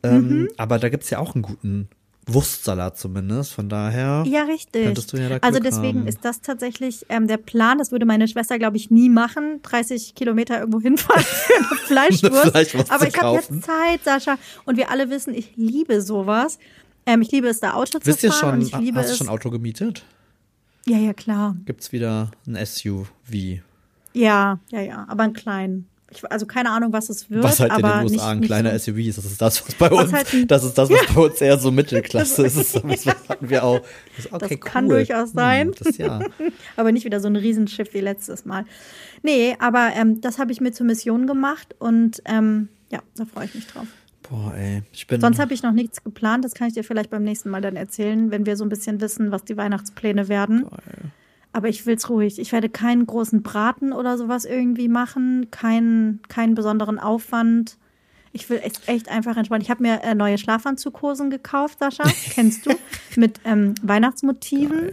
Ähm, 0.02 0.28
Mhm. 0.42 0.48
Aber 0.58 0.78
da 0.78 0.88
gibt's 0.88 1.10
ja 1.10 1.18
auch 1.18 1.34
einen 1.34 1.42
guten 1.42 1.88
Wurstsalat 2.26 2.98
zumindest. 2.98 3.52
Von 3.52 3.68
daher. 3.68 4.24
Ja, 4.26 4.42
richtig. 4.44 4.84
Könntest 4.84 5.12
du 5.12 5.16
ja 5.18 5.28
da 5.28 5.36
also 5.36 5.60
Glück 5.60 5.72
deswegen 5.72 6.00
haben. 6.00 6.08
ist 6.08 6.24
das 6.24 6.40
tatsächlich 6.40 7.04
ähm, 7.08 7.26
der 7.28 7.36
Plan. 7.36 7.78
Das 7.78 7.92
würde 7.92 8.06
meine 8.06 8.26
Schwester, 8.28 8.58
glaube 8.58 8.76
ich, 8.76 8.90
nie 8.90 9.08
machen. 9.08 9.60
30 9.62 10.14
Kilometer 10.14 10.58
irgendwo 10.60 10.80
hinfahren 10.80 11.22
für 11.24 11.54
eine 11.54 11.66
Fleischwurst. 11.86 12.24
Eine 12.42 12.50
Fleischwurst 12.50 12.90
Aber 12.90 13.00
zu 13.02 13.08
ich 13.08 13.22
habe 13.22 13.34
jetzt 13.36 13.62
Zeit, 13.62 14.04
Sascha. 14.04 14.38
Und 14.64 14.76
wir 14.76 14.90
alle 14.90 15.10
wissen, 15.10 15.34
ich 15.34 15.52
liebe 15.56 16.00
sowas. 16.00 16.58
Ähm, 17.06 17.20
ich 17.22 17.30
liebe 17.32 17.48
es, 17.48 17.60
da 17.60 17.74
Auto 17.74 17.98
zu 17.98 18.06
Wisst 18.06 18.22
ihr 18.22 18.32
fahren. 18.32 18.40
schon, 18.40 18.54
und 18.60 18.66
ich 18.66 18.86
liebe 18.86 18.98
hast 18.98 19.08
du 19.08 19.12
es. 19.12 19.18
schon 19.18 19.28
Auto 19.28 19.50
gemietet? 19.50 20.04
Ja, 20.86 20.98
ja, 20.98 21.12
klar. 21.12 21.56
Gibt's 21.66 21.92
wieder 21.92 22.30
ein 22.46 22.56
SUV? 22.64 23.08
Ja, 24.12 24.58
ja, 24.70 24.80
ja. 24.80 25.04
Aber 25.08 25.22
einen 25.24 25.32
kleinen. 25.34 25.88
Ich, 26.16 26.30
also 26.30 26.46
keine 26.46 26.70
Ahnung, 26.70 26.92
was 26.92 27.08
es 27.08 27.30
wird. 27.30 27.42
Was 27.42 27.60
halt 27.60 27.72
in 27.72 27.84
aber 27.84 27.98
den 27.98 28.02
USA 28.04 28.12
nicht, 28.12 28.22
ein 28.22 28.38
nicht 28.40 28.46
kleiner 28.48 28.78
so. 28.78 28.92
SUV 28.92 28.98
ist. 28.98 29.18
Das 29.18 29.24
ist 29.24 29.42
das, 29.42 29.66
was 29.66 29.74
bei 29.74 29.90
Was 29.90 30.04
uns, 30.04 30.12
halt 30.12 30.50
das 30.50 30.64
ist 30.64 30.78
das, 30.78 30.90
was 30.90 31.14
bei 31.14 31.20
uns 31.20 31.40
eher 31.40 31.58
so 31.58 31.70
Mittelklasse 31.70 32.46
ist. 32.46 32.56
Das, 32.56 32.72
das 33.04 33.28
hatten 33.28 33.48
wir 33.48 33.64
auch. 33.64 33.80
Das, 34.16 34.32
okay, 34.32 34.58
Das 34.60 34.72
kann 34.72 34.84
cool. 34.86 34.96
durchaus 34.96 35.32
sein. 35.32 35.68
Hm, 35.68 35.74
das 35.78 35.98
ja. 35.98 36.20
aber 36.76 36.92
nicht 36.92 37.04
wieder 37.04 37.20
so 37.20 37.28
ein 37.28 37.36
Riesenschiff 37.36 37.92
wie 37.94 38.00
letztes 38.00 38.44
Mal. 38.44 38.64
Nee, 39.22 39.56
aber 39.58 39.90
ähm, 39.94 40.20
das 40.20 40.38
habe 40.38 40.52
ich 40.52 40.60
mir 40.60 40.72
zur 40.72 40.86
Mission 40.86 41.26
gemacht 41.26 41.74
und 41.78 42.22
ähm, 42.26 42.68
ja, 42.90 43.00
da 43.16 43.24
freue 43.24 43.46
ich 43.46 43.54
mich 43.54 43.66
drauf. 43.66 43.86
Boah, 44.28 44.54
ey. 44.54 44.82
Ich 44.92 45.06
bin. 45.06 45.20
Sonst 45.20 45.38
habe 45.38 45.52
ich 45.52 45.62
noch 45.62 45.72
nichts 45.72 46.02
geplant. 46.02 46.44
Das 46.44 46.54
kann 46.54 46.68
ich 46.68 46.74
dir 46.74 46.84
vielleicht 46.84 47.10
beim 47.10 47.24
nächsten 47.24 47.50
Mal 47.50 47.60
dann 47.60 47.76
erzählen, 47.76 48.30
wenn 48.30 48.46
wir 48.46 48.56
so 48.56 48.64
ein 48.64 48.70
bisschen 48.70 49.00
wissen, 49.00 49.30
was 49.30 49.44
die 49.44 49.56
Weihnachtspläne 49.56 50.28
werden. 50.28 50.66
Aber 51.54 51.68
ich 51.68 51.86
will's 51.86 52.10
ruhig. 52.10 52.38
Ich 52.40 52.50
werde 52.50 52.68
keinen 52.68 53.06
großen 53.06 53.42
Braten 53.42 53.92
oder 53.92 54.18
sowas 54.18 54.44
irgendwie 54.44 54.88
machen, 54.88 55.50
keinen, 55.52 56.20
keinen 56.28 56.54
besonderen 56.56 56.98
Aufwand. 56.98 57.78
Ich 58.32 58.50
will 58.50 58.58
echt, 58.62 58.88
echt 58.88 59.08
einfach 59.08 59.36
entspannen. 59.36 59.62
Ich 59.62 59.70
habe 59.70 59.80
mir 59.82 60.02
äh, 60.02 60.16
neue 60.16 60.36
Schlafanzughosen 60.36 61.30
gekauft, 61.30 61.78
Sascha. 61.78 62.02
Kennst 62.30 62.66
du? 62.66 62.70
Mit 63.16 63.38
ähm, 63.44 63.74
Weihnachtsmotiven. 63.82 64.90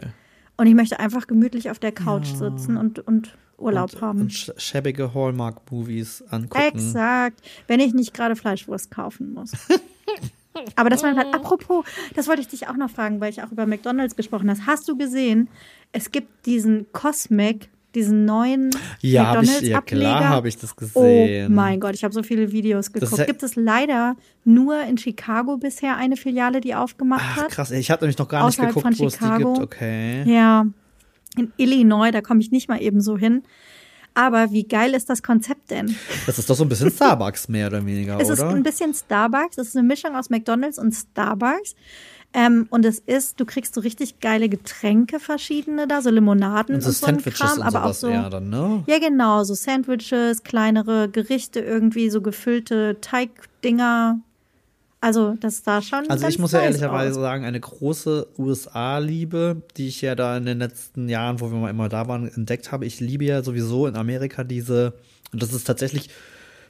Und 0.55 0.67
ich 0.67 0.75
möchte 0.75 0.99
einfach 0.99 1.25
gemütlich 1.25 1.71
auf 1.71 1.79
der 1.79 1.91
Couch 1.91 2.27
sitzen 2.27 2.77
und, 2.77 2.99
und 2.99 3.35
Urlaub 3.57 3.93
und, 3.95 4.01
haben. 4.01 4.21
und 4.21 4.31
sch- 4.31 4.53
schäbige 4.59 5.15
Hallmark-Movies 5.15 6.23
angucken. 6.29 6.61
Exakt. 6.63 7.41
Wenn 7.67 7.79
ich 7.79 7.95
nicht 7.95 8.13
gerade 8.13 8.35
Fleischwurst 8.35 8.91
kaufen 8.91 9.33
muss. 9.33 9.53
Aber 10.75 10.89
das 10.89 11.01
war 11.01 11.15
halt, 11.15 11.33
apropos, 11.33 11.85
das 12.13 12.27
wollte 12.27 12.41
ich 12.41 12.47
dich 12.49 12.67
auch 12.67 12.75
noch 12.75 12.89
fragen, 12.89 13.21
weil 13.21 13.31
ich 13.31 13.41
auch 13.41 13.51
über 13.51 13.65
McDonalds 13.65 14.15
gesprochen 14.17 14.49
habe. 14.49 14.59
Hast 14.67 14.87
du 14.87 14.97
gesehen, 14.97 15.47
es 15.91 16.11
gibt 16.11 16.45
diesen 16.45 16.85
Cosmic, 16.93 17.69
diesen 17.95 18.23
neuen 18.25 18.69
Ja, 19.01 19.33
McDonalds-Ableger? 19.33 19.69
ja 19.69 19.81
klar 19.81 20.29
habe 20.29 20.47
ich 20.47 20.57
das 20.57 20.71
Oh 20.71 21.01
gesehen. 21.01 21.53
mein 21.53 21.79
Gott, 21.81 21.93
ich 21.95 22.03
habe 22.05 22.13
so 22.13 22.23
viele 22.23 22.51
Videos 22.51 22.93
geguckt. 22.93 23.11
ist 23.11 23.17
ja- 23.19 23.25
gibt 23.25 23.43
es 23.43 23.55
leider 23.57 24.15
nur 24.45 24.81
in 24.83 24.97
Chicago 24.97 25.57
bisher 25.57 25.97
eine 25.97 26.15
Filiale, 26.15 26.61
die 26.61 26.73
aufgemacht 26.73 27.21
Ach, 27.25 27.37
hat. 27.37 27.49
krass. 27.51 27.71
Ich 27.71 27.91
habe 27.91 28.03
nämlich 28.05 28.17
noch 28.17 28.29
gar 28.29 28.45
nicht 28.45 28.59
geguckt, 28.59 28.85
wo 28.99 29.07
es 29.07 29.13
die 29.13 29.19
Chicago. 29.19 29.53
gibt. 29.53 29.63
Okay. 29.65 30.23
Ja, 30.31 30.65
in 31.37 31.51
Illinois, 31.57 32.11
da 32.11 32.21
komme 32.21 32.39
ich 32.41 32.51
nicht 32.51 32.69
mal 32.69 32.81
eben 32.81 33.01
so 33.01 33.17
hin. 33.17 33.43
Aber 34.13 34.51
wie 34.51 34.63
geil 34.67 34.93
ist 34.93 35.09
das 35.09 35.23
Konzept 35.23 35.71
denn? 35.71 35.95
Das 36.25 36.37
ist 36.37 36.49
doch 36.49 36.55
so 36.55 36.63
ein 36.65 36.69
bisschen 36.69 36.91
Starbucks 36.91 37.47
mehr 37.47 37.67
oder 37.67 37.85
weniger, 37.85 38.19
Es 38.19 38.27
ist 38.29 38.39
oder? 38.41 38.49
ein 38.49 38.63
bisschen 38.63 38.93
Starbucks. 38.93 39.57
Es 39.57 39.69
ist 39.69 39.77
eine 39.77 39.87
Mischung 39.87 40.15
aus 40.17 40.29
McDonalds 40.29 40.77
und 40.77 40.91
Starbucks. 40.93 41.75
Ähm, 42.33 42.67
und 42.69 42.85
es 42.85 42.99
ist, 42.99 43.39
du 43.41 43.45
kriegst 43.45 43.73
so 43.73 43.81
richtig 43.81 44.21
geile 44.21 44.47
Getränke, 44.47 45.19
verschiedene 45.19 45.85
da, 45.85 46.01
so 46.01 46.09
Limonaden 46.09 46.75
und 46.75 46.81
und, 46.81 46.81
so 46.81 46.91
so 46.91 47.05
ein 47.05 47.15
Sandwiches 47.15 47.39
Kram, 47.39 47.59
und 47.59 47.63
aber 47.63 47.85
auch 47.85 47.93
so. 47.93 48.07
eher 48.07 48.29
dann, 48.29 48.49
ne? 48.49 48.83
Ja, 48.87 48.99
genau, 48.99 49.43
so 49.43 49.53
Sandwiches, 49.53 50.43
kleinere 50.43 51.09
Gerichte 51.09 51.59
irgendwie, 51.59 52.09
so 52.09 52.21
gefüllte 52.21 52.97
Teigdinger. 53.01 54.19
Also, 55.01 55.35
das 55.39 55.63
sah 55.63 55.81
schon. 55.81 56.09
Also 56.09 56.27
ich 56.27 56.37
muss 56.37 56.51
ja 56.51 56.61
ehrlicherweise 56.61 57.15
aus. 57.15 57.21
sagen, 57.21 57.43
eine 57.43 57.59
große 57.59 58.27
USA-Liebe, 58.37 59.63
die 59.75 59.87
ich 59.87 60.01
ja 60.01 60.15
da 60.15 60.37
in 60.37 60.45
den 60.45 60.59
letzten 60.59 61.09
Jahren, 61.09 61.41
wo 61.41 61.51
wir 61.51 61.57
mal 61.57 61.71
immer 61.71 61.89
da 61.89 62.07
waren, 62.07 62.29
entdeckt 62.29 62.71
habe. 62.71 62.85
Ich 62.85 62.99
liebe 62.99 63.25
ja 63.25 63.43
sowieso 63.43 63.87
in 63.87 63.95
Amerika 63.95 64.43
diese, 64.43 64.93
und 65.33 65.41
das 65.41 65.53
ist 65.53 65.65
tatsächlich, 65.65 66.09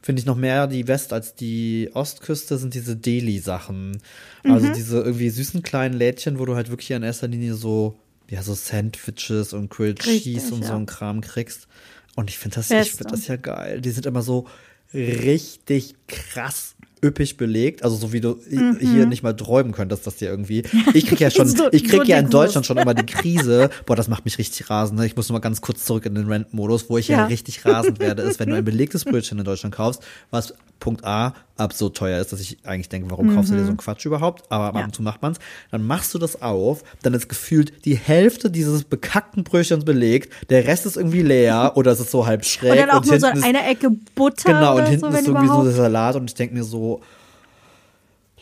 finde 0.02 0.20
ich 0.20 0.26
noch 0.26 0.36
mehr 0.36 0.68
die 0.68 0.88
West- 0.88 1.14
als 1.14 1.36
die 1.36 1.90
Ostküste, 1.94 2.58
sind 2.58 2.74
diese 2.74 2.96
Deli-Sachen. 2.96 4.02
Also 4.44 4.68
Mhm. 4.68 4.74
diese 4.74 4.98
irgendwie 5.02 5.30
süßen 5.30 5.62
kleinen 5.64 5.94
Lädchen, 5.94 6.40
wo 6.40 6.46
du 6.46 6.56
halt 6.56 6.70
wirklich 6.70 6.92
in 6.92 7.04
erster 7.04 7.28
Linie 7.28 7.54
so, 7.54 7.96
ja, 8.30 8.42
so 8.44 8.54
Sandwiches 8.54 9.54
und 9.54 9.70
Grilled 9.70 10.06
Richtig, 10.06 10.24
Cheese 10.36 10.54
und 10.56 10.64
so 10.64 10.72
ja. 10.72 10.78
ein 10.78 10.86
Kram 10.86 11.22
kriegst. 11.22 11.68
Und 12.16 12.30
ich 12.30 12.38
finde 12.38 12.56
das, 12.56 12.72
ich 12.72 12.78
Beste. 12.78 12.98
finde 12.98 13.12
das 13.16 13.28
ja 13.28 13.36
geil. 13.36 13.80
Die 13.82 13.92
sind 13.92 14.06
immer 14.06 14.22
so 14.22 14.48
richtig 14.94 15.96
krass 16.08 16.76
üppig 17.04 17.38
belegt, 17.38 17.84
also 17.84 17.96
so 17.96 18.14
wie 18.14 18.22
du 18.22 18.38
i- 18.50 18.76
hier 18.80 19.06
nicht 19.08 19.24
mal 19.24 19.34
träumen 19.36 19.72
könntest, 19.72 20.06
dass 20.06 20.18
dir 20.18 20.30
irgendwie. 20.30 20.64
Ich 20.94 21.08
krieg 21.08 21.20
ja 21.20 21.30
schon, 21.32 21.48
Mhm. 21.48 21.56
So- 21.58 21.68
ich 21.72 21.84
krieg 21.86 22.02
so 22.02 22.04
ja 22.04 22.20
in. 22.20 22.30
Deutschland 22.30 22.66
schon 22.66 22.78
immer 22.78 22.94
die 22.94 23.06
Krise. 23.06 23.70
Boah, 23.86 23.96
das 23.96 24.08
macht 24.08 24.26
mich 24.26 24.38
richtig 24.38 24.70
rasend. 24.70 25.00
ne? 25.00 25.06
Ich 25.06 25.16
muss 25.16 25.28
noch 25.30 25.34
mal 25.34 25.40
ganz 25.40 25.62
kurz 25.62 25.84
zurück 25.86 26.06
in 26.06 26.16
den 26.16 26.28
Rent-Modus, 26.28 26.90
wo 26.90 26.98
ich 26.98 27.08
ja. 27.08 27.18
Ja. 27.20 27.26
richtig 27.26 27.66
rasend 27.66 28.00
werde, 28.00 28.22
ist, 28.22 28.40
wenn 28.40 28.50
du 28.50 28.56
ein 28.56 28.66
belegtes 28.66 29.04
Brötchen 29.06 29.40
in 29.40 29.46
Deutschland 29.46 29.74
kaufst, 29.76 30.04
was 30.30 30.54
Punkt 30.80 31.04
A 31.06 31.34
absurd 31.62 31.96
teuer 31.98 32.20
ist, 32.20 32.34
dass 32.34 32.40
ich 32.42 32.58
eigentlich 32.66 32.90
denke, 32.90 33.10
warum 33.10 33.34
kaufst 33.34 33.52
du 33.52 33.56
dir 33.56 33.62
so 33.64 33.70
einen 33.70 33.78
Quatsch 33.78 34.06
überhaupt? 34.06 34.44
Aber 34.52 34.66
ab 34.66 34.74
Mhm. 34.74 34.80
Ja. 34.80 34.86
und 34.86 34.96
zu 34.96 35.02
macht 35.02 35.22
man's. 35.22 35.40
Dann 35.72 35.86
machst 35.86 36.14
du 36.14 36.18
das 36.20 36.42
auf, 36.42 36.84
dann 37.04 37.14
ist 37.14 37.30
gefühlt 37.30 37.86
die 37.86 37.96
Hälfte 37.96 38.50
dieses 38.52 38.84
bekackten 38.84 39.44
Brötchens 39.44 39.86
belegt, 39.86 40.34
der 40.50 40.66
Rest 40.68 40.86
ist 40.86 40.98
irgendwie 40.98 41.22
leer 41.22 41.72
oder 41.76 41.92
es 41.92 42.00
ist 42.00 42.12
so 42.12 42.26
halb 42.26 42.44
schräg 42.46 42.72
Und 42.72 42.78
dann 42.78 42.90
auch 42.90 43.06
nur 43.06 43.20
so 43.20 43.28
ist 43.28 43.44
eine 43.44 43.66
Ecke 43.66 43.90
Butter. 44.16 44.54
Genau, 44.54 44.78
und 44.78 44.86
hinten 44.88 45.00
so, 45.02 45.08
ist 45.08 45.14
irgendwie 45.28 45.48
so 45.48 45.54
überhaupt. 45.54 45.66
der 45.68 45.74
Salat 45.74 46.16
und 46.18 46.30
ich 46.30 46.36
denke 46.36 46.56
mir 46.56 46.64
so, 46.64 47.02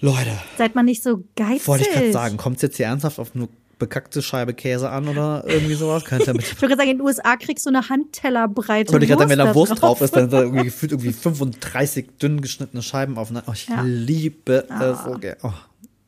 Leute, 0.01 0.31
Seid 0.57 0.75
man 0.75 0.85
nicht 0.85 1.03
so 1.03 1.23
geizig. 1.35 1.67
wollte 1.67 1.83
ich 1.85 1.91
gerade 1.93 2.11
sagen, 2.13 2.37
kommt 2.37 2.55
es 2.55 2.61
jetzt 2.61 2.77
hier 2.77 2.85
ernsthaft 2.85 3.19
auf 3.19 3.31
eine 3.35 3.49
bekackte 3.79 4.21
Scheibe 4.21 4.53
Käse 4.53 4.89
an 4.89 5.07
oder 5.07 5.43
irgendwie 5.47 5.73
sowas? 5.73 6.03
Könnt 6.05 6.27
ihr 6.27 6.33
mit 6.33 6.43
Ich 6.43 6.55
würde 6.61 6.67
gerade 6.67 6.77
sagen, 6.81 6.91
in 6.91 6.97
den 6.97 7.05
USA 7.05 7.35
kriegst 7.37 7.65
du 7.65 7.69
eine 7.69 7.89
Handtellerbreite. 7.89 8.91
würde 8.93 9.05
ich 9.05 9.09
gerade 9.09 9.19
sagen, 9.21 9.31
wenn 9.31 9.39
da 9.39 9.55
Wurst 9.55 9.81
drauf 9.81 10.01
ist, 10.01 10.15
dann 10.15 10.23
sind 10.29 10.33
da 10.33 10.41
irgendwie 10.41 10.63
gefühlt 10.65 10.91
irgendwie 10.91 11.13
35 11.13 12.17
dünn 12.21 12.41
geschnittene 12.41 12.81
Scheiben 12.83 13.17
aufeinander. 13.17 13.49
Oh, 13.49 13.53
ich 13.53 13.67
Ja. 13.67 13.81
liebe 13.81 14.65
es 14.69 15.03
so 15.03 15.11
gerne. 15.17 15.37
Oh, 15.43 15.53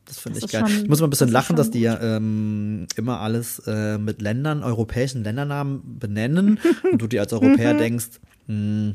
das 0.04 0.18
finde 0.18 0.38
ich 0.38 0.48
geil. 0.52 0.66
schon- 0.68 0.82
ich 0.82 0.88
muss 0.88 1.00
mal 1.00 1.06
ein 1.06 1.10
bisschen 1.10 1.30
lachen, 1.30 1.56
dass 1.56 1.70
die 1.70 1.80
ja 1.80 1.98
ähm, 2.00 2.86
immer 2.96 3.20
alles 3.20 3.60
äh, 3.66 3.96
mit 3.98 4.20
Ländern, 4.20 4.62
europäischen 4.62 5.24
Ländernamen 5.24 5.98
benennen 5.98 6.60
und 6.92 7.00
du 7.00 7.06
dir 7.06 7.22
als 7.22 7.32
Mhm. 7.32 7.38
Europäer 7.38 7.74
denkst, 7.74 8.06
mh, 8.46 8.94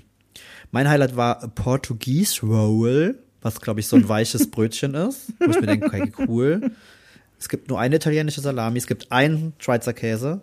mein 0.71 0.87
Highlight 0.89 1.15
war 1.15 1.47
Portuguese 1.49 2.45
Roll, 2.45 3.17
was 3.41 3.59
glaube 3.61 3.79
ich 3.79 3.87
so 3.87 3.95
ein 3.95 4.07
weiches 4.07 4.51
Brötchen 4.51 4.93
ist, 4.93 5.33
wo 5.39 5.49
ich 5.51 5.59
mir 5.61 5.67
denke, 5.67 5.87
okay, 5.87 6.11
cool. 6.27 6.71
Es 7.39 7.49
gibt 7.49 7.69
nur 7.69 7.79
eine 7.79 7.95
italienische 7.97 8.41
Salami, 8.41 8.77
es 8.79 8.87
gibt 8.87 9.11
einen 9.11 9.53
Schweizer 9.59 9.93
Käse. 9.93 10.41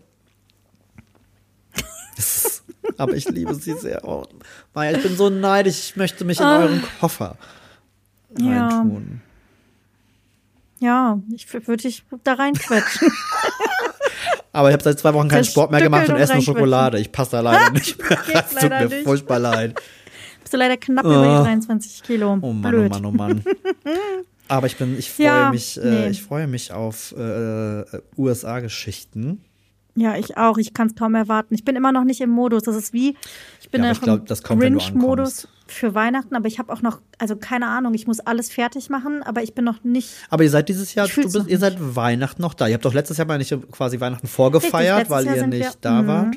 Aber 2.98 3.14
ich 3.14 3.28
liebe 3.28 3.54
sie 3.54 3.74
sehr. 3.74 4.04
Oh, 4.06 4.24
Maya, 4.74 4.96
ich 4.96 5.02
bin 5.02 5.16
so 5.16 5.28
neidisch. 5.30 5.78
Ich 5.80 5.96
möchte 5.96 6.24
mich 6.24 6.38
in 6.40 6.46
euren 6.46 6.82
Koffer 7.00 7.36
Ah. 8.36 8.42
Ja. 8.42 8.68
reintun. 8.68 9.20
Ja, 10.80 11.18
ich 11.32 11.52
würde 11.52 11.76
dich 11.76 12.02
da 12.24 12.34
reinquetschen. 12.34 13.10
Aber 14.52 14.68
ich 14.68 14.72
habe 14.74 14.82
seit 14.84 14.98
zwei 14.98 15.14
Wochen 15.14 15.28
keinen 15.28 15.44
Sport 15.44 15.70
mehr 15.70 15.80
gemacht 15.80 16.08
und 16.08 16.14
und 16.16 16.20
esse 16.20 16.34
nur. 16.34 16.42
Schokolade. 16.42 16.98
Ich 17.00 17.10
passe 17.10 17.32
da 17.32 17.40
leider 17.40 17.70
nicht 17.72 17.98
mehr. 17.98 18.18
Das 18.32 18.54
tut 18.54 18.70
mir 18.70 18.86
nicht. 18.88 19.04
furchtbar 19.04 19.38
leid. 19.38 19.80
Bist 20.42 20.52
du 20.52 20.56
leider 20.58 20.76
knapp 20.76 21.04
über 21.04 21.22
die 21.38 21.44
23 21.44 22.02
Kilo. 22.02 22.38
Oh 22.40 22.52
Mann, 22.52 22.70
Blöd. 22.70 22.92
oh 22.94 22.98
Mann, 23.00 23.06
oh 23.06 23.10
Mann. 23.12 23.44
Aber 24.48 24.66
ich 24.66 24.76
bin, 24.76 24.98
ich 24.98 25.10
freue 25.10 25.26
Ja, 25.26 25.50
mich, 25.50 25.80
äh, 25.82 25.84
nee. 25.90 26.08
ich 26.08 26.22
freue 26.22 26.46
mich 26.46 26.72
auf 26.72 27.14
äh, 27.16 27.80
äh, 27.80 27.84
USA-Geschichten. 28.16 29.40
Ja, 29.96 30.16
ich 30.16 30.36
auch. 30.36 30.58
Ich 30.58 30.74
kann 30.74 30.88
es 30.88 30.96
kaum 30.96 31.14
erwarten. 31.14 31.54
Ich 31.54 31.64
bin 31.64 31.76
immer 31.76 31.92
noch 31.92 32.02
nicht 32.04 32.20
im 32.20 32.30
Modus. 32.30 32.64
Das 32.64 32.74
ist 32.74 32.92
wie, 32.92 33.16
ich 33.62 33.70
bin 33.70 33.84
Ja, 33.84 33.92
noch 33.92 34.00
glaub, 34.00 34.28
im 34.50 34.58
Grinch-Modus 34.58 35.46
für 35.68 35.94
Weihnachten, 35.94 36.34
aber 36.34 36.46
ich 36.48 36.58
habe 36.58 36.72
auch 36.72 36.82
noch, 36.82 37.00
also 37.18 37.36
keine 37.36 37.68
Ahnung, 37.68 37.94
ich 37.94 38.06
muss 38.06 38.20
alles 38.20 38.50
fertig 38.50 38.90
machen, 38.90 39.22
aber 39.22 39.42
ich 39.42 39.54
bin 39.54 39.64
noch 39.64 39.82
nicht. 39.84 40.10
Aber 40.30 40.42
ihr 40.42 40.50
seid 40.50 40.68
dieses 40.68 40.94
Jahr, 40.94 41.06
du 41.08 41.22
bist, 41.22 41.46
ihr 41.48 41.58
seid 41.58 41.76
Weihnachten 41.78 42.42
noch 42.42 42.54
da. 42.54 42.66
Ihr 42.66 42.74
habt 42.74 42.84
doch 42.84 42.92
letztes 42.92 43.16
Jahr 43.18 43.26
mal 43.26 43.38
nicht 43.38 43.56
quasi 43.70 43.98
Weihnachten 44.00 44.26
vorgefeiert, 44.26 45.08
letztes 45.08 45.10
weil 45.10 45.36
ihr 45.36 45.46
nicht 45.46 45.60
wir- 45.60 45.72
da 45.80 46.02
Mhm. 46.02 46.06
wart. 46.08 46.36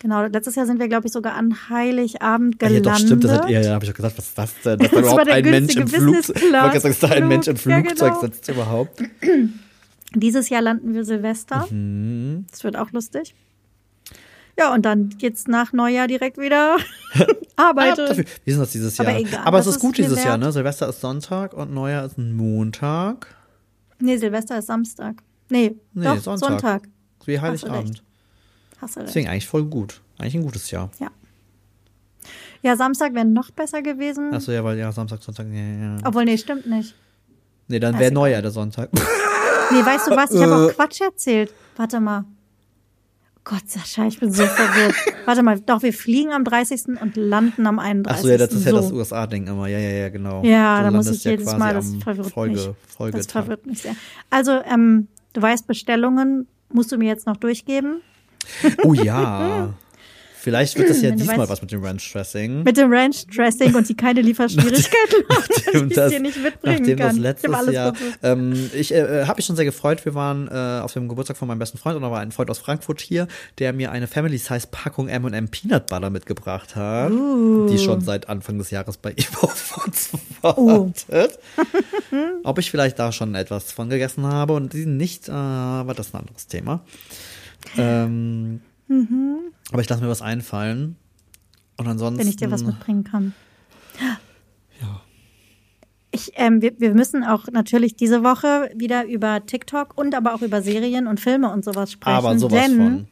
Genau, 0.00 0.22
letztes 0.26 0.54
Jahr 0.54 0.64
sind 0.66 0.78
wir, 0.78 0.86
glaube 0.88 1.06
ich, 1.08 1.12
sogar 1.12 1.34
an 1.34 1.68
Heiligabend 1.68 2.56
Ah, 2.62 2.66
Ja, 2.66 2.68
gelandet. 2.68 2.86
doch, 2.86 2.98
stimmt, 2.98 3.24
das 3.24 3.30
seid 3.32 3.50
ihr. 3.50 3.60
Ja, 3.62 3.72
habe 3.74 3.84
ich 3.84 3.90
doch 3.90 3.96
gesagt, 3.96 4.16
was 4.18 4.28
ist 4.28 4.38
das 4.38 4.54
denn? 4.64 4.78
Dass 4.78 4.90
da 4.90 4.96
Das 5.00 5.04
war 5.06 5.12
überhaupt 5.12 5.30
ein 5.30 5.44
Mensch 5.50 5.76
im 5.76 5.86
gerade 5.86 6.22
sagen, 6.22 6.82
dass 6.82 6.98
da 7.00 7.08
ein 7.08 7.28
Mensch 7.28 7.46
im. 7.48 7.56
Ja, 7.56 7.60
Flugzeug 7.62 8.08
genau. 8.14 8.20
sitzt 8.20 8.48
überhaupt. 8.48 9.02
Dieses 10.14 10.48
Jahr 10.48 10.62
landen 10.62 10.94
wir 10.94 11.04
Silvester. 11.04 11.66
Mhm. 11.70 12.46
Das 12.50 12.64
wird 12.64 12.76
auch 12.76 12.92
lustig. 12.92 13.34
Ja, 14.58 14.72
und 14.72 14.82
dann 14.84 15.10
geht's 15.10 15.46
nach 15.46 15.72
Neujahr 15.72 16.06
direkt 16.08 16.38
wieder 16.38 16.76
Ah, 17.56 17.70
arbeiten. 17.70 18.06
dafür. 18.06 18.24
Wie 18.44 18.50
ist 18.50 18.58
das 18.58 18.72
dieses 18.72 18.98
Aber 18.98 19.10
Jahr? 19.10 19.20
egal, 19.20 19.40
Aber 19.44 19.58
es 19.58 19.66
ist 19.66 19.78
gut 19.80 19.98
ist 19.98 20.06
dieses 20.08 20.24
Jahr, 20.24 20.38
ne? 20.38 20.50
Silvester 20.52 20.88
ist 20.88 21.00
Sonntag 21.00 21.54
und 21.54 21.72
Neujahr 21.74 22.06
ist 22.06 22.18
ein 22.18 22.32
Montag. 22.34 23.26
nee, 24.00 24.16
Silvester 24.16 24.58
ist 24.58 24.66
Samstag. 24.66 25.16
Nee, 25.50 25.74
Nee, 25.92 26.04
doch, 26.04 26.18
Sonntag. 26.18 26.48
Sonntag. 26.50 26.82
wie 27.26 27.38
Heiligabend. 27.40 28.02
Hast 28.80 28.96
du 28.96 29.00
recht. 29.00 29.08
Deswegen 29.10 29.28
eigentlich 29.28 29.46
voll 29.46 29.64
gut. 29.64 30.00
Eigentlich 30.18 30.34
ein 30.36 30.42
gutes 30.42 30.70
Jahr. 30.70 30.90
Ja. 30.98 31.08
Ja, 32.62 32.76
Samstag 32.76 33.14
wäre 33.14 33.24
noch 33.24 33.50
besser 33.50 33.82
gewesen. 33.82 34.34
Achso, 34.34 34.50
ja, 34.52 34.64
weil 34.64 34.78
ja, 34.78 34.90
Samstag, 34.90 35.22
Sonntag, 35.22 35.46
ja, 35.52 35.60
ja. 35.60 35.96
Obwohl, 36.04 36.24
nee, 36.24 36.36
stimmt 36.36 36.66
nicht. 36.66 36.94
Nee, 37.68 37.78
dann 37.78 37.98
wäre 37.98 38.10
Neujahr 38.12 38.42
der 38.42 38.50
Sonntag. 38.50 38.90
Nee, 39.70 39.84
weißt 39.84 40.06
du 40.06 40.12
was? 40.12 40.30
Ich 40.30 40.40
habe 40.40 40.50
Äh. 40.52 40.70
auch 40.70 40.74
Quatsch 40.74 41.02
erzählt. 41.02 41.52
Warte 41.76 42.00
mal. 42.00 42.24
Gott, 43.44 43.68
Sascha, 43.68 44.06
ich 44.06 44.18
bin 44.18 44.32
so 44.32 44.46
verwirrt. 44.46 44.94
Warte 45.26 45.42
mal, 45.42 45.60
doch, 45.60 45.82
wir 45.82 45.92
fliegen 45.92 46.32
am 46.32 46.42
30. 46.42 46.98
und 47.02 47.16
landen 47.16 47.66
am 47.66 47.78
31. 47.78 48.16
Achso, 48.18 48.28
ja, 48.28 48.38
das 48.38 48.52
ist 48.54 48.64
ja 48.64 48.70
so. 48.70 48.76
das 48.78 48.92
USA-Ding 48.92 49.46
immer. 49.46 49.66
Ja, 49.66 49.78
ja, 49.78 49.90
ja, 49.90 50.08
genau. 50.08 50.42
Ja, 50.42 50.78
Du 50.78 50.84
da 50.84 50.90
muss 50.96 51.10
ich 51.10 51.22
ja 51.22 51.32
jedes 51.32 51.54
Mal, 51.54 51.74
das 51.74 51.94
verwirrt 52.02 52.30
Folge, 52.30 52.54
mich. 52.54 52.70
Folgetag. 52.96 53.18
Das 53.18 53.26
verwirrt 53.30 53.66
mich 53.66 53.82
sehr. 53.82 53.94
Also, 54.30 54.52
ähm, 54.64 55.08
du 55.34 55.42
weißt, 55.42 55.66
Bestellungen 55.66 56.46
musst 56.72 56.90
du 56.90 56.96
mir 56.96 57.08
jetzt 57.08 57.26
noch 57.26 57.36
durchgeben. 57.36 58.00
Oh 58.84 58.94
ja. 58.94 59.74
Vielleicht 60.40 60.78
wird 60.78 60.88
das 60.88 61.02
ja 61.02 61.10
diesmal 61.10 61.40
weißt- 61.40 61.48
was 61.50 61.60
mit 61.62 61.72
dem 61.72 61.84
Ranch 61.84 62.10
Dressing. 62.12 62.62
Mit 62.62 62.76
dem 62.76 62.90
Ranch 62.92 63.26
Dressing 63.26 63.74
und 63.74 63.86
die 63.88 63.96
keine 63.96 64.22
Lieferschwierigkeiten 64.22 65.24
Nachdem 65.28 65.88
ich 65.88 65.94
das- 65.96 66.10
dir 66.12 66.20
nicht 66.20 66.40
mitbringen 66.42 66.78
Nachdem 66.78 66.96
kann. 66.98 67.08
das 67.08 67.18
letztes 67.18 67.72
Jahr, 67.74 67.92
ähm, 68.22 68.70
ich 68.72 68.94
äh, 68.94 69.24
habe 69.26 69.36
mich 69.36 69.46
schon 69.46 69.56
sehr 69.56 69.64
gefreut. 69.64 70.04
Wir 70.06 70.14
waren 70.14 70.46
äh, 70.48 70.80
auf 70.80 70.92
dem 70.92 71.08
Geburtstag 71.08 71.36
von 71.36 71.48
meinem 71.48 71.58
besten 71.58 71.76
Freund 71.76 71.96
und 71.96 72.02
da 72.02 72.10
war 72.12 72.20
ein 72.20 72.30
Freund 72.32 72.50
aus 72.50 72.60
Frankfurt 72.60 73.00
hier, 73.00 73.26
der 73.58 73.72
mir 73.72 73.90
eine 73.90 74.06
Family 74.06 74.38
Size 74.38 74.68
Packung 74.70 75.08
M&M 75.08 75.48
Peanut 75.48 75.86
Butter 75.88 76.08
mitgebracht 76.08 76.76
hat, 76.76 77.10
Uh. 77.10 77.66
die 77.68 77.78
schon 77.78 78.00
seit 78.00 78.28
Anfang 78.28 78.58
des 78.58 78.70
Jahres 78.70 78.96
bei 78.96 79.10
ihm 79.10 79.26
auf 79.42 79.84
uns 79.86 80.10
wartet. 80.40 81.38
Ob 82.44 82.58
ich 82.58 82.70
vielleicht 82.70 82.98
da 83.00 83.10
schon 83.12 83.34
etwas 83.34 83.72
von 83.72 83.90
gegessen 83.90 84.24
habe 84.24 84.54
und 84.54 84.72
die 84.72 84.86
nicht, 84.86 85.28
äh, 85.28 85.32
aber 85.32 85.94
das 85.94 86.06
ist 86.06 86.14
ein 86.14 86.20
anderes 86.20 86.46
Thema. 86.46 86.80
Ähm, 87.76 88.60
Aber 89.70 89.80
ich 89.80 89.88
lasse 89.88 90.02
mir 90.02 90.08
was 90.08 90.22
einfallen. 90.22 90.96
Und 91.76 91.86
ansonsten. 91.86 92.16
Mhm. 92.16 92.20
wenn 92.20 92.28
ich 92.28 92.36
dir 92.36 92.50
was 92.50 92.64
mitbringen 92.64 93.04
kann. 93.04 93.34
Ja. 94.00 94.18
Ich, 96.10 96.32
ähm, 96.36 96.62
wir, 96.62 96.78
wir 96.80 96.94
müssen 96.94 97.22
auch 97.22 97.46
natürlich 97.52 97.94
diese 97.94 98.24
Woche 98.24 98.70
wieder 98.74 99.04
über 99.04 99.44
TikTok 99.44 99.96
und 99.96 100.14
aber 100.14 100.34
auch 100.34 100.42
über 100.42 100.62
Serien 100.62 101.06
und 101.06 101.20
Filme 101.20 101.52
und 101.52 101.64
sowas 101.64 101.92
sprechen. 101.92 102.16
Aber 102.16 102.38
sowas 102.38 102.66
denn, 102.66 102.76
von. 102.76 103.08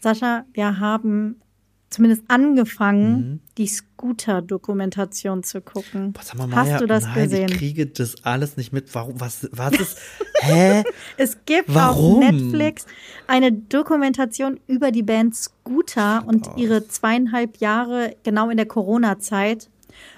Sascha, 0.00 0.44
wir 0.52 0.80
haben 0.80 1.40
zumindest 1.90 2.22
angefangen, 2.28 3.16
Mhm. 3.16 3.40
die 3.56 3.66
Scooter-Dokumentation 3.66 5.42
zu 5.42 5.60
gucken. 5.60 6.12
Boah, 6.12 6.46
mal, 6.46 6.56
Hast 6.56 6.66
Maja, 6.66 6.78
du 6.78 6.86
das 6.86 7.04
nein, 7.04 7.14
gesehen? 7.24 7.48
Ich 7.50 7.56
kriege 7.58 7.86
das 7.86 8.24
alles 8.24 8.56
nicht 8.56 8.72
mit. 8.72 8.94
Warum? 8.94 9.20
Was, 9.20 9.48
was 9.52 9.72
ist? 9.80 9.98
Hä? 10.40 10.84
Es 11.16 11.38
gibt 11.46 11.74
Warum? 11.74 12.22
auf 12.22 12.30
Netflix 12.30 12.86
eine 13.26 13.52
Dokumentation 13.52 14.60
über 14.66 14.90
die 14.92 15.02
Band 15.02 15.34
Scooter 15.34 16.24
und 16.26 16.48
auf. 16.48 16.58
ihre 16.58 16.86
zweieinhalb 16.86 17.56
Jahre 17.58 18.14
genau 18.22 18.50
in 18.50 18.56
der 18.56 18.66
Corona-Zeit. 18.66 19.70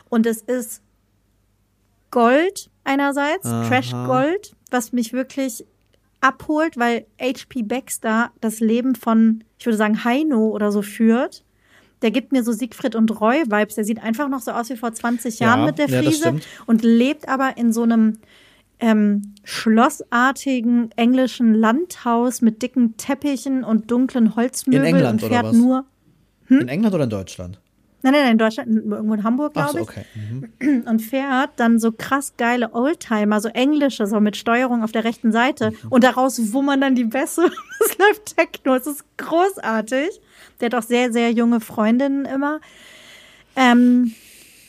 Und 0.08 0.26
es 0.26 0.42
ist 0.42 0.82
Gold 2.10 2.70
einerseits, 2.84 3.46
Aha. 3.46 3.68
Trash 3.68 3.92
Gold, 3.92 4.56
was 4.70 4.92
mich 4.92 5.12
wirklich 5.12 5.64
abholt, 6.20 6.76
weil 6.76 7.06
HP 7.20 7.62
Baxter 7.62 8.30
das 8.40 8.60
Leben 8.60 8.94
von, 8.94 9.44
ich 9.58 9.66
würde 9.66 9.78
sagen, 9.78 10.04
Heino 10.04 10.48
oder 10.48 10.72
so 10.72 10.82
führt. 10.82 11.44
Der 12.02 12.10
gibt 12.10 12.32
mir 12.32 12.42
so 12.42 12.52
Siegfried 12.52 12.94
und 12.94 13.20
Roy 13.20 13.42
Vibes. 13.46 13.74
Der 13.74 13.84
sieht 13.84 14.02
einfach 14.02 14.28
noch 14.28 14.40
so 14.40 14.52
aus 14.52 14.70
wie 14.70 14.76
vor 14.76 14.92
20 14.92 15.38
Jahren 15.38 15.60
Ja, 15.60 15.66
mit 15.66 15.78
der 15.78 15.88
ja, 15.88 16.02
Frise 16.02 16.18
stimmt. 16.18 16.46
und 16.66 16.82
lebt 16.82 17.28
aber 17.28 17.56
in 17.56 17.72
so 17.72 17.82
einem 17.82 18.18
ähm, 18.78 19.34
schlossartigen 19.44 20.90
englischen 20.96 21.54
Landhaus 21.54 22.40
mit 22.40 22.62
dicken 22.62 22.96
Teppichen 22.96 23.64
und 23.64 23.90
dunklen 23.90 24.36
Holzmöbeln 24.36 24.84
England 24.84 25.22
und 25.22 25.30
oder 25.30 25.42
fährt 25.42 25.54
nur. 25.54 25.84
In 26.48 26.68
England 26.68 26.94
oder 26.94 27.04
in 27.04 27.10
Deutschland? 27.10 27.60
Nein, 28.02 28.12
nein, 28.14 28.22
nein, 28.22 28.32
in 28.32 28.38
Deutschland, 28.38 28.68
irgendwo 28.68 29.14
in 29.14 29.24
Hamburg, 29.24 29.52
glaube 29.52 29.72
so, 29.72 29.78
ich. 29.78 29.82
okay. 29.82 30.04
Mhm. 30.60 30.84
Und 30.86 31.00
fährt 31.00 31.50
dann 31.56 31.78
so 31.78 31.92
krass 31.92 32.34
geile 32.36 32.72
Oldtimer, 32.72 33.40
so 33.40 33.48
englische, 33.48 34.06
so 34.06 34.20
mit 34.20 34.36
Steuerung 34.36 34.82
auf 34.82 34.92
der 34.92 35.04
rechten 35.04 35.32
Seite. 35.32 35.70
Mhm. 35.70 35.88
Und 35.90 36.04
daraus 36.04 36.52
wummern 36.52 36.80
dann 36.80 36.94
die 36.94 37.04
Bässe. 37.04 37.50
Es 37.82 37.96
läuft 37.96 38.36
Techno, 38.36 38.74
es 38.74 38.86
ist 38.86 39.04
großartig. 39.16 40.20
Der 40.60 40.66
hat 40.66 40.74
auch 40.74 40.86
sehr, 40.86 41.12
sehr 41.14 41.30
junge 41.30 41.60
Freundinnen 41.60 42.26
immer. 42.26 42.60
Ähm, 43.56 44.12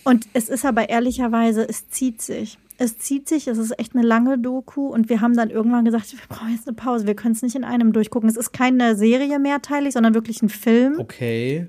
und 0.06 0.28
es 0.34 0.48
ist 0.48 0.66
aber 0.66 0.90
ehrlicherweise, 0.90 1.68
es 1.68 1.90
zieht 1.90 2.22
sich. 2.22 2.58
Es 2.78 2.98
zieht 2.98 3.28
sich, 3.28 3.48
es 3.48 3.58
ist 3.58 3.78
echt 3.78 3.96
eine 3.96 4.04
lange 4.04 4.40
Doku 4.40 4.88
und 4.88 5.10
wir 5.10 5.22
haben 5.22 5.36
dann 5.36 5.50
irgendwann 5.50 5.86
gesagt, 5.86 6.14
wir 6.14 6.20
brauchen 6.30 6.54
jetzt 6.54 6.68
eine 6.68 6.76
Pause, 6.76 7.06
wir 7.06 7.16
können 7.16 7.36
es 7.36 7.44
nicht 7.44 7.56
in 7.56 7.64
einem 7.64 7.94
durchgucken. 7.94 8.30
Es 8.30 8.38
ist 8.38 8.54
keine 8.54 8.96
Serie 8.96 9.38
mehrteilig, 9.38 9.94
sondern 9.94 10.14
wirklich 10.14 10.42
ein 10.42 10.50
Film. 10.50 11.00
Okay. 11.00 11.68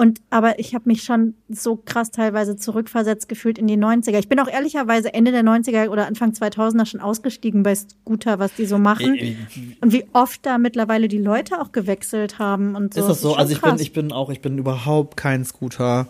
Und 0.00 0.20
aber 0.30 0.60
ich 0.60 0.76
habe 0.76 0.84
mich 0.86 1.02
schon 1.02 1.34
so 1.48 1.74
krass 1.74 2.12
teilweise 2.12 2.54
zurückversetzt 2.56 3.28
gefühlt 3.28 3.58
in 3.58 3.66
die 3.66 3.76
90er. 3.76 4.16
Ich 4.20 4.28
bin 4.28 4.38
auch 4.38 4.46
ehrlicherweise 4.48 5.12
Ende 5.12 5.32
der 5.32 5.42
90er 5.42 5.88
oder 5.88 6.06
Anfang 6.06 6.30
2000er 6.30 6.86
schon 6.86 7.00
ausgestiegen 7.00 7.64
bei 7.64 7.74
Scooter, 7.74 8.38
was 8.38 8.54
die 8.54 8.64
so 8.66 8.78
machen. 8.78 9.16
Äh, 9.16 9.34
Und 9.80 9.92
wie 9.92 10.04
oft 10.12 10.46
da 10.46 10.56
mittlerweile 10.58 11.08
die 11.08 11.18
Leute 11.18 11.60
auch 11.60 11.72
gewechselt 11.72 12.38
haben 12.38 12.76
und 12.76 12.94
so. 12.94 13.00
Ist 13.00 13.08
das 13.08 13.20
so? 13.22 13.30
schon 13.30 13.38
Also 13.40 13.52
ich 13.54 13.60
bin, 13.60 13.70
krass. 13.70 13.80
ich 13.80 13.92
bin 13.92 14.12
auch, 14.12 14.30
ich 14.30 14.40
bin 14.40 14.56
überhaupt 14.56 15.16
kein 15.16 15.44
Scooter. 15.44 16.06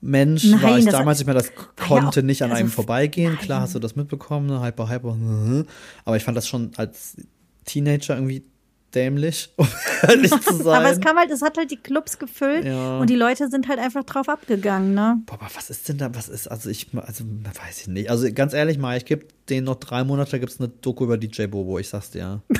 Mensch, 0.00 0.44
Nein, 0.44 0.62
war 0.62 0.78
ich 0.78 0.84
damals 0.84 1.18
nicht 1.18 1.26
mehr, 1.26 1.34
das 1.34 1.48
ja 1.48 1.84
konnte 1.88 2.20
auch- 2.20 2.22
nicht 2.24 2.42
an 2.42 2.50
also 2.52 2.60
einem 2.60 2.70
vorbeigehen. 2.70 3.36
Klar 3.38 3.62
hast 3.62 3.74
du 3.74 3.80
das 3.80 3.96
mitbekommen, 3.96 4.46
ne? 4.46 4.62
Hyper, 4.62 4.88
Hyper. 4.88 5.16
Aber 6.04 6.16
ich 6.16 6.22
fand 6.22 6.36
das 6.36 6.46
schon 6.46 6.70
als 6.76 7.16
Teenager 7.64 8.14
irgendwie 8.14 8.44
dämlich, 8.94 9.50
um 9.56 9.66
ehrlich 10.02 10.30
zu 10.30 10.54
sein. 10.56 10.66
Aber 10.80 10.90
es 10.90 11.00
kam 11.00 11.16
halt, 11.16 11.30
es 11.30 11.42
hat 11.42 11.58
halt 11.58 11.70
die 11.70 11.76
Clubs 11.76 12.18
gefüllt 12.18 12.64
Ja. 12.64 12.98
und 12.98 13.10
die 13.10 13.16
Leute 13.16 13.48
sind 13.50 13.68
halt 13.68 13.78
einfach 13.78 14.04
drauf 14.04 14.28
abgegangen, 14.28 14.94
ne? 14.94 15.20
Boah, 15.26 15.34
aber 15.34 15.48
was 15.54 15.70
ist 15.70 15.88
denn 15.88 15.98
da, 15.98 16.14
was 16.14 16.28
ist, 16.28 16.48
also 16.48 16.70
ich, 16.70 16.88
also 16.94 17.24
weiß 17.24 17.80
ich 17.82 17.88
nicht. 17.88 18.10
Also 18.10 18.32
ganz 18.32 18.52
ehrlich 18.54 18.78
mal, 18.78 18.96
ich 18.96 19.04
gebe 19.04 19.26
denen 19.48 19.66
noch 19.66 19.76
drei 19.76 20.04
Monate, 20.04 20.40
gibt's 20.40 20.58
eine 20.58 20.68
Doku 20.68 21.04
über 21.04 21.18
DJ 21.18 21.46
Bobo, 21.46 21.78
ich 21.78 21.88
sag's 21.88 22.10
dir. 22.10 22.42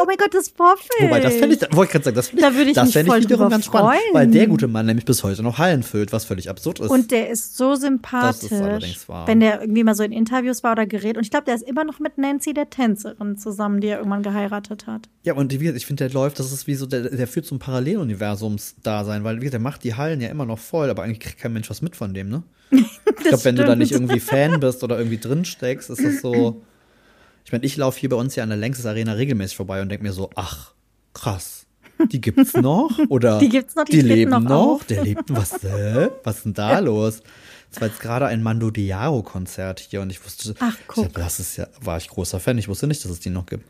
Oh 0.00 0.04
mein 0.06 0.16
Gott, 0.16 0.32
das 0.32 0.48
Vorfeld. 0.48 0.88
Wobei, 1.00 1.20
das 1.20 1.34
fände 1.34 1.54
ich, 1.56 1.60
wollte 1.76 1.84
ich 1.88 1.92
gerade 1.92 2.04
sagen, 2.04 2.16
das 2.16 2.28
finde 2.28 2.42
ich, 2.42 2.48
Da 2.48 2.56
würde 2.56 2.70
ich 2.70 2.74
das 2.74 2.84
mich 2.86 2.92
fänd 2.94 3.08
voll 3.08 3.20
wiederum 3.22 3.50
ganz 3.50 3.66
spannend, 3.66 3.90
freuen. 3.90 4.14
weil 4.14 4.26
der 4.28 4.46
gute 4.46 4.68
Mann 4.68 4.86
nämlich 4.86 5.04
bis 5.04 5.22
heute 5.22 5.42
noch 5.42 5.58
Hallen 5.58 5.82
füllt, 5.82 6.12
was 6.12 6.24
völlig 6.24 6.48
absurd 6.48 6.80
ist. 6.80 6.90
Und 6.90 7.10
der 7.10 7.28
ist 7.30 7.56
so 7.56 7.74
sympathisch, 7.74 8.48
Das 8.50 8.52
ist 8.52 8.62
allerdings 8.64 9.08
wahr. 9.08 9.26
wenn 9.26 9.40
der 9.40 9.60
irgendwie 9.60 9.84
mal 9.84 9.94
so 9.94 10.02
in 10.02 10.12
Interviews 10.12 10.62
war 10.62 10.72
oder 10.72 10.86
gerät. 10.86 11.16
Und 11.16 11.24
ich 11.24 11.30
glaube, 11.30 11.44
der 11.46 11.54
ist 11.54 11.62
immer 11.68 11.84
noch 11.84 11.98
mit 12.00 12.18
Nancy, 12.18 12.54
der 12.54 12.70
Tänzerin, 12.70 13.36
zusammen, 13.38 13.80
die 13.80 13.88
er 13.88 13.98
irgendwann 13.98 14.22
geheiratet 14.22 14.86
hat. 14.86 15.08
Ja, 15.24 15.34
und 15.34 15.58
wie, 15.60 15.68
ich 15.70 15.86
finde, 15.86 16.04
der 16.08 16.14
läuft, 16.14 16.38
das 16.38 16.52
ist 16.52 16.66
wie 16.66 16.74
so, 16.74 16.86
der, 16.86 17.02
der 17.10 17.26
führt 17.28 17.46
zum 17.46 17.58
Paralleluniversums-Dasein, 17.58 19.24
weil 19.24 19.36
wie 19.36 19.40
gesagt, 19.40 19.54
der 19.54 19.60
macht 19.60 19.84
die 19.84 19.94
Hallen 19.94 20.20
ja 20.20 20.28
immer 20.28 20.46
noch 20.46 20.58
voll, 20.58 20.90
aber 20.90 21.02
eigentlich 21.02 21.20
kriegt 21.20 21.38
kein 21.38 21.52
Mensch 21.52 21.70
was 21.70 21.82
mit 21.82 21.96
von 21.96 22.14
dem, 22.14 22.28
ne? 22.28 22.42
Ich 23.24 23.28
glaube, 23.28 23.44
wenn 23.44 23.56
du 23.56 23.64
da 23.64 23.76
nicht 23.76 23.92
irgendwie 23.92 24.18
Fan 24.18 24.58
bist 24.58 24.82
oder 24.82 24.98
irgendwie 24.98 25.18
drin 25.18 25.44
steckst, 25.44 25.90
ist 25.90 26.02
das 26.04 26.20
so. 26.20 26.62
Ich 27.44 27.52
meine, 27.52 27.64
ich 27.64 27.76
laufe 27.76 27.98
hier 28.00 28.08
bei 28.08 28.16
uns 28.16 28.34
ja 28.36 28.42
an 28.42 28.48
der 28.50 28.58
Längstes 28.58 28.86
Arena 28.86 29.12
regelmäßig 29.12 29.56
vorbei 29.56 29.82
und 29.82 29.88
denke 29.88 30.04
mir 30.04 30.12
so, 30.12 30.30
ach, 30.34 30.72
krass. 31.14 31.66
Die 32.10 32.20
gibt's 32.20 32.54
noch? 32.54 32.90
Oder 33.08 33.38
Die 33.38 33.48
gibt's 33.48 33.74
noch, 33.76 33.84
die 33.84 33.92
die 33.92 34.00
leben 34.00 34.30
noch 34.30 34.40
noch? 34.40 34.84
Der 34.88 35.04
lebt 35.04 35.24
was? 35.28 35.62
Hä? 35.62 36.08
Was 36.24 36.36
ist 36.38 36.44
denn 36.46 36.54
da 36.54 36.78
los? 36.80 37.22
Es 37.70 37.80
war 37.80 37.88
jetzt 37.88 38.00
gerade 38.00 38.26
ein 38.26 38.42
Mando 38.42 38.70
Diaro 38.70 39.22
Konzert 39.22 39.80
hier 39.80 40.00
und 40.02 40.10
ich 40.10 40.22
wusste, 40.24 40.54
Ach, 40.60 40.76
guck. 40.86 41.06
Ich, 41.06 41.12
das 41.12 41.40
ist 41.40 41.56
ja, 41.56 41.68
war 41.80 41.96
ich 41.98 42.08
großer 42.08 42.38
Fan. 42.40 42.58
Ich 42.58 42.68
wusste 42.68 42.86
nicht, 42.86 43.04
dass 43.04 43.10
es 43.10 43.20
die 43.20 43.30
noch 43.30 43.46
gibt. 43.46 43.64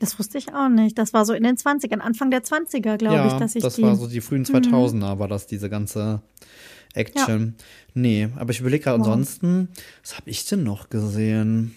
Das 0.00 0.18
wusste 0.18 0.38
ich 0.38 0.54
auch 0.54 0.68
nicht. 0.68 0.96
Das 0.96 1.12
war 1.12 1.24
so 1.26 1.32
in 1.32 1.42
den 1.42 1.56
20ern, 1.56 1.98
Anfang 1.98 2.30
der 2.30 2.44
20er, 2.44 2.96
glaube 2.98 3.16
ja, 3.16 3.26
ich, 3.26 3.32
dass 3.34 3.56
ich 3.56 3.62
das 3.62 3.74
die. 3.76 3.82
Mhm. 3.82 3.86
war 3.88 3.96
so 3.96 4.06
die 4.06 4.20
frühen 4.20 4.44
2000er, 4.44 5.18
war 5.18 5.26
das 5.28 5.46
diese 5.48 5.68
ganze 5.68 6.22
Action. 6.94 7.56
Nee, 7.94 8.28
aber 8.36 8.52
ich 8.52 8.60
überlege 8.60 8.84
gerade 8.84 9.00
Wow. 9.00 9.08
ansonsten, 9.08 9.68
was 10.02 10.16
habe 10.16 10.30
ich 10.30 10.44
denn 10.46 10.62
noch 10.62 10.88
gesehen? 10.88 11.74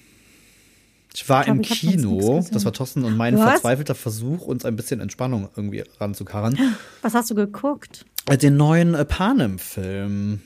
Ich 1.14 1.28
war 1.28 1.42
Ich 1.42 1.46
glaub, 1.46 1.56
im 1.58 1.62
ich 1.64 1.70
Kino, 1.70 2.46
das 2.52 2.64
war 2.66 2.72
Thorsten 2.74 3.04
und 3.04 3.18
mein 3.18 3.38
Was? 3.38 3.44
verzweifelter 3.52 3.96
Versuch, 3.96 4.46
uns 4.46 4.64
ein 4.66 4.76
bisschen 4.76 5.00
Entspannung 5.02 5.50
irgendwie 5.56 5.84
ranzukarren. 6.00 6.58
Was 7.02 7.14
hast 7.14 7.30
du 7.30 7.36
geguckt? 7.36 8.06
Äh, 8.30 8.38
Den 8.38 8.56
neuen 8.58 8.94
äh, 8.96 9.04
Panem-Film. 9.04 10.40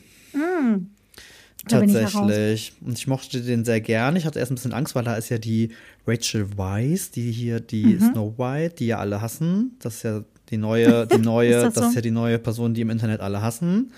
Da 1.67 1.79
bin 1.79 1.89
ich 1.89 1.95
Tatsächlich. 1.95 2.73
Und 2.81 2.93
ich 2.97 3.07
mochte 3.07 3.41
den 3.41 3.65
sehr 3.65 3.81
gern. 3.81 4.15
Ich 4.15 4.25
hatte 4.25 4.39
erst 4.39 4.51
ein 4.51 4.55
bisschen 4.55 4.73
Angst, 4.73 4.93
weil 4.95 5.03
da 5.03 5.15
ist 5.15 5.29
ja 5.29 5.37
die 5.39 5.69
Rachel 6.05 6.57
Weisz, 6.57 7.11
die 7.11 7.31
hier 7.31 7.59
die 7.59 7.85
Mhm. 7.97 8.11
Snow 8.11 8.37
White, 8.37 8.75
die 8.79 8.87
ja 8.87 8.99
alle 8.99 9.21
hassen. 9.21 9.75
Das 9.79 9.95
ist 9.97 10.03
ja 10.03 10.21
die 10.49 10.57
neue, 10.57 11.07
die 11.11 11.17
neue, 11.17 11.55
Ist 11.55 11.63
das, 11.63 11.73
das 11.73 11.83
so? 11.83 11.89
ist 11.89 11.95
ja 11.95 12.01
die 12.01 12.11
neue 12.11 12.37
Person, 12.39 12.73
die 12.75 12.81
im 12.81 12.89
Internet 12.91 13.19
alle 13.21 13.41
hassen. 13.41 13.91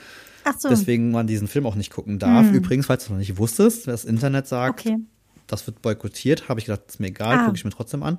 Ach 0.45 0.57
so. 0.57 0.69
Deswegen 0.69 1.11
man 1.11 1.27
diesen 1.27 1.49
Film 1.49 1.65
auch 1.65 1.75
nicht 1.75 1.91
gucken 1.91 2.19
darf. 2.19 2.49
Übrigens, 2.53 2.85
falls 2.85 3.05
du 3.05 3.11
noch 3.11 3.19
nicht 3.19 3.37
wusstest, 3.37 3.85
wer 3.85 3.93
das 3.93 4.05
Internet 4.05 4.47
sagt, 4.47 4.79
Okay. 4.85 4.97
Das 5.47 5.65
wird 5.67 5.81
boykottiert, 5.81 6.49
habe 6.49 6.59
ich 6.59 6.65
gedacht, 6.67 6.83
ist 6.87 6.99
mir 6.99 7.07
egal, 7.07 7.37
Ah. 7.37 7.45
gucke 7.45 7.57
ich 7.57 7.63
mir 7.65 7.71
trotzdem 7.71 8.03
an. 8.03 8.17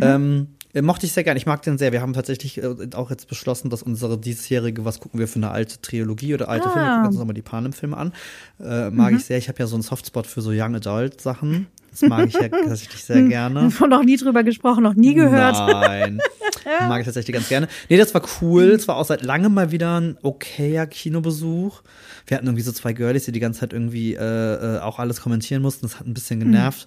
Ähm, 0.00 0.48
äh, 0.72 0.82
mochte 0.82 1.04
ich 1.06 1.12
sehr 1.12 1.24
gern. 1.24 1.36
Ich 1.36 1.46
mag 1.46 1.62
den 1.62 1.78
sehr. 1.78 1.90
Wir 1.92 2.00
haben 2.00 2.12
tatsächlich 2.12 2.58
äh, 2.62 2.88
auch 2.94 3.10
jetzt 3.10 3.26
beschlossen, 3.28 3.70
dass 3.70 3.82
unsere 3.82 4.16
diesjährige, 4.18 4.84
was 4.84 5.00
gucken 5.00 5.18
wir 5.18 5.26
für 5.26 5.36
eine 5.40 5.50
alte 5.50 5.80
Trilogie 5.82 6.34
oder 6.34 6.48
alte 6.48 6.68
Ah. 6.68 6.70
Filme, 6.72 6.86
gucken 6.88 7.02
wir 7.02 7.08
uns 7.08 7.18
nochmal 7.18 7.34
die 7.34 7.42
Panem-Filme 7.42 7.96
an. 7.96 8.12
Äh, 8.60 8.90
mag 8.90 9.12
ich 9.14 9.24
sehr. 9.24 9.36
Ich 9.38 9.48
habe 9.48 9.58
ja 9.58 9.66
so 9.66 9.74
einen 9.74 9.82
Softspot 9.82 10.26
für 10.28 10.42
so 10.42 10.50
Young 10.52 10.76
Adult 10.76 11.20
Sachen. 11.20 11.66
Das 11.90 12.02
mag 12.02 12.28
ich 12.28 12.34
ja 12.34 12.48
tatsächlich 12.48 13.04
sehr 13.04 13.22
gerne. 13.22 13.70
Noch 13.88 14.04
nie 14.04 14.16
drüber 14.16 14.42
gesprochen, 14.44 14.82
noch 14.82 14.94
nie 14.94 15.14
gehört. 15.14 15.56
Nein. 15.56 16.20
Mag 16.88 17.00
ich 17.00 17.06
tatsächlich 17.06 17.34
ganz 17.34 17.48
gerne. 17.48 17.68
Nee, 17.88 17.96
das 17.96 18.12
war 18.14 18.22
cool. 18.40 18.64
Es 18.70 18.86
war 18.86 18.96
auch 18.96 19.04
seit 19.04 19.22
langem 19.22 19.54
mal 19.54 19.70
wieder 19.72 19.98
ein 20.00 20.18
okayer 20.22 20.86
Kinobesuch. 20.86 21.82
Wir 22.26 22.36
hatten 22.36 22.46
irgendwie 22.46 22.62
so 22.62 22.72
zwei 22.72 22.92
Girlies, 22.92 23.24
die 23.24 23.32
die 23.32 23.40
ganze 23.40 23.60
Zeit 23.60 23.72
irgendwie 23.72 24.14
äh, 24.14 24.76
äh, 24.76 24.78
auch 24.80 24.98
alles 24.98 25.20
kommentieren 25.20 25.62
mussten. 25.62 25.86
Das 25.86 25.98
hat 25.98 26.06
ein 26.06 26.14
bisschen 26.14 26.40
genervt. 26.40 26.86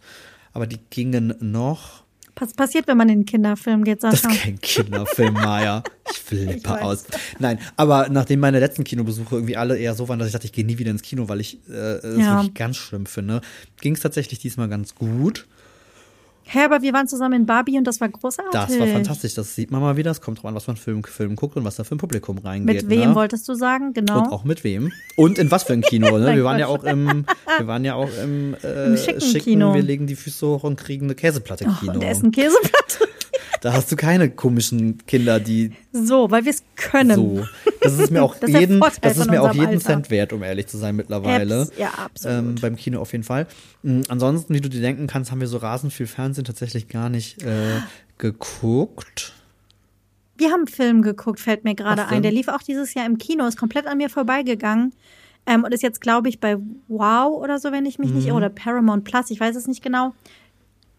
Aber 0.53 0.67
die 0.67 0.79
gingen 0.89 1.33
noch. 1.39 2.02
Was 2.35 2.53
passiert, 2.53 2.87
wenn 2.87 2.97
man 2.97 3.09
in 3.09 3.19
den 3.21 3.25
Kinderfilm 3.25 3.83
geht, 3.83 4.03
Das 4.03 4.21
Sascha? 4.21 4.33
ist 4.33 4.41
kein 4.41 4.59
Kinderfilm, 4.59 5.33
Maya. 5.35 5.83
Ich 6.09 6.17
flippe 6.19 6.81
aus. 6.81 7.05
Nein, 7.39 7.59
aber 7.77 8.09
nachdem 8.09 8.39
meine 8.39 8.59
letzten 8.59 8.83
Kinobesuche 8.83 9.35
irgendwie 9.35 9.55
alle 9.55 9.77
eher 9.77 9.93
so 9.93 10.07
waren, 10.09 10.17
dass 10.19 10.27
ich 10.27 10.33
dachte, 10.33 10.45
ich 10.47 10.51
gehe 10.53 10.65
nie 10.65 10.77
wieder 10.79 10.91
ins 10.91 11.03
Kino, 11.03 11.29
weil 11.29 11.39
ich 11.41 11.59
äh, 11.69 11.71
es 11.73 12.19
Ja. 12.19 12.31
wirklich 12.37 12.53
ganz 12.55 12.77
schlimm 12.77 13.05
finde, 13.05 13.41
ging 13.81 13.93
es 13.93 13.99
tatsächlich 14.01 14.39
diesmal 14.39 14.67
ganz 14.67 14.95
gut. 14.95 15.45
Hä, 16.45 16.59
aber 16.65 16.81
wir 16.81 16.93
waren 16.93 17.07
zusammen 17.07 17.41
in 17.41 17.45
Barbie 17.45 17.77
und 17.77 17.85
das 17.85 18.01
war 18.01 18.09
großartig. 18.09 18.51
Das 18.51 18.79
war 18.79 18.87
fantastisch. 18.87 19.33
Das 19.33 19.55
sieht 19.55 19.71
man 19.71 19.81
mal 19.81 19.97
wieder. 19.97 20.11
Es 20.11 20.21
kommt 20.21 20.39
drauf 20.39 20.45
an, 20.45 20.55
was 20.55 20.67
man 20.67 20.75
Film, 20.75 21.03
Film 21.03 21.35
guckt 21.35 21.55
und 21.55 21.63
was 21.63 21.77
da 21.77 21.83
für 21.83 21.95
ein 21.95 21.97
Publikum 21.97 22.37
reingeht. 22.37 22.83
Mit 22.83 22.89
wem 22.89 23.09
ne? 23.09 23.15
wolltest 23.15 23.47
du 23.47 23.53
sagen? 23.55 23.93
Genau. 23.93 24.19
Und 24.19 24.31
auch 24.31 24.43
mit 24.43 24.63
wem. 24.63 24.91
Und 25.15 25.39
in 25.39 25.51
was 25.51 25.63
für 25.63 25.73
ein 25.73 25.81
Kino, 25.81 26.17
ne? 26.17 26.35
Wir 26.35 26.43
waren 26.43 26.59
ja 26.59 26.67
auch 26.67 26.83
im, 26.83 27.25
wir 27.57 27.67
waren 27.67 27.85
ja 27.85 27.95
auch 27.95 28.09
im, 28.21 28.55
äh, 28.63 28.85
Im 28.87 28.97
schicken 28.97 29.41
Kino. 29.41 29.73
wir 29.73 29.81
legen 29.81 30.07
die 30.07 30.15
Füße 30.15 30.45
hoch 30.47 30.63
und 30.63 30.75
kriegen 30.77 31.05
eine 31.05 31.15
Käseplatte 31.15 31.65
Oh, 31.67 31.79
Kino. 31.79 31.93
und 31.93 32.01
essen 32.03 32.31
Käseplatte. 32.31 33.07
Da 33.63 33.71
hast 33.71 33.89
du 33.89 33.95
keine 33.95 34.29
komischen 34.29 34.97
Kinder, 35.07 35.39
die 35.39 35.71
So, 35.93 36.29
weil 36.29 36.43
wir 36.43 36.49
es 36.51 36.63
können. 36.75 37.15
so. 37.15 37.47
Das 37.81 37.97
ist 37.97 38.11
mir 38.11 38.21
auch 38.21 38.35
Das 38.41 38.49
jeden, 38.49 38.81
das 39.01 39.17
ist 39.17 39.29
mir 39.31 39.41
auch 39.41 39.53
jeden 39.53 39.67
Alter. 39.67 39.79
Cent 39.79 40.09
wert, 40.09 40.33
um 40.33 40.43
ehrlich 40.43 40.67
zu 40.67 40.77
sein 40.77 40.97
mittlerweile. 40.97 41.61
Apps, 41.61 41.77
ja, 41.77 41.87
absolut. 41.91 42.37
Ähm, 42.39 42.55
beim 42.59 42.75
Kino 42.75 42.99
auf 42.99 43.13
jeden 43.13 43.23
Fall. 43.23 43.47
Mm, 43.83 44.01
Ansonsten, 44.09 44.53
wie 44.53 44.59
du 44.59 44.67
dir 44.67 44.81
denken 44.81 45.07
kannst, 45.07 45.31
haben 45.31 45.39
wir 45.39 45.47
so 45.47 45.55
rasend 45.59 45.93
viel 45.93 46.07
Fernsehen 46.07 46.43
tatsächlich 46.43 46.89
gar 46.89 47.07
nicht 47.07 47.41
äh, 47.43 47.79
geguckt. 48.17 49.31
Wir 50.35 50.49
haben 50.51 50.61
einen 50.61 50.67
Film 50.67 51.01
geguckt, 51.01 51.39
fällt 51.39 51.63
mir 51.63 51.73
gerade 51.75 52.05
ein. 52.07 52.21
Der 52.21 52.33
lief 52.33 52.49
auch 52.49 52.63
dieses 52.63 52.93
Jahr 52.95 53.05
im 53.05 53.17
Kino, 53.17 53.47
ist 53.47 53.57
komplett 53.57 53.87
an 53.87 53.97
mir 53.97 54.09
vorbeigegangen. 54.09 54.91
Ähm, 55.45 55.63
und 55.63 55.73
ist 55.73 55.83
jetzt, 55.83 56.01
glaube 56.01 56.27
ich, 56.27 56.41
bei 56.41 56.57
Wow 56.89 57.41
oder 57.41 57.59
so, 57.59 57.71
wenn 57.71 57.85
ich 57.85 57.97
mich 57.97 58.09
Mhm. 58.09 58.15
nicht, 58.17 58.31
oder 58.33 58.49
Paramount 58.49 59.05
Plus, 59.05 59.29
ich 59.29 59.39
weiß 59.39 59.55
es 59.55 59.67
nicht 59.67 59.81
genau. 59.81 60.13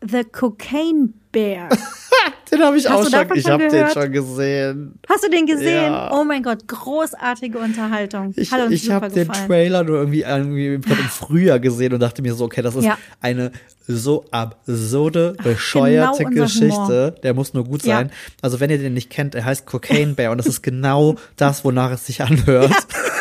The 0.06 0.24
Cocaine 0.24 1.10
Bear. 1.32 1.68
Den 2.50 2.62
habe 2.62 2.76
ich 2.76 2.88
Hast 2.88 2.94
auch 2.94 3.10
schon, 3.10 3.36
ich 3.36 3.48
habe 3.48 3.68
den 3.68 3.88
schon 3.88 4.12
gesehen. 4.12 4.98
Hast 5.08 5.24
du 5.24 5.30
den 5.30 5.46
gesehen? 5.46 5.92
Ja. 5.92 6.12
Oh 6.12 6.24
mein 6.24 6.42
Gott, 6.42 6.68
großartige 6.68 7.58
Unterhaltung. 7.58 8.32
Ich, 8.36 8.52
Hat 8.52 8.60
uns 8.62 8.72
ich 8.72 8.90
habe 8.90 9.08
den. 9.08 9.28
Trailer 9.28 9.82
nur 9.82 9.96
irgendwie, 9.98 10.22
irgendwie 10.22 10.78
glaub, 10.78 10.98
im 10.98 11.04
Frühjahr 11.08 11.58
gesehen 11.58 11.92
und 11.94 12.00
dachte 12.00 12.22
mir 12.22 12.34
so, 12.34 12.44
okay, 12.44 12.62
das 12.62 12.76
ist 12.76 12.84
Ja. 12.84 12.96
eine 13.20 13.50
so 13.86 14.24
absurde, 14.30 15.34
bescheuerte 15.42 16.24
genau 16.24 16.42
Geschichte. 16.44 17.14
Der 17.22 17.34
muss 17.34 17.54
nur 17.54 17.64
gut 17.64 17.82
Ja. 17.84 17.96
sein. 17.96 18.10
Also 18.40 18.60
wenn 18.60 18.70
ihr 18.70 18.78
den 18.78 18.94
nicht 18.94 19.10
kennt, 19.10 19.34
er 19.34 19.44
heißt 19.44 19.66
Cocaine 19.66 20.14
Bear 20.14 20.30
und 20.32 20.38
das 20.38 20.46
ist 20.46 20.62
genau 20.62 21.16
das, 21.36 21.64
wonach 21.64 21.90
es 21.92 22.06
sich 22.06 22.22
anhört. 22.22 22.70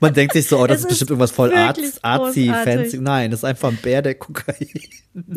Man 0.00 0.14
denkt 0.14 0.32
sich 0.34 0.46
so, 0.46 0.58
oh, 0.58 0.66
das 0.66 0.78
ist 0.78 0.82
ist 0.84 0.88
bestimmt 0.90 1.10
irgendwas 1.10 1.30
voll 1.30 1.50
wirklich 1.50 1.86
arz, 1.86 1.98
arzi, 2.02 2.52
fancy. 2.64 2.98
Nein, 2.98 3.30
das 3.30 3.40
ist 3.40 3.44
einfach 3.44 3.70
ein 3.70 3.78
Bär, 3.82 4.02
der 4.02 4.14
Kokain. 4.14 4.54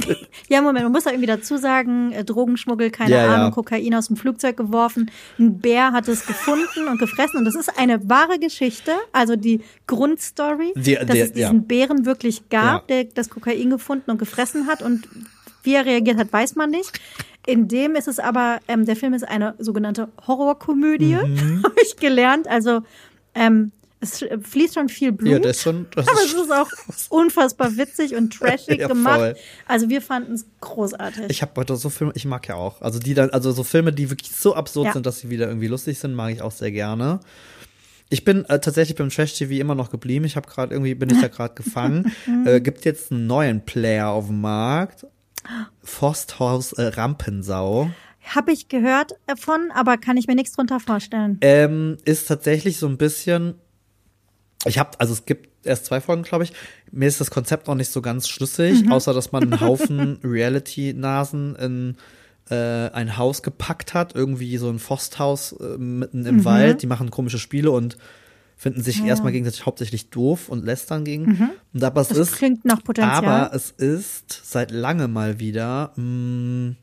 Ja, 0.47 0.62
Moment, 0.62 0.84
man 0.84 0.91
muss 0.91 1.05
da 1.05 1.09
irgendwie 1.09 1.26
dazu 1.28 1.57
sagen, 1.57 2.12
äh, 2.12 2.24
Drogenschmuggel, 2.24 2.91
keine 2.91 3.09
Ja, 3.12 3.26
ja. 3.26 3.36
Ahnung, 3.36 3.51
Kokain 3.51 3.95
aus 3.95 4.07
dem 4.07 4.16
Flugzeug 4.16 4.57
geworfen. 4.57 5.09
Ein 5.39 5.57
Bär 5.57 5.91
hat 5.91 6.07
es 6.07 6.26
gefunden 6.28 6.88
und 6.88 6.99
gefressen 6.99 7.39
und 7.39 7.45
das 7.45 7.55
ist 7.55 7.80
eine 7.80 8.07
wahre 8.07 8.38
Geschichte, 8.38 8.91
also 9.12 9.36
die 9.36 9.62
Grundstory, 9.88 10.74
Die- 10.76 10.95
dass 10.95 11.05
der- 11.07 11.24
es 11.26 11.34
diesen 11.34 11.55
ja. 11.55 11.64
Bären 11.66 12.05
wirklich 12.05 12.47
gab, 12.49 12.89
Ja. 12.91 12.97
der 12.97 13.03
das 13.05 13.30
Kokain 13.30 13.70
gefunden 13.72 14.12
und 14.12 14.18
gefressen 14.20 14.68
hat 14.68 14.84
und 14.84 15.07
wie 15.64 15.74
er 15.74 15.86
reagiert 15.86 16.18
hat, 16.18 16.32
weiß 16.32 16.55
man 16.55 16.70
nicht. 16.70 16.99
In 17.47 17.68
dem 17.68 17.95
ist 17.95 18.07
es 18.07 18.20
aber, 18.20 18.59
ähm, 18.68 18.86
der 18.86 18.95
Film 18.95 19.14
ist 19.16 19.24
eine 19.28 19.55
sogenannte 19.57 20.09
Horrorkomödie, 20.28 21.16
Mhm. 21.16 21.62
habe 21.64 21.76
ich 21.84 21.95
gelernt. 21.95 22.47
Also 22.47 22.82
ähm, 23.34 23.72
es 24.02 24.26
fließt 24.41 24.74
schon 24.74 24.89
viel 24.89 25.12
Blut. 25.12 25.32
Ja, 25.32 25.39
das 25.39 25.62
schon, 25.62 25.86
das 25.95 26.08
Aber 26.08 26.18
es 26.26 26.34
ist 26.34 26.52
auch 26.52 26.70
unfassbar 27.10 27.78
witzig 27.78 28.16
und 28.16 28.34
trashig 28.38 28.80
Ja, 28.80 28.88
gemacht. 28.88 29.36
Also 29.68 29.89
wir 29.89 30.02
fanden 30.02 30.34
es 30.34 30.45
großartig. 30.60 31.26
Ich 31.30 31.41
habe 31.41 31.52
heute 31.56 31.76
so 31.78 31.89
Filme, 31.89 32.12
ich 32.16 32.26
mag 32.26 32.47
ja 32.47 32.56
auch. 32.56 32.82
Also 32.82 32.99
die 32.99 33.14
dann, 33.14 33.30
also 33.30 33.52
so 33.52 33.64
Filme, 33.64 33.93
die 33.93 34.10
wirklich 34.10 34.32
so 34.32 34.56
absurd 34.56 34.88
Ja. 34.88 34.93
sind, 34.93 35.06
dass 35.06 35.20
sie 35.20 35.30
wieder 35.30 35.47
irgendwie 35.47 35.68
lustig 35.68 35.99
sind, 35.99 36.14
mag 36.16 36.34
ich 36.34 36.41
auch 36.41 36.52
sehr 36.52 36.72
gerne. 36.72 37.20
Ich 38.10 38.26
bin 38.26 38.43
äh, 38.45 38.60
tatsächlich 38.60 38.97
beim 38.97 39.10
Trash 39.10 39.36
TV 39.38 39.54
immer 39.54 39.76
noch 39.76 39.89
geblieben. 39.89 40.26
Ich 40.26 40.36
habe 40.36 40.49
gerade 40.49 40.74
irgendwie 40.74 40.95
bin 40.95 41.10
ich 41.10 41.22
da 41.22 41.28
gerade 41.30 41.54
gefangen. 41.54 42.12
äh, 42.45 42.60
gibt 42.60 42.84
jetzt 42.84 43.12
einen 43.12 43.26
neuen 43.28 43.64
Player 43.64 44.10
auf 44.10 44.28
dem 44.28 44.41
Markt. 44.41 45.06
Forsthaus 45.84 46.74
äh, 46.74 46.84
Rampensau. 46.88 47.89
Habe 48.24 48.52
ich 48.52 48.68
gehört 48.68 49.14
davon, 49.28 49.72
aber 49.74 49.97
kann 49.97 50.18
ich 50.18 50.28
mir 50.28 50.36
nichts 50.36 50.54
drunter 50.54 50.80
vorstellen. 50.80 51.38
Ähm, 51.41 51.97
ist 52.06 52.28
tatsächlich 52.28 52.78
so 52.78 52.88
ein 52.88 52.97
bisschen. 52.97 53.56
Ich 54.66 54.78
habe, 54.78 54.99
also 54.99 55.14
es 55.14 55.26
gibt 55.26 55.49
erst 55.66 55.86
zwei 55.86 56.01
Folgen, 56.01 56.24
glaube 56.24 56.43
ich. 56.43 56.53
Mir 56.91 57.07
ist 57.07 57.20
das 57.20 57.32
Konzept 57.32 57.68
noch 57.68 57.76
nicht 57.76 57.91
so 57.91 58.01
ganz 58.01 58.28
schlüssig, 58.28 58.84
Mhm. 58.86 58.91
außer 58.91 59.14
dass 59.14 59.32
man 59.32 59.43
einen 59.43 59.59
Haufen 59.62 60.20
Reality-Nasen 60.24 61.55
in 61.55 61.95
äh, 62.49 62.89
ein 62.91 63.18
Haus 63.18 63.43
gepackt 63.43 63.93
hat, 63.93 64.14
irgendwie 64.16 64.57
so 64.57 64.70
ein 64.70 64.80
Forsthaus 64.80 65.53
äh, 65.53 65.78
mitten 65.78 66.26
im 66.26 66.43
Wald. 66.45 66.82
Die 66.82 66.88
machen 66.88 67.09
komische 67.09 67.39
Spiele 67.39 67.72
und 67.72 67.97
finden 68.57 68.82
sich 68.84 68.99
Mhm. 68.99 69.05
Ja. 69.05 69.09
erstmal 69.12 69.32
gegenseitig 69.32 69.66
hauptsächlich 69.66 70.09
doof 70.09 70.49
und 70.49 70.64
lästern 70.66 71.03
gegen. 71.05 71.49
Und 71.74 71.84
aber 71.84 72.01
es 72.01 72.09
Das 72.09 72.18
ist, 72.18 72.34
klingt 72.34 72.64
nach 72.66 72.84
Potenzial. 72.84 73.24
aber 73.26 73.55
es 73.55 73.72
ist 73.72 74.41
seit 74.43 74.70
langem 74.72 75.14
mal 75.14 75.39
wieder. 75.39 75.93
Mh, 75.95 76.76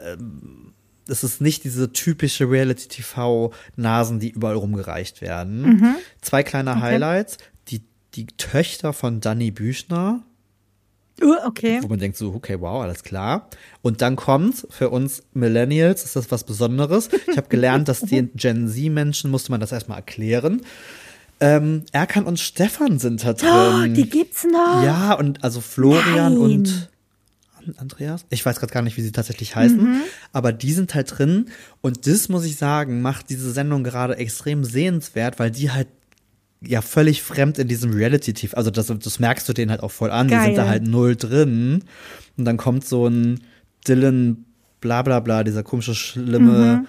ähm, 0.00 0.67
es 1.08 1.24
ist 1.24 1.40
nicht 1.40 1.64
diese 1.64 1.92
typische 1.92 2.50
Reality-TV-Nasen, 2.50 4.20
die 4.20 4.30
überall 4.30 4.56
rumgereicht 4.56 5.20
werden. 5.20 5.96
Zwei 6.20 6.42
kleine 6.42 6.70
Mhm. 6.72 6.76
Okay. 6.78 6.86
Highlights. 6.86 7.38
Die, 7.68 7.82
die 8.14 8.26
Töchter 8.26 8.92
von 8.92 9.20
Danny 9.20 9.50
Büchner, 9.50 10.22
Uh, 11.20 11.34
okay. 11.48 11.80
wo 11.82 11.88
man 11.88 11.98
denkt 11.98 12.16
so, 12.16 12.32
okay, 12.32 12.60
wow, 12.60 12.80
alles 12.84 13.02
klar. 13.02 13.48
Und 13.82 14.02
dann 14.02 14.14
kommt 14.14 14.68
für 14.70 14.88
uns 14.90 15.24
Millennials, 15.34 16.04
ist 16.04 16.14
das 16.14 16.30
was 16.30 16.44
Besonderes. 16.44 17.08
Ich 17.28 17.36
habe 17.36 17.48
gelernt, 17.48 17.88
dass 17.88 18.02
den 18.02 18.30
Gen 18.36 18.68
Z-Menschen 18.68 19.28
musste 19.32 19.50
man 19.50 19.58
das 19.60 19.72
erstmal 19.72 19.98
erklären. 19.98 20.62
Ähm, 21.40 21.82
Erkan 21.90 22.22
und 22.24 22.38
Stefan 22.38 23.00
sind 23.00 23.24
da 23.24 23.30
Oh, 23.32 23.80
drin. 23.80 23.94
die 23.94 24.08
gibt's 24.08 24.44
noch. 24.44 24.84
Ja, 24.84 25.14
und 25.14 25.42
also 25.42 25.60
Florian 25.60 26.34
Nein. 26.34 26.36
und 26.38 26.88
An- 27.68 27.74
Andreas. 27.78 28.24
Ich 28.30 28.44
weiß 28.44 28.58
gerade 28.60 28.72
gar 28.72 28.82
nicht, 28.82 28.96
wie 28.96 29.02
sie 29.02 29.12
tatsächlich 29.12 29.54
heißen, 29.56 29.78
Mhm. 29.82 30.00
aber 30.32 30.52
die 30.52 30.72
sind 30.72 30.94
halt 30.94 31.18
drin. 31.18 31.46
Und 31.80 32.06
das 32.06 32.28
muss 32.28 32.44
ich 32.44 32.56
sagen, 32.56 33.02
macht 33.02 33.30
diese 33.30 33.50
Sendung 33.52 33.84
gerade 33.84 34.16
extrem 34.16 34.64
sehenswert, 34.64 35.38
weil 35.38 35.50
die 35.50 35.70
halt 35.70 35.88
ja 36.60 36.82
völlig 36.82 37.22
fremd 37.22 37.58
in 37.58 37.68
diesem 37.68 37.92
Reality-TV, 37.92 38.56
also 38.56 38.70
das, 38.70 38.86
das 38.86 39.18
merkst 39.20 39.48
du 39.48 39.52
denen 39.52 39.70
halt 39.70 39.82
auch 39.82 39.92
voll 39.92 40.10
an, 40.10 40.26
die 40.28 40.34
Geil. 40.34 40.46
sind 40.46 40.56
da 40.56 40.66
halt 40.68 40.82
null 40.86 41.14
drin. 41.16 41.84
Und 42.36 42.44
dann 42.44 42.56
kommt 42.56 42.84
so 42.84 43.06
ein 43.06 43.40
Dylan 43.86 44.44
bla 44.80 45.02
bla 45.02 45.20
bla, 45.20 45.44
dieser 45.44 45.62
komische, 45.62 45.94
schlimme 45.94 46.78
Mhm. 46.82 46.86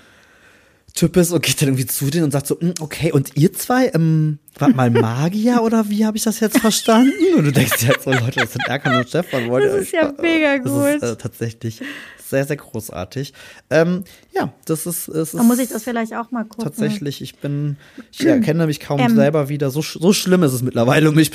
Typ 0.99 1.15
ist 1.17 1.31
und 1.31 1.41
geht 1.43 1.61
dann 1.61 1.69
irgendwie 1.69 1.85
zu 1.85 2.09
denen 2.09 2.25
und 2.25 2.31
sagt 2.31 2.47
so, 2.47 2.55
"Mm, 2.59 2.73
okay, 2.81 3.11
und 3.11 3.31
ihr 3.35 3.53
zwei, 3.53 3.87
ähm, 3.93 4.39
wart 4.57 4.75
mal 4.75 4.89
Magier 4.89 5.61
oder 5.63 5.89
wie 5.89 6.05
habe 6.05 6.17
ich 6.17 6.23
das 6.23 6.39
jetzt 6.41 6.59
verstanden? 6.59 7.13
Und 7.37 7.45
du 7.45 7.51
denkst 7.51 7.77
dir 7.79 7.87
halt 7.89 8.01
so, 8.03 8.11
Leute, 8.11 8.41
das 8.41 8.51
sind 8.53 8.67
Erkan 8.67 8.97
und 8.97 9.07
Stefan. 9.07 9.45
ihr 9.45 9.59
Das 9.61 9.81
ist 9.81 9.91
ja 9.93 10.13
mega 10.21 10.57
Das 10.57 10.65
ist 10.95 10.99
gut. 11.01 11.09
äh, 11.09 11.15
tatsächlich 11.15 11.81
sehr, 12.29 12.45
sehr 12.45 12.57
großartig. 12.57 13.33
Ähm, 13.71 14.03
ja, 14.35 14.53
das 14.65 14.85
ist, 14.85 15.07
es 15.07 15.29
ist 15.29 15.33
Dann 15.35 15.47
muss 15.47 15.57
ich 15.59 15.69
das 15.69 15.83
vielleicht 15.83 16.13
auch 16.13 16.29
mal 16.31 16.43
gucken. 16.43 16.63
tatsächlich, 16.65 17.21
ich 17.23 17.37
bin, 17.37 17.77
ich 18.11 18.25
erkenne 18.25 18.67
mich 18.67 18.79
kaum 18.79 18.99
Ähm. 18.99 19.15
selber 19.15 19.49
wieder. 19.49 19.71
So, 19.71 19.81
so 19.81 20.13
schlimm 20.13 20.43
ist 20.43 20.53
es 20.53 20.61
mittlerweile 20.61 21.09
um 21.09 21.15
mich 21.15 21.31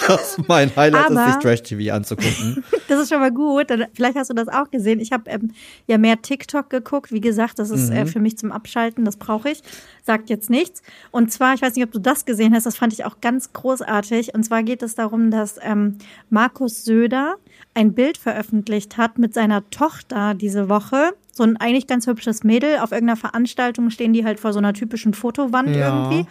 bestellt, 0.00 0.18
dass 0.20 0.38
mein 0.48 0.74
Highlight 0.74 1.10
Aber- 1.10 1.26
ist, 1.26 1.32
sich 1.34 1.42
Trash-TV 1.42 1.94
anzugucken. 1.94 2.64
Das 2.90 2.98
ist 3.00 3.08
schon 3.10 3.20
mal 3.20 3.30
gut. 3.30 3.70
Dann, 3.70 3.84
vielleicht 3.94 4.16
hast 4.16 4.30
du 4.30 4.34
das 4.34 4.48
auch 4.48 4.68
gesehen. 4.68 4.98
Ich 4.98 5.12
habe 5.12 5.30
ähm, 5.30 5.52
ja 5.86 5.96
mehr 5.96 6.20
TikTok 6.20 6.70
geguckt. 6.70 7.12
Wie 7.12 7.20
gesagt, 7.20 7.60
das 7.60 7.70
ist 7.70 7.90
Mhm. 7.90 7.96
äh, 7.96 8.06
für 8.06 8.18
mich 8.18 8.36
zum 8.36 8.50
Abschalten. 8.50 9.04
Das 9.04 9.16
brauche 9.16 9.48
ich. 9.50 9.62
Sagt 10.04 10.28
jetzt 10.28 10.50
nichts. 10.50 10.82
Und 11.12 11.30
zwar, 11.30 11.54
ich 11.54 11.62
weiß 11.62 11.76
nicht, 11.76 11.84
ob 11.84 11.92
du 11.92 12.00
das 12.00 12.24
gesehen 12.24 12.52
hast. 12.52 12.66
Das 12.66 12.76
fand 12.76 12.92
ich 12.92 13.04
auch 13.04 13.20
ganz 13.20 13.52
großartig. 13.52 14.34
Und 14.34 14.42
zwar 14.42 14.64
geht 14.64 14.82
es 14.82 14.96
darum, 14.96 15.30
dass 15.30 15.56
ähm, 15.62 15.98
Markus 16.30 16.84
Söder 16.84 17.36
ein 17.74 17.92
Bild 17.92 18.18
veröffentlicht 18.18 18.96
hat 18.96 19.18
mit 19.18 19.34
seiner 19.34 19.70
Tochter 19.70 20.34
diese 20.34 20.68
Woche. 20.68 21.12
So 21.30 21.44
ein 21.44 21.56
eigentlich 21.58 21.86
ganz 21.86 22.08
hübsches 22.08 22.42
Mädel. 22.42 22.78
Auf 22.78 22.90
irgendeiner 22.90 23.16
Veranstaltung 23.18 23.90
stehen 23.90 24.12
die 24.12 24.24
halt 24.24 24.40
vor 24.40 24.52
so 24.52 24.58
einer 24.58 24.72
typischen 24.74 25.14
Fotowand 25.14 25.76
Ja. 25.76 26.10
irgendwie. 26.10 26.28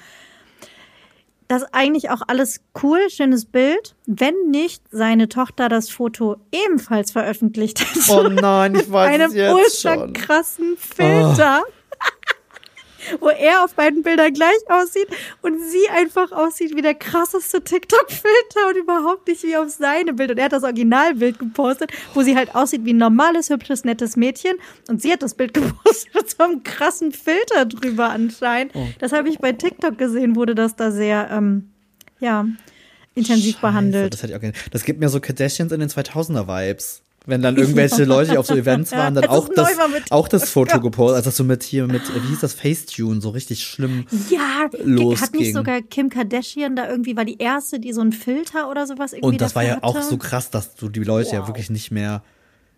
Das 1.50 1.64
eigentlich 1.74 2.12
auch 2.12 2.22
alles 2.28 2.62
cool, 2.84 3.10
schönes 3.10 3.46
Bild, 3.46 3.96
wenn 4.06 4.36
nicht 4.52 4.84
seine 4.92 5.30
Tochter 5.30 5.68
das 5.68 5.90
Foto 5.90 6.38
ebenfalls 6.52 7.10
veröffentlicht 7.10 7.80
hätte. 7.82 8.00
Oh 8.12 8.30
nein, 8.30 8.76
ich 8.76 8.92
weiß 8.92 9.10
einem 9.16 9.32
es 9.32 9.34
jetzt 9.34 9.84
ultra 9.84 9.96
schon. 9.96 10.10
Oh. 10.12 10.14
krassen 10.14 10.78
Filter. 10.78 11.64
wo 13.20 13.30
er 13.30 13.64
auf 13.64 13.74
beiden 13.74 14.04
Bildern 14.04 14.34
gleich 14.34 14.60
aussieht 14.68 15.08
und 15.42 15.60
sie 15.62 15.90
einfach 15.90 16.32
aussieht 16.32 16.76
wie 16.76 16.82
der 16.82 16.96
krasseste 16.96 17.64
TikTok-Filter 17.64 18.70
und 18.70 18.78
überhaupt 18.78 19.28
nicht 19.28 19.44
wie 19.44 19.58
auf 19.58 19.70
seine 19.70 20.14
Bild. 20.14 20.32
Und 20.32 20.38
er 20.38 20.46
hat 20.46 20.54
das 20.54 20.64
Originalbild 20.64 21.40
gepostet, 21.40 21.92
wo 22.14 22.22
sie 22.22 22.36
halt 22.36 22.56
aussieht 22.56 22.86
wie 22.86 22.94
ein 22.94 22.98
normales, 22.98 23.50
hübsches, 23.50 23.84
nettes 23.84 24.16
Mädchen. 24.16 24.56
Und 24.88 25.02
sie 25.02 25.12
hat 25.12 25.22
das 25.22 25.34
Bild 25.34 25.54
gepostet 25.54 26.14
mit 26.14 26.30
so 26.30 26.44
einem 26.44 26.64
krassen 26.64 27.12
Filter 27.12 27.66
drüber 27.66 28.10
anscheinend. 28.10 28.76
Oh. 28.76 28.88
Das 29.00 29.12
habe 29.12 29.30
ich 29.30 29.40
bei 29.40 29.52
TikTok 29.52 29.98
gesehen, 29.98 30.36
wurde 30.36 30.56
das 30.56 30.76
da 30.76 30.92
sehr, 30.92 31.30
ähm, 31.32 31.70
ja, 32.20 32.46
intensiv 33.16 33.56
Scheiße, 33.56 33.62
behandelt. 33.62 34.14
Das, 34.14 34.70
das 34.72 34.84
gibt 34.84 35.00
mir 35.00 35.10
so 35.10 35.20
Kardashians 35.20 35.72
in 35.72 35.80
den 35.80 35.90
2000er-Vibes. 35.90 37.02
Wenn 37.30 37.42
dann 37.42 37.58
irgendwelche 37.58 38.04
Leute, 38.04 38.32
die 38.32 38.38
auf 38.38 38.48
so 38.48 38.56
Events 38.56 38.92
waren, 38.94 39.14
dann 39.14 39.26
auch 39.26 39.50
das, 39.50 39.70
auch 40.10 40.28
das 40.28 40.50
Foto 40.50 40.80
gepostet, 40.82 41.18
also 41.18 41.32
so 41.32 41.44
mit 41.44 41.64
hier, 41.64 41.88
mit, 41.88 42.02
wie 42.14 42.28
hieß 42.30 42.40
das, 42.40 42.54
Facetune, 42.54 43.22
so 43.22 43.30
richtig 43.30 43.64
schlimm. 43.64 44.06
Ja, 44.30 44.64
hat 44.64 44.74
losging. 44.84 45.40
nicht 45.40 45.54
sogar 45.54 45.82
Kim 45.82 46.10
Kardashian 46.10 46.76
da 46.76 46.90
irgendwie, 46.90 47.16
war 47.16 47.26
die 47.26 47.38
erste, 47.38 47.80
die 47.80 47.94
so 47.94 48.02
einen 48.02 48.12
Filter 48.12 48.70
oder 48.70 48.88
sowas 48.88 49.14
irgendwie 49.14 49.28
Und 49.28 49.42
das 49.42 49.56
war 49.56 49.64
ja 49.64 49.80
auch 49.82 49.96
hatte? 49.96 50.08
so 50.08 50.18
krass, 50.18 50.50
dass 50.50 50.76
du 50.76 50.90
die 50.90 51.04
Leute 51.04 51.36
ja 51.36 51.48
wirklich 51.48 51.70
nicht 51.70 51.92
mehr. 51.92 52.24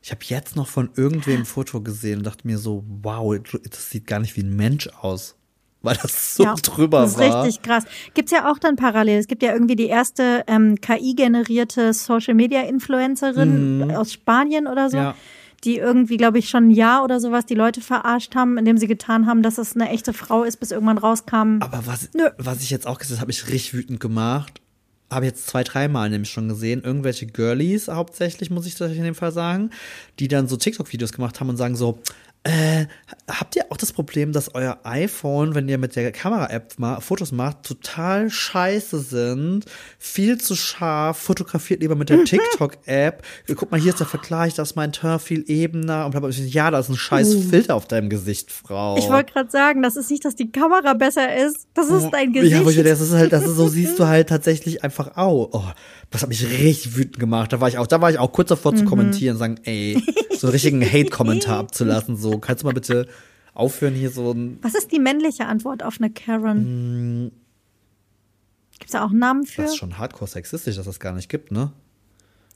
Ich 0.04 0.12
habe 0.12 0.22
jetzt 0.26 0.56
noch 0.56 0.68
von 0.68 0.90
irgendwem 0.96 1.42
ein 1.42 1.46
Foto 1.46 1.82
gesehen 1.82 2.20
und 2.20 2.26
dachte 2.26 2.48
mir 2.48 2.58
so, 2.58 2.84
wow, 2.88 3.36
das 3.70 3.90
sieht 3.90 4.08
gar 4.08 4.20
nicht 4.20 4.36
wie 4.36 4.42
ein 4.42 4.56
Mensch 4.56 4.88
aus. 5.00 5.36
Weil 5.82 5.98
das 6.02 6.36
so 6.36 6.44
ja, 6.44 6.56
drüber 6.56 7.02
das 7.02 7.12
ist 7.12 7.20
war. 7.20 7.44
richtig 7.44 7.62
krass. 7.64 7.86
Gibt's 8.14 8.32
ja 8.32 8.52
auch 8.52 8.60
dann 8.60 8.76
parallel. 8.76 9.20
Es 9.20 9.28
gibt 9.28 9.44
ja 9.44 9.54
irgendwie 9.54 9.76
die 9.76 9.88
erste 9.88 10.44
ähm, 10.48 10.80
KI-generierte 10.80 11.94
Social-Media-Influencerin 11.94 13.92
aus 13.96 14.14
Spanien 14.14 14.68
oder 14.68 14.90
so. 14.90 14.98
Mhm. 14.98 15.04
Ja. 15.04 15.16
Die 15.64 15.78
irgendwie, 15.78 16.18
glaube 16.18 16.40
ich, 16.40 16.50
schon 16.50 16.70
ein 16.70 16.72
Jahr 16.72 17.04
oder 17.04 17.20
sowas 17.20 17.46
die 17.46 17.54
Leute 17.54 17.82
verarscht 17.82 18.34
haben, 18.34 18.58
indem 18.58 18.78
sie 18.78 18.88
getan 18.88 19.28
haben, 19.28 19.44
dass 19.44 19.60
es 19.60 19.76
eine 19.76 19.90
echte 19.90 20.12
Frau 20.12 20.44
ist, 20.44 20.58
bis 20.58 20.72
irgendwann 20.72 20.98
rauskam. 20.98 21.60
Aber 21.60 21.84
was, 21.86 22.10
Nö. 22.16 22.30
was 22.40 22.64
ich 22.64 22.72
jetzt 22.72 22.88
auch 22.88 22.98
gesehen 22.98 23.18
habe, 23.18 23.22
habe 23.22 23.32
ich 23.32 23.48
richtig 23.48 23.76
wütend 23.76 24.00
gemacht. 24.00 24.60
Habe 25.12 25.26
jetzt 25.26 25.46
zwei, 25.46 25.64
dreimal 25.64 26.10
nämlich 26.10 26.32
schon 26.32 26.48
gesehen. 26.48 26.82
Irgendwelche 26.84 27.28
Girlies 27.28 27.90
hauptsächlich, 27.90 28.50
muss 28.50 28.66
ich 28.66 28.74
das 28.74 28.92
in 28.94 29.04
dem 29.04 29.14
Fall 29.14 29.32
sagen, 29.32 29.70
die 30.18 30.28
dann 30.28 30.48
so 30.48 30.58
TikTok-Videos 30.58 31.12
gemacht 31.14 31.40
haben 31.40 31.50
und 31.50 31.58
sagen 31.58 31.76
so, 31.76 32.00
äh, 32.44 32.88
habt 33.28 33.56
ihr 33.56 33.66
auch 33.70 33.78
das 33.78 33.94
Problem, 33.94 34.32
dass 34.32 34.56
euer 34.56 34.80
iPhone, 34.84 35.54
wenn 35.54 35.70
ihr 35.70 35.78
mit 35.78 35.96
der 35.96 36.12
Kamera-App 36.12 36.80
mal 36.80 37.00
Fotos 37.00 37.32
macht, 37.32 37.64
total 37.64 38.32
scheiße 38.32 39.00
sind, 39.00 39.66
viel 40.00 40.40
zu 40.40 40.56
scharf, 40.56 41.18
fotografiert 41.18 41.82
lieber 41.82 41.96
mit 41.96 42.10
der 42.10 42.24
TikTok-App. 42.26 43.24
Guck 43.56 43.70
mal, 43.70 43.80
hier 43.80 43.92
ist 43.92 44.00
der 44.00 44.08
Vergleich, 44.08 44.56
da 44.56 44.64
ist 44.64 44.76
mein 44.76 44.92
Turn 44.92 45.20
viel 45.20 45.44
ebener 45.48 46.06
und 46.06 46.12
bla, 46.12 46.28
ja, 46.30 46.72
da 46.72 46.80
ist 46.80 46.90
ein 46.90 46.96
scheiß 46.96 47.36
Filter 47.50 47.76
auf 47.76 47.88
deinem 47.88 48.10
Gesicht, 48.10 48.52
Frau. 48.52 48.96
Uh. 48.96 48.98
Ich 48.98 49.08
wollte 49.08 49.34
gerade 49.34 49.52
sagen, 49.52 49.84
das 49.84 49.96
ist 49.96 50.10
nicht, 50.10 50.26
dass 50.26 50.36
die 50.36 50.52
Kamera 50.52 50.96
besser 50.96 51.36
ist. 51.36 51.68
Das 51.76 51.90
ist 51.90 52.10
dein 52.10 52.34
Gesicht. 52.34 52.54
Ja, 52.54 52.62
aber 52.62 52.74
das 52.74 53.02
ist 53.02 53.14
halt, 53.14 53.34
das 53.34 53.46
ist 53.46 53.56
so 53.56 53.68
siehst 53.68 54.00
du 54.00 54.08
halt 54.08 54.30
tatsächlich 54.30 54.84
einfach 54.84 55.16
auch. 55.16 55.50
Oh, 55.52 55.64
das 56.12 56.22
hat 56.22 56.30
mich 56.30 56.44
richtig 56.46 56.96
wütend 56.96 57.18
gemacht. 57.20 57.52
Da 57.54 57.60
war 57.62 57.68
ich 57.70 57.78
auch, 57.80 57.88
da 57.88 58.00
war 58.02 58.12
ich 58.12 58.20
auch 58.20 58.32
kurz 58.32 58.50
davor 58.50 58.74
Mhm. 58.74 58.78
zu 58.78 58.86
kommentieren, 58.86 59.38
sagen, 59.38 59.60
ey, 59.64 60.00
so 60.38 60.48
einen 60.48 60.52
richtigen 60.52 60.82
Hate-Kommentar 60.86 61.58
abzulassen. 61.60 62.16
So, 62.18 62.38
kannst 62.38 62.62
du 62.64 62.68
mal 62.68 62.74
bitte 62.74 63.08
aufhören 63.54 63.96
hier 63.96 64.12
so 64.12 64.32
ein. 64.32 64.60
Was 64.62 64.76
ist 64.76 64.92
die 64.92 65.00
männliche 65.00 65.46
Antwort 65.48 65.82
auf 65.84 65.96
eine 66.00 66.10
Karen? 66.12 67.32
Gibt's 68.80 68.94
da 68.94 69.04
auch 69.06 69.10
einen 69.12 69.20
Namen 69.20 69.46
für? 69.46 69.62
Das 69.64 69.72
ist 69.72 69.78
schon 69.78 69.98
hardcore 69.98 70.30
sexistisch, 70.30 70.76
dass 70.76 70.86
das 70.86 71.00
gar 71.00 71.14
nicht 71.14 71.30
gibt, 71.30 71.52
ne? 71.52 71.72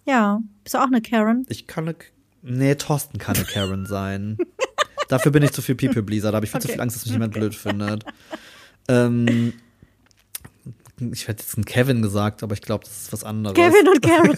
Ja. 0.05 0.41
Bist 0.63 0.73
du 0.75 0.79
auch 0.79 0.87
eine 0.87 1.01
Karen? 1.01 1.45
Ich 1.49 1.67
kann 1.67 1.87
eine, 1.87 1.95
nee, 2.41 2.75
Thorsten 2.75 3.17
kann 3.19 3.35
eine 3.35 3.45
Karen 3.45 3.85
sein. 3.87 4.37
Dafür 5.07 5.31
bin 5.31 5.43
ich 5.43 5.51
zu 5.51 5.61
viel 5.61 5.75
People-Pleaser, 5.75 6.31
da 6.31 6.37
habe 6.37 6.45
ich 6.45 6.51
viel 6.51 6.61
zu 6.61 6.65
Okay. 6.67 6.73
viel 6.73 6.81
Angst, 6.81 6.95
dass 6.95 7.05
mich 7.05 7.13
jemand 7.13 7.33
blöd 7.35 7.53
findet. 7.55 8.03
Ähm, 8.87 9.53
ich 10.99 11.27
hätte 11.27 11.43
jetzt 11.43 11.55
einen 11.57 11.65
Kevin 11.65 12.01
gesagt, 12.01 12.43
aber 12.43 12.53
ich 12.53 12.61
glaube, 12.61 12.85
das 12.85 13.03
ist 13.03 13.13
was 13.13 13.23
anderes. 13.23 13.55
Kevin 13.55 13.87
und 13.87 14.01
Karen. 14.01 14.37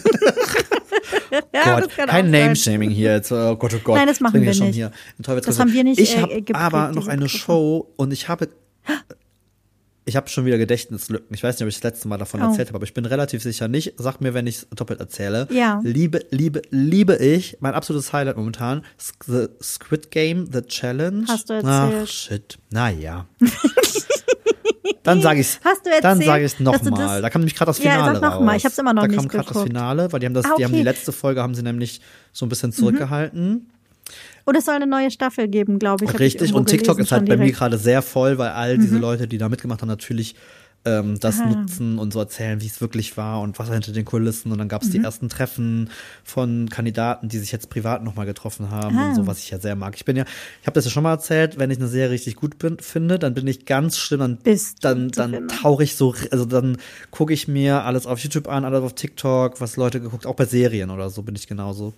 ja, 1.54 1.80
Gott, 1.80 1.90
kein. 1.96 2.30
Name-Shaming 2.30 2.90
hier 2.90 3.12
jetzt. 3.12 3.32
Oh 3.32 3.56
Gott, 3.56 3.74
oh 3.74 3.80
Gott. 3.82 3.96
Nein, 3.96 4.06
das 4.06 4.20
machen 4.20 4.40
wir 4.42 4.54
schon 4.54 4.68
nicht. 4.68 4.76
Hier. 4.76 4.92
Das 5.18 5.58
haben 5.58 5.72
wir 5.72 5.84
nicht, 5.84 6.00
Ich 6.00 6.16
äh, 6.16 6.20
habe 6.20 6.34
geprägt, 6.42 6.54
aber 6.54 6.92
noch 6.92 7.06
eine. 7.08 7.28
Show 7.28 7.92
und 7.96 8.12
ich 8.12 8.28
habe 8.28 8.48
ich 10.08 10.16
habe 10.16 10.26
schon 10.30 10.46
wieder 10.46 10.56
Gedächtnislücken. 10.56 11.34
Ich 11.34 11.42
weiß 11.42 11.56
nicht, 11.56 11.64
ob 11.64 11.68
ich 11.68 11.74
das 11.74 11.82
letzte 11.82 12.08
Mal 12.08 12.16
davon 12.16 12.40
Oh. 12.40 12.46
erzählt 12.46 12.68
habe, 12.68 12.76
aber 12.76 12.84
ich 12.84 12.94
bin 12.94 13.04
relativ 13.04 13.42
sicher 13.42 13.68
nicht. 13.68 13.92
Sag 13.98 14.22
mir, 14.22 14.32
wenn 14.32 14.46
ich 14.46 14.56
es 14.56 14.68
doppelt 14.74 15.00
erzähle. 15.00 15.46
Ja. 15.50 15.82
Liebe, 15.84 16.24
liebe, 16.30 16.62
liebe 16.70 17.16
ich. 17.16 17.58
Mein 17.60 17.74
absolutes 17.74 18.10
Highlight 18.14 18.38
momentan. 18.38 18.82
The 19.26 19.48
Squid 19.62 20.10
Game, 20.10 20.48
The 20.50 20.62
Challenge. 20.62 21.26
Hast 21.28 21.50
du 21.50 21.60
Ach, 21.62 21.90
erzählt. 21.90 22.08
shit. 22.08 22.58
Naja. 22.70 23.26
Dann 25.02 25.20
sage 25.20 25.40
ich 25.40 25.58
Hast 25.64 25.84
du 25.86 25.90
Dann 26.02 26.20
sage 26.20 26.44
ich 26.44 26.60
nochmal. 26.60 27.22
Da 27.22 27.30
kam 27.30 27.40
nämlich 27.42 27.54
gerade 27.54 27.70
das 27.70 27.78
Ja, 27.82 27.92
Finale 27.92 28.20
sag 28.20 28.22
noch 28.30 28.40
mal. 28.40 28.56
Ich 28.56 28.64
hab's 28.64 28.78
immer 28.78 28.92
noch 28.92 29.02
da 29.02 29.08
nicht 29.08 29.16
kam 29.16 29.28
gerade 29.28 29.44
das 29.44 29.48
geguckt. 29.52 29.66
Finale, 29.68 30.12
weil 30.12 30.20
die 30.20 30.26
haben 30.26 30.34
das, 30.34 30.44
Ah, 30.46 30.54
die 30.58 30.64
haben 30.64 30.72
die 30.72 30.78
okay. 30.78 30.84
letzte 30.84 31.12
Folge 31.12 31.42
haben 31.42 31.54
sie 31.54 31.62
nämlich 31.62 32.00
so 32.32 32.44
ein 32.44 32.48
Mhm. 32.48 32.50
bisschen 32.50 32.72
zurückgehalten. 32.72 33.70
Und 34.44 34.54
es 34.56 34.64
soll 34.64 34.74
eine 34.76 34.86
neue 34.86 35.10
Staffel 35.10 35.48
geben, 35.48 35.78
glaube 35.78 36.04
ich. 36.06 36.10
Ich 36.12 36.18
Richtig. 36.18 36.40
irgendwo 36.42 36.58
Und 36.58 36.66
TikTok 36.70 36.98
ist 36.98 37.12
halt 37.12 37.26
bei 37.26 37.32
mir 37.36 37.42
direkt. 37.44 37.54
Mhm. 37.56 37.58
gerade 37.58 37.78
sehr 37.78 38.00
voll, 38.02 38.38
weil 38.38 38.50
all 38.50 38.78
diese 38.78 38.96
Leute, 38.98 39.28
die 39.28 39.36
da 39.36 39.48
mitgemacht 39.50 39.82
haben, 39.82 39.88
natürlich 39.88 40.34
ähm, 40.84 41.18
das 41.20 41.40
Ah. 41.40 41.46
nutzen 41.46 41.98
und 41.98 42.12
so 42.12 42.20
erzählen, 42.20 42.60
wie 42.62 42.66
es 42.66 42.80
wirklich 42.80 43.16
war 43.16 43.40
und 43.40 43.58
was 43.58 43.68
hinter 43.68 43.92
den 43.92 44.04
Kulissen. 44.04 44.52
Und 44.52 44.58
dann 44.58 44.68
gab 44.68 44.82
es 44.82 44.88
Mhm. 44.88 44.92
die 44.92 44.98
ersten 45.02 45.28
Treffen 45.28 45.90
von 46.24 46.68
Kandidaten, 46.70 47.28
die 47.28 47.38
sich 47.38 47.52
jetzt 47.52 47.68
privat 47.68 48.04
nochmal 48.04 48.26
getroffen 48.26 48.70
haben 48.70 48.96
Ah. 48.96 49.08
und 49.08 49.14
so, 49.16 49.26
was 49.26 49.40
ich 49.40 49.50
ja 49.50 49.58
sehr 49.58 49.74
mag. 49.76 49.94
Ich 49.96 50.04
bin 50.04 50.16
ja, 50.16 50.24
ich 50.62 50.66
habe 50.66 50.74
das 50.74 50.84
ja 50.84 50.90
schon 50.90 51.02
mal 51.02 51.10
erzählt, 51.12 51.58
wenn 51.58 51.70
ich 51.70 51.78
eine 51.78 51.88
Serie 51.88 52.10
richtig 52.10 52.36
gut 52.36 52.58
bin, 52.58 52.78
finde, 52.78 53.18
dann 53.18 53.34
bin 53.34 53.46
ich 53.46 53.66
ganz 53.66 53.98
schlimm, 53.98 54.20
dann, 54.20 54.36
Bist 54.38 54.84
dann, 54.84 55.10
dann 55.10 55.48
tauche 55.48 55.82
ich 55.82 55.96
so, 55.96 56.14
also 56.30 56.44
dann 56.46 56.78
gucke 57.10 57.32
ich 57.34 57.48
mir 57.48 57.82
alles 57.84 58.06
auf 58.06 58.18
YouTube 58.20 58.48
an, 58.48 58.64
alles 58.64 58.82
auf 58.82 58.94
TikTok, 58.94 59.60
was 59.60 59.76
Leute 59.76 60.00
geguckt, 60.00 60.26
auch 60.26 60.36
bei 60.36 60.46
Serien 60.46 60.90
oder 60.90 61.10
so 61.10 61.22
bin 61.22 61.34
ich 61.34 61.46
genauso. 61.48 61.92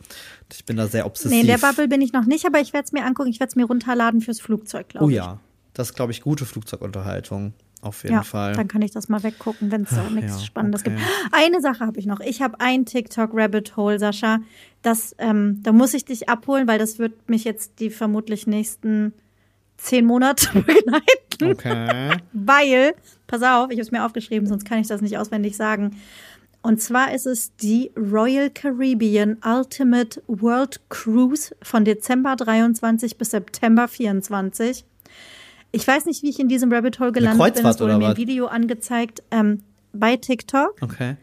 Ich 0.52 0.64
bin 0.64 0.76
da 0.76 0.88
sehr 0.88 1.06
obsessiv. 1.06 1.30
Nee, 1.30 1.42
in 1.42 1.46
der 1.46 1.58
Bubble 1.58 1.86
bin 1.86 2.00
ich 2.00 2.12
noch 2.12 2.24
nicht, 2.26 2.44
aber 2.46 2.60
ich 2.60 2.72
werde 2.72 2.86
es 2.86 2.92
mir 2.92 3.04
angucken. 3.04 3.28
Ich 3.30 3.38
werde 3.40 3.50
es 3.50 3.56
mir 3.56 3.66
runterladen 3.66 4.20
fürs 4.20 4.40
Flugzeug, 4.40 4.88
glaube 4.88 5.06
Oh 5.06 5.08
ich. 5.10 5.14
ja, 5.16 5.38
das 5.74 5.90
ist, 5.90 5.94
glaube 5.94 6.10
ich, 6.12 6.22
gute 6.22 6.44
Flugzeugunterhaltung. 6.46 7.52
Auf 7.82 8.02
jeden 8.02 8.14
Ja, 8.14 8.22
Fall. 8.22 8.52
dann 8.52 8.68
kann 8.68 8.82
ich 8.82 8.90
das 8.90 9.08
mal 9.08 9.22
weggucken, 9.22 9.70
wenn 9.72 9.82
es 9.82 9.90
da 9.90 10.08
nichts 10.10 10.38
ja, 10.40 10.44
Spannendes 10.44 10.82
okay. 10.82 10.96
gibt. 10.96 11.08
Eine 11.32 11.60
Sache 11.60 11.86
habe 11.86 11.98
ich 11.98 12.06
noch. 12.06 12.20
Ich 12.20 12.42
habe 12.42 12.60
ein 12.60 12.84
TikTok-Rabbit 12.84 13.76
Hole, 13.76 13.98
Sascha. 13.98 14.40
Das, 14.82 15.14
ähm, 15.18 15.60
da 15.62 15.72
muss 15.72 15.94
ich 15.94 16.04
dich 16.04 16.28
abholen, 16.28 16.68
weil 16.68 16.78
das 16.78 16.98
wird 16.98 17.28
mich 17.28 17.44
jetzt 17.44 17.80
die 17.80 17.90
vermutlich 17.90 18.46
nächsten 18.46 19.14
zehn 19.78 20.04
Monate 20.04 20.48
begleiten. 20.54 21.02
Okay. 21.42 22.16
Weil, 22.34 22.94
pass 23.26 23.42
auf, 23.42 23.70
ich 23.70 23.76
habe 23.76 23.80
es 23.80 23.90
mir 23.90 24.04
aufgeschrieben, 24.04 24.46
sonst 24.46 24.66
kann 24.66 24.78
ich 24.78 24.88
das 24.88 25.00
nicht 25.00 25.16
auswendig 25.16 25.56
sagen. 25.56 25.96
Und 26.62 26.82
zwar 26.82 27.14
ist 27.14 27.26
es 27.26 27.56
die 27.56 27.90
Royal 27.96 28.50
Caribbean 28.50 29.38
Ultimate 29.42 30.22
World 30.26 30.80
Cruise 30.90 31.56
von 31.62 31.86
Dezember 31.86 32.36
23 32.36 33.16
bis 33.16 33.30
September 33.30 33.88
24. 33.88 34.84
Ich 35.72 35.86
weiß 35.86 36.06
nicht, 36.06 36.22
wie 36.22 36.30
ich 36.30 36.40
in 36.40 36.48
diesem 36.48 36.72
Rabbit 36.72 36.98
Hole 36.98 37.12
gelandet 37.12 37.54
bin. 37.54 37.64
Es 37.66 37.80
wurde 37.80 37.84
oder 37.84 37.98
mir 37.98 38.08
ein? 38.08 38.16
Video 38.16 38.46
angezeigt 38.46 39.22
ähm, 39.30 39.62
bei 39.92 40.16
TikTok. 40.16 40.76
Okay. 40.80 41.16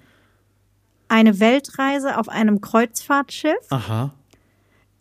Eine 1.09 1.39
Weltreise 1.39 2.17
auf 2.17 2.29
einem 2.29 2.61
Kreuzfahrtschiff 2.61 3.55
Aha. 3.69 4.13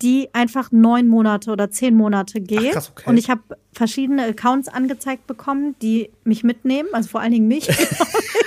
die 0.02 0.28
einfach 0.32 0.70
neun 0.70 1.08
Monate 1.08 1.50
oder 1.50 1.70
zehn 1.70 1.94
Monate 1.94 2.40
geht. 2.40 2.60
Ach, 2.68 2.72
krass, 2.72 2.92
okay. 2.92 3.10
Und 3.10 3.16
ich 3.16 3.30
habe 3.30 3.42
verschiedene 3.72 4.24
Accounts 4.24 4.68
angezeigt 4.68 5.26
bekommen, 5.26 5.74
die 5.82 6.10
mich 6.24 6.44
mitnehmen, 6.44 6.88
also 6.92 7.08
vor 7.08 7.20
allen 7.20 7.32
Dingen 7.32 7.48
mich. 7.48 7.68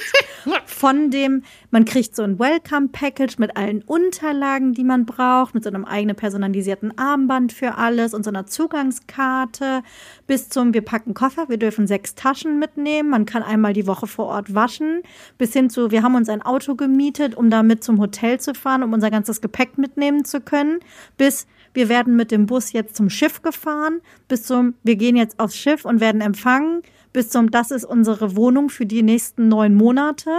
Von 0.80 1.12
dem, 1.12 1.44
man 1.72 1.84
kriegt 1.84 2.16
so 2.16 2.24
ein 2.24 2.40
Welcome-Package 2.40 3.38
mit 3.38 3.58
allen 3.58 3.82
Unterlagen, 3.82 4.72
die 4.72 4.86
man 4.86 5.06
braucht, 5.06 5.54
mit 5.54 5.66
so 5.66 5.70
einem 5.70 5.84
eigenen 5.84 6.16
personalisierten 6.16 6.98
Armband 6.98 7.52
für 7.52 7.76
alles 7.76 8.14
und 8.14 8.24
so 8.24 8.30
einer 8.30 8.46
Zugangskarte 8.46 9.84
bis 10.26 10.48
zum, 10.48 10.74
wir 10.74 10.80
packen 10.80 11.14
Koffer, 11.14 11.50
wir 11.50 11.58
dürfen 11.58 11.86
sechs 11.86 12.16
Taschen 12.16 12.60
mitnehmen, 12.60 13.10
man 13.10 13.26
kann 13.26 13.44
einmal 13.44 13.74
die 13.74 13.88
Woche 13.88 14.08
vor 14.08 14.28
Ort 14.28 14.56
waschen, 14.56 15.02
bis 15.38 15.52
hin 15.52 15.70
zu, 15.70 15.92
wir 15.92 16.02
haben 16.02 16.16
uns 16.16 16.30
ein 16.30 16.42
Auto 16.42 16.76
gemietet, 16.76 17.36
um 17.36 17.50
damit 17.50 17.84
zum 17.84 18.00
Hotel 18.00 18.40
zu 18.40 18.54
fahren, 18.54 18.82
um 18.82 18.94
unser 18.94 19.12
ganzes 19.12 19.42
Gepäck 19.42 19.78
mitnehmen 19.78 20.24
zu 20.24 20.40
können, 20.40 20.80
bis 21.18 21.46
wir 21.74 21.90
werden 21.90 22.16
mit 22.16 22.32
dem 22.32 22.46
Bus 22.46 22.72
jetzt 22.72 22.96
zum 22.96 23.10
Schiff 23.10 23.42
gefahren, 23.42 24.00
bis 24.30 24.44
zum, 24.44 24.76
wir 24.84 24.96
gehen 24.96 25.18
jetzt 25.18 25.42
aufs 25.42 25.58
Schiff 25.58 25.84
und 25.84 26.00
werden 26.00 26.22
empfangen, 26.22 26.84
bis 27.14 27.30
zum, 27.30 27.51
das 27.51 27.72
ist 27.72 27.86
unsere 27.86 28.36
Wohnung 28.36 28.70
für 28.70 28.86
die 28.86 29.01
nächsten 29.03 29.47
neun 29.47 29.76
Monate. 29.76 30.30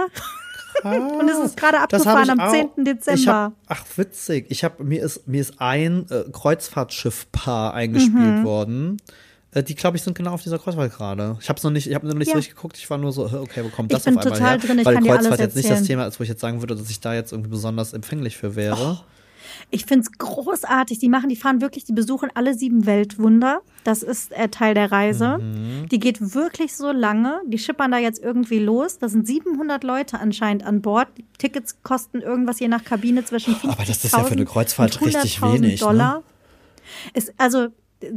Und 0.83 1.29
es 1.29 1.37
ist 1.37 1.57
gerade 1.57 1.79
abgefahren 1.79 2.29
am 2.29 2.39
auch. 2.39 2.51
10. 2.51 2.69
Ich 2.77 2.83
Dezember. 2.85 3.31
hab, 3.33 3.53
ach, 3.67 3.83
witzig. 3.97 4.45
Ich 4.49 4.63
hab, 4.63 4.79
mir 4.79 5.03
ist, 5.03 5.27
mir 5.27 5.41
ist 5.41 5.55
ein 5.59 6.05
äh, 6.09 6.23
Kreuzfahrtschiffpaar 6.31 7.73
eingespielt 7.73 8.13
Mhm. 8.39 8.43
worden. 8.43 8.97
Äh, 9.53 9.63
die, 9.63 9.75
glaube 9.75 9.97
ich, 9.97 10.03
sind 10.03 10.15
genau 10.17 10.31
auf 10.31 10.43
dieser 10.43 10.57
Kreuzfahrt 10.59 10.93
gerade. 10.95 11.37
Ich 11.41 11.49
habe 11.49 11.59
noch 11.61 11.71
nicht, 11.71 11.87
ich 11.87 11.93
habe 11.93 12.07
noch 12.07 12.13
nicht 12.15 12.27
Ja. 12.29 12.33
so 12.33 12.37
richtig 12.37 12.55
geguckt. 12.55 12.77
Ich 12.77 12.89
war 12.89 12.97
nur 12.97 13.11
so, 13.11 13.25
äh, 13.27 13.35
okay, 13.35 13.63
wo 13.63 13.69
kommt 13.69 13.91
Ich 13.91 13.97
das 13.97 14.05
bin 14.05 14.17
auf 14.17 14.23
einmal 14.25 14.37
total 14.39 14.51
her? 14.51 14.57
drin, 14.65 14.79
ich 14.79 14.85
Weil 14.85 14.93
kann 14.95 15.03
dir 15.03 15.09
Kreuzfahrt 15.11 15.39
jetzt 15.41 15.55
nicht 15.57 15.69
das. 15.69 15.83
Thema 15.83 16.05
ist, 16.05 16.19
wo 16.19 16.23
ich 16.23 16.29
jetzt 16.29 16.41
sagen 16.41 16.61
würde, 16.61 16.75
dass 16.75 16.89
ich 16.89 16.99
da 17.01 17.13
jetzt 17.13 17.31
irgendwie 17.33 17.49
besonders 17.49 17.91
empfänglich 17.93 18.37
für 18.37 18.55
wäre. 18.55 19.01
Ich 19.69 19.85
finde 19.85 20.05
es 20.05 20.17
großartig. 20.17 20.99
Die 20.99 21.09
machen, 21.09 21.29
die 21.29 21.35
fahren 21.35 21.61
wirklich, 21.61 21.83
die 21.83 21.93
besuchen 21.93 22.29
alle 22.33 22.53
sieben 22.53 22.85
Weltwunder. 22.85 23.61
Das 23.83 24.03
ist 24.03 24.31
äh, 24.31 24.49
Teil 24.49 24.73
der 24.73 24.91
Reise. 24.91 25.37
Mhm. 25.37 25.89
Die 25.89 25.99
geht 25.99 26.33
wirklich 26.33 26.75
so 26.75 26.91
lange. 26.91 27.41
Die 27.47 27.57
schippern 27.57 27.91
da 27.91 27.97
jetzt 27.97 28.21
irgendwie 28.21 28.59
los. 28.59 28.99
Da 28.99 29.09
sind 29.09 29.27
700 29.27 29.83
Leute 29.83 30.19
anscheinend 30.19 30.65
an 30.65 30.81
Bord. 30.81 31.07
Die 31.17 31.25
Tickets 31.37 31.77
kosten 31.83 32.21
irgendwas 32.21 32.59
je 32.59 32.67
nach 32.67 32.83
Kabine 32.83 33.23
zwischen 33.25 33.55
50.000 33.55 33.69
Aber 33.69 33.85
das 33.85 34.03
ist 34.03 34.13
ja 34.13 34.23
für 34.23 34.33
eine 34.33 34.45
Kreuzfahrt 34.45 35.01
richtig 35.01 35.37
100.000 35.37 35.53
wenig, 35.53 35.81
ne? 35.81 35.87
Dollar. 35.87 36.23
Ist, 37.13 37.33
also, 37.37 37.69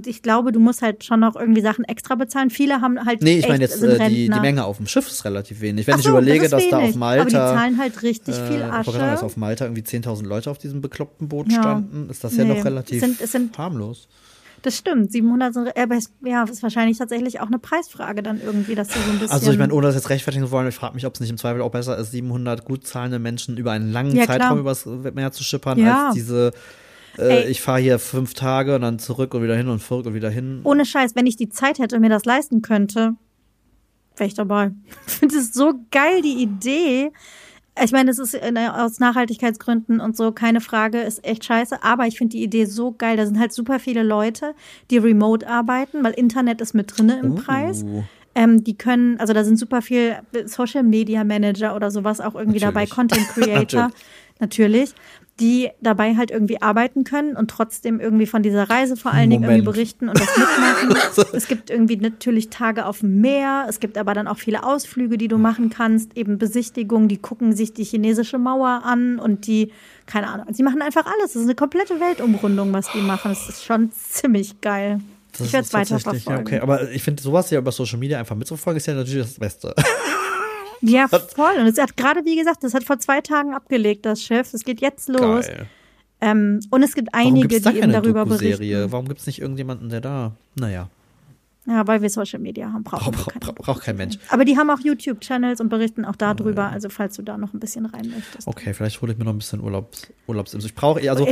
ich 0.06 0.22
glaube, 0.22 0.52
du 0.52 0.60
musst 0.60 0.82
halt 0.82 1.04
schon 1.04 1.20
noch 1.20 1.36
irgendwie 1.36 1.60
Sachen 1.60 1.84
extra 1.84 2.14
bezahlen. 2.14 2.50
Viele 2.50 2.80
haben 2.80 3.04
halt. 3.04 3.22
Nee, 3.22 3.32
ich 3.38 3.38
echt, 3.40 3.48
meine 3.48 3.62
jetzt 3.64 3.82
äh, 3.82 4.08
die, 4.08 4.28
die. 4.30 4.40
Menge 4.40 4.64
auf 4.64 4.78
dem 4.78 4.86
Schiff 4.86 5.06
ist 5.08 5.24
relativ 5.24 5.60
wenig. 5.60 5.86
Wenn 5.86 5.94
Ach 5.94 5.98
ich 5.98 6.04
so, 6.04 6.10
überlege, 6.10 6.48
das 6.48 6.50
dass 6.62 6.70
da 6.70 6.78
auf. 6.78 6.94
Malta 6.94 7.20
Aber 7.22 7.30
die 7.30 7.36
zahlen 7.58 7.78
halt 7.78 8.02
richtig 8.02 8.34
viel 8.34 8.56
äh, 8.56 8.60
wollte 8.62 8.72
Asche. 8.72 8.90
sagen, 8.92 9.10
dass 9.12 9.22
auf 9.22 9.36
Malta 9.36 9.64
irgendwie 9.66 9.82
10.000 9.82 10.24
Leute 10.26 10.50
auf 10.50 10.58
diesem 10.58 10.80
bekloppten 10.80 11.28
Boot 11.28 11.50
Ja. 11.52 11.60
standen, 11.62 12.08
ist 12.10 12.24
das 12.24 12.36
ja 12.36 12.44
Nee, 12.44 12.54
noch 12.54 12.64
relativ 12.64 13.02
es 13.02 13.08
sind- 13.08 13.20
es 13.20 13.32
sind- 13.32 13.56
harmlos. 13.58 14.08
Das 14.62 14.78
stimmt, 14.78 15.12
700 15.12 15.52
sind, 15.52 15.76
aber 15.76 15.94
es, 15.96 16.10
ja, 16.24 16.42
ist 16.44 16.62
wahrscheinlich 16.62 16.96
tatsächlich 16.96 17.38
auch 17.40 17.48
eine 17.48 17.58
Preisfrage 17.58 18.22
dann 18.22 18.40
irgendwie, 18.42 18.74
dass 18.74 18.88
du 18.88 18.94
so 18.98 19.10
ein 19.10 19.18
bisschen. 19.18 19.30
Also 19.30 19.52
ich 19.52 19.58
meine, 19.58 19.74
ohne 19.74 19.88
das 19.88 19.94
jetzt 19.94 20.08
rechtfertigen 20.08 20.46
zu 20.46 20.50
wollen, 20.52 20.66
ich 20.66 20.74
frage 20.74 20.94
mich, 20.94 21.04
ob 21.04 21.12
es 21.12 21.20
nicht 21.20 21.28
im 21.28 21.36
Zweifel 21.36 21.60
auch 21.60 21.70
besser 21.70 21.98
ist, 21.98 22.12
700 22.12 22.64
gut 22.64 22.86
zahlende 22.86 23.18
Menschen 23.18 23.58
über 23.58 23.72
einen 23.72 23.92
langen 23.92 24.16
Ja. 24.16 24.24
Zeitraum 24.24 24.58
übers 24.60 24.86
Meer 24.86 25.32
zu 25.32 25.44
schippern, 25.44 25.78
Ja. 25.78 26.06
als 26.06 26.14
diese, 26.14 26.52
äh, 27.18 27.48
ich 27.48 27.60
fahre 27.60 27.80
hier 27.80 27.98
fünf 27.98 28.34
Tage 28.34 28.74
und 28.74 28.82
dann 28.82 28.98
zurück 28.98 29.34
und 29.34 29.42
wieder 29.42 29.56
hin 29.56 29.68
und 29.68 29.82
zurück 29.82 30.06
und 30.06 30.14
wieder 30.14 30.30
hin. 30.30 30.60
ohne 30.64 30.84
Scheiß, 30.84 31.14
wenn 31.14 31.26
ich 31.26 31.36
die 31.36 31.48
Zeit 31.48 31.78
hätte 31.78 31.96
und 31.96 32.02
mir 32.02 32.08
das 32.08 32.24
leisten 32.24 32.62
könnte, 32.62 33.14
wäre 34.16 34.28
ich 34.28 34.34
dabei. 34.34 34.72
Ich 35.06 35.14
finde 35.14 35.36
es 35.36 35.52
so 35.52 35.74
geil, 35.90 36.22
die 36.22 36.42
Idee. 36.42 37.12
Ich 37.82 37.90
meine, 37.90 38.10
es 38.10 38.18
ist 38.18 38.34
äh, 38.34 38.52
aus 38.72 39.00
Nachhaltigkeitsgründen 39.00 40.00
und 40.00 40.16
so 40.16 40.30
keine 40.30 40.60
Frage, 40.60 41.00
ist 41.00 41.24
echt 41.24 41.44
scheiße, 41.44 41.82
aber 41.82 42.06
ich 42.06 42.18
finde 42.18 42.36
die 42.36 42.42
Idee 42.44 42.66
so 42.66 42.92
geil. 42.92 43.16
Da 43.16 43.26
sind 43.26 43.38
halt 43.38 43.52
super 43.52 43.80
viele 43.80 44.02
Leute, 44.02 44.54
die 44.90 44.98
remote 44.98 45.48
arbeiten, 45.48 46.04
weil 46.04 46.12
Internet 46.12 46.60
ist 46.60 46.74
mit 46.74 46.96
drinne 46.96 47.18
im 47.20 47.34
Preis. 47.34 47.82
Uh. 47.82 48.04
Ähm, 48.36 48.64
die 48.64 48.76
können, 48.76 49.18
also 49.20 49.32
da 49.32 49.44
sind 49.44 49.58
super 49.58 49.80
viel 49.80 50.16
Social 50.46 50.82
Media 50.82 51.22
Manager 51.22 51.76
oder 51.76 51.90
sowas 51.90 52.20
auch 52.20 52.34
irgendwie 52.34 52.58
dabei, 52.58 52.86
Natürlich. 52.86 52.94
Content 52.94 53.28
Creator, 53.34 53.90
natürlich, 54.40 54.92
die 55.40 55.70
dabei 55.80 56.16
halt 56.16 56.30
irgendwie 56.30 56.62
arbeiten 56.62 57.02
können 57.02 57.34
und 57.36 57.50
trotzdem 57.50 57.98
irgendwie 57.98 58.26
von 58.26 58.44
dieser 58.44 58.70
Reise 58.70 58.96
vor 58.96 59.12
allen 59.12 59.30
Dingen 59.30 59.42
irgendwie 59.42 59.62
Moment. 59.62 59.76
berichten 59.76 60.08
und 60.08 60.20
das 60.20 60.28
mitmachen. 60.36 61.26
es 61.32 61.48
gibt 61.48 61.70
irgendwie 61.70 61.96
natürlich 61.96 62.50
Tage 62.50 62.86
auf 62.86 63.00
dem 63.00 63.20
Meer, 63.20 63.66
es 63.68 63.80
gibt 63.80 63.98
aber 63.98 64.14
dann 64.14 64.28
auch 64.28 64.38
viele 64.38 64.62
Ausflüge, 64.62 65.18
die 65.18 65.26
du 65.26 65.36
machen 65.36 65.70
kannst, 65.70 66.16
eben 66.16 66.38
Besichtigungen, 66.38 67.08
die 67.08 67.16
gucken 67.16 67.54
sich 67.54 67.72
die 67.72 67.82
chinesische 67.82 68.38
Mauer 68.38 68.82
an 68.84 69.18
und 69.18 69.48
die, 69.48 69.72
keine 70.06 70.28
Ahnung, 70.28 70.46
sie 70.52 70.62
machen 70.62 70.82
einfach 70.82 71.04
alles. 71.04 71.32
Das 71.32 71.36
ist 71.36 71.48
eine 71.48 71.56
komplette 71.56 71.98
Weltumrundung, 71.98 72.72
was 72.72 72.92
die 72.92 73.00
machen. 73.00 73.30
Das 73.30 73.48
ist 73.48 73.64
schon 73.64 73.90
ziemlich 73.90 74.60
geil. 74.60 75.00
Das 75.32 75.48
ich 75.48 75.52
werde 75.52 75.66
es 75.66 75.72
weiter 75.72 75.98
verfolgen. 75.98 76.30
Ja, 76.30 76.38
okay, 76.38 76.60
aber 76.60 76.90
ich 76.92 77.02
finde 77.02 77.20
sowas 77.20 77.50
ja 77.50 77.58
über 77.58 77.72
Social 77.72 77.98
Media 77.98 78.20
einfach 78.20 78.36
mitzuverfolgen, 78.36 78.76
ist 78.76 78.86
ja 78.86 78.94
natürlich 78.94 79.26
das 79.26 79.38
Beste. 79.38 79.74
Ja, 80.80 81.08
voll. 81.08 81.56
Und 81.58 81.66
es 81.66 81.78
hat 81.78 81.96
gerade, 81.96 82.24
wie 82.24 82.36
gesagt, 82.36 82.64
das 82.64 82.74
hat 82.74 82.84
vor 82.84 82.98
zwei 82.98 83.20
Tagen 83.20 83.54
abgelegt, 83.54 84.06
das 84.06 84.22
Schiff. 84.22 84.52
Es 84.54 84.64
geht 84.64 84.80
jetzt 84.80 85.08
los. 85.08 85.46
Ähm, 86.20 86.60
und 86.70 86.82
es 86.82 86.94
gibt 86.94 87.10
einige, 87.12 87.56
es 87.56 87.62
da 87.62 87.72
die 87.72 87.78
eben 87.78 87.92
darüber 87.92 88.24
berichten. 88.24 88.90
Warum 88.90 89.08
gibt 89.08 89.20
es 89.20 89.26
nicht 89.26 89.40
irgendjemanden, 89.40 89.88
der 89.90 90.00
da, 90.00 90.32
naja, 90.54 90.88
Ja, 91.66 91.86
weil 91.86 92.02
wir 92.02 92.10
Social 92.10 92.40
Media 92.40 92.70
haben, 92.70 92.84
brauchen 92.84 93.12
braucht 93.12 93.40
brauch, 93.40 93.54
brauch, 93.54 93.54
brauch 93.54 93.80
kein 93.82 93.96
Mensch. 93.96 94.18
Aber 94.28 94.44
die 94.44 94.58
haben 94.58 94.68
auch 94.68 94.80
YouTube-Channels 94.80 95.62
und 95.62 95.70
berichten 95.70 96.04
auch 96.04 96.16
darüber, 96.16 96.66
also 96.70 96.90
falls 96.90 97.16
du 97.16 97.22
da 97.22 97.38
noch 97.38 97.54
ein 97.54 97.60
bisschen 97.60 97.86
rein 97.86 98.10
möchtest. 98.14 98.46
Okay, 98.46 98.74
vielleicht 98.74 99.00
hole 99.00 99.12
ich 99.12 99.18
mir 99.18 99.24
noch 99.24 99.32
ein 99.32 99.38
bisschen 99.38 99.60
Urlaubs, 99.60 100.12
Urlaubsinsel. 100.26 100.68
Ich 100.68 100.74
brauche, 100.74 101.08
also 101.10 101.26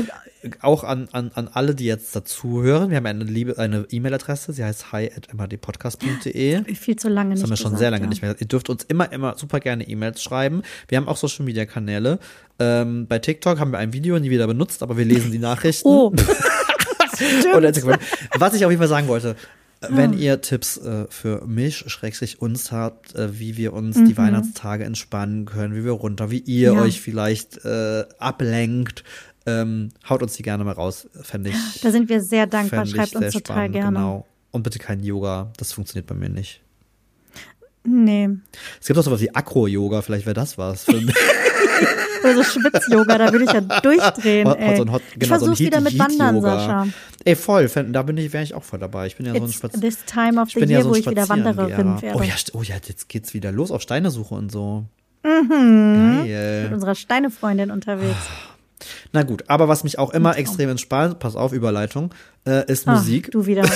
auch 0.62 0.84
an, 0.84 1.08
an, 1.12 1.32
an 1.34 1.48
alle, 1.52 1.74
die 1.74 1.84
jetzt 1.84 2.16
dazu 2.16 2.62
hören, 2.62 2.88
wir 2.88 2.96
haben 2.96 3.06
eine 3.06 3.24
liebe 3.24 3.58
eine 3.58 3.86
E-Mail-Adresse, 3.90 4.54
sie 4.54 4.64
heißt 4.64 4.92
hi@mhdpodcast.de. 4.92 6.56
Hab 6.56 6.68
ich 6.68 6.80
viel 6.80 6.96
zu 6.96 7.10
lange 7.10 7.30
Das 7.30 7.40
nicht 7.40 7.42
haben 7.44 7.50
wir 7.50 7.56
schon 7.56 7.64
gesagt, 7.72 7.78
sehr 7.80 7.90
lange 7.90 8.04
ja. 8.04 8.08
nicht 8.08 8.22
mehr. 8.22 8.34
Ihr 8.38 8.46
dürft 8.46 8.70
uns 8.70 8.84
immer, 8.84 9.12
immer 9.12 9.36
super 9.36 9.60
gerne 9.60 9.86
E-Mails 9.86 10.22
schreiben. 10.22 10.62
Wir 10.88 10.96
haben 10.96 11.08
auch 11.08 11.18
Social 11.18 11.44
Media 11.44 11.66
Kanäle. 11.66 12.18
Ähm, 12.58 13.06
bei 13.06 13.18
TikTok 13.18 13.60
haben 13.60 13.70
wir 13.70 13.78
ein 13.78 13.92
Video 13.92 14.18
nie 14.18 14.30
wieder 14.30 14.46
benutzt, 14.46 14.82
aber 14.82 14.96
wir 14.96 15.04
lesen 15.04 15.30
die 15.30 15.38
Nachrichten. 15.40 15.88
Oh, 15.88 16.12
Instagram. 17.22 17.98
Was 18.38 18.54
ich 18.54 18.64
auf 18.64 18.70
jeden 18.70 18.80
Fall 18.80 18.88
sagen 18.88 19.08
wollte. 19.08 19.36
Wenn 19.88 20.12
ihr 20.12 20.40
Tipps 20.40 20.76
äh, 20.78 21.06
für 21.10 21.44
mich, 21.46 21.78
schrägstrich 21.88 22.40
uns 22.40 22.70
habt, 22.72 23.14
äh, 23.14 23.38
wie 23.38 23.56
wir 23.56 23.72
uns 23.72 23.96
Mhm. 23.96 24.04
die 24.06 24.16
Weihnachtstage 24.16 24.84
entspannen 24.84 25.44
können, 25.44 25.74
wie 25.74 25.84
wir 25.84 25.92
runter, 25.92 26.30
wie 26.30 26.38
ihr 26.38 26.72
Ja. 26.74 26.80
euch 26.82 27.00
vielleicht 27.00 27.64
äh, 27.64 28.04
ablenkt, 28.18 29.04
ähm, 29.46 29.88
haut 30.08 30.22
uns 30.22 30.34
die 30.34 30.42
gerne 30.42 30.62
mal 30.64 30.72
raus, 30.72 31.08
fände 31.22 31.50
ich. 31.50 31.80
da 31.80 31.90
sind 31.90 32.08
wir 32.08 32.20
sehr 32.20 32.46
dankbar. 32.46 32.86
Schreibt 32.86 33.16
uns 33.16 33.32
total 33.32 33.54
spannend, 33.56 33.72
gerne. 33.74 33.96
Genau. 33.98 34.26
Und 34.52 34.62
bitte 34.62 34.78
kein 34.78 35.02
Yoga, 35.02 35.52
das 35.56 35.72
funktioniert 35.72 36.06
bei 36.06 36.14
mir 36.14 36.28
nicht. 36.28 36.60
Nee. 37.84 38.28
Es 38.80 38.86
gibt 38.86 38.96
auch 38.98 39.02
sowas 39.02 39.20
wie 39.20 39.34
Akro-Yoga, 39.34 40.02
vielleicht 40.02 40.26
wäre 40.26 40.34
das 40.34 40.56
was. 40.58 40.84
Für 40.84 40.92
mich. 41.00 41.14
Oder 42.24 42.34
so 42.34 42.42
Schwitz-Yoga, 42.44 43.18
da 43.18 43.32
würde 43.32 43.44
ich 43.44 43.52
ja 43.52 43.60
durchdrehen. 43.60 44.48
Hot- 44.48 44.58
ey. 44.58 44.76
so 44.76 44.90
Hot- 44.92 45.02
ich 45.12 45.18
genau, 45.18 45.26
so 45.26 45.34
ein 45.34 45.38
versuch's 45.38 45.60
wieder 45.60 45.80
mit 45.80 45.98
Wandern. 45.98 46.40
Sascha. 46.40 46.86
Ey, 47.24 47.36
voll, 47.36 47.68
da 47.68 48.02
bin 48.02 48.16
ich, 48.16 48.32
wäre 48.32 48.42
ich 48.44 48.54
auch 48.54 48.64
voll 48.64 48.78
dabei. 48.78 49.06
Ich 49.06 49.16
bin 49.16 49.26
ja 49.26 49.34
so 49.34 49.44
ein 49.44 49.52
Spaz 49.52 49.72
this 49.80 50.04
time 50.04 50.40
of 50.40 50.48
ich 50.48 50.54
the 50.54 50.60
year, 50.60 50.70
ja 50.70 50.82
so 50.82 50.90
wo 50.90 50.94
ich 50.94 51.08
wieder 51.08 51.28
Wandererin 51.28 52.02
werde. 52.02 52.18
Oh 52.18 52.22
ja, 52.22 52.34
oh 52.52 52.62
ja, 52.62 52.74
jetzt 52.86 53.08
geht's 53.08 53.34
wieder 53.34 53.52
los 53.52 53.70
auf 53.70 53.82
Steinesuche 53.82 54.34
und 54.34 54.50
so. 54.50 54.84
Geil. 55.22 56.64
Mit 56.64 56.72
unserer 56.72 56.94
Steinefreundin 56.94 57.70
unterwegs. 57.70 58.16
Na 59.12 59.22
gut, 59.22 59.44
aber 59.48 59.68
was 59.68 59.84
mich 59.84 59.98
auch 60.00 60.10
immer 60.10 60.36
extrem 60.36 60.68
entspannt, 60.70 61.20
pass 61.20 61.36
auf, 61.36 61.52
Überleitung, 61.52 62.12
äh, 62.44 62.66
ist 62.70 62.88
Ah, 62.88 62.94
Musik. 62.96 63.30
Du 63.30 63.46
wieder. 63.46 63.62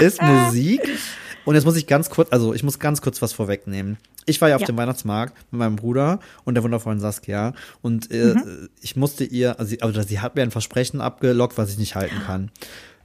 Ist 0.00 0.20
Musik. 0.22 0.80
Und 1.44 1.54
jetzt 1.54 1.64
muss 1.64 1.76
ich 1.76 1.86
ganz 1.86 2.10
kurz, 2.10 2.30
also 2.32 2.54
ich 2.54 2.62
muss 2.62 2.78
ganz 2.78 3.00
kurz 3.02 3.20
was 3.22 3.32
vorwegnehmen. 3.32 3.96
Ich 4.26 4.40
war 4.40 4.48
ja 4.48 4.54
auf 4.56 4.60
Ja. 4.62 4.66
dem 4.68 4.76
Weihnachtsmarkt 4.76 5.34
mit 5.50 5.58
meinem 5.58 5.76
Bruder 5.76 6.20
und 6.44 6.54
der 6.54 6.62
wundervollen 6.62 7.00
Saskia 7.00 7.54
und 7.80 8.10
äh, 8.12 8.34
Mhm. 8.34 8.68
ich 8.80 8.94
musste 8.96 9.24
ihr, 9.24 9.58
also 9.58 9.70
sie, 9.70 9.82
also 9.82 10.02
sie 10.02 10.20
hat 10.20 10.36
mir 10.36 10.42
ein 10.42 10.52
Versprechen 10.52 11.00
abgelockt, 11.00 11.58
was 11.58 11.70
ich 11.70 11.78
nicht 11.78 11.96
halten 11.96 12.20
kann. 12.24 12.50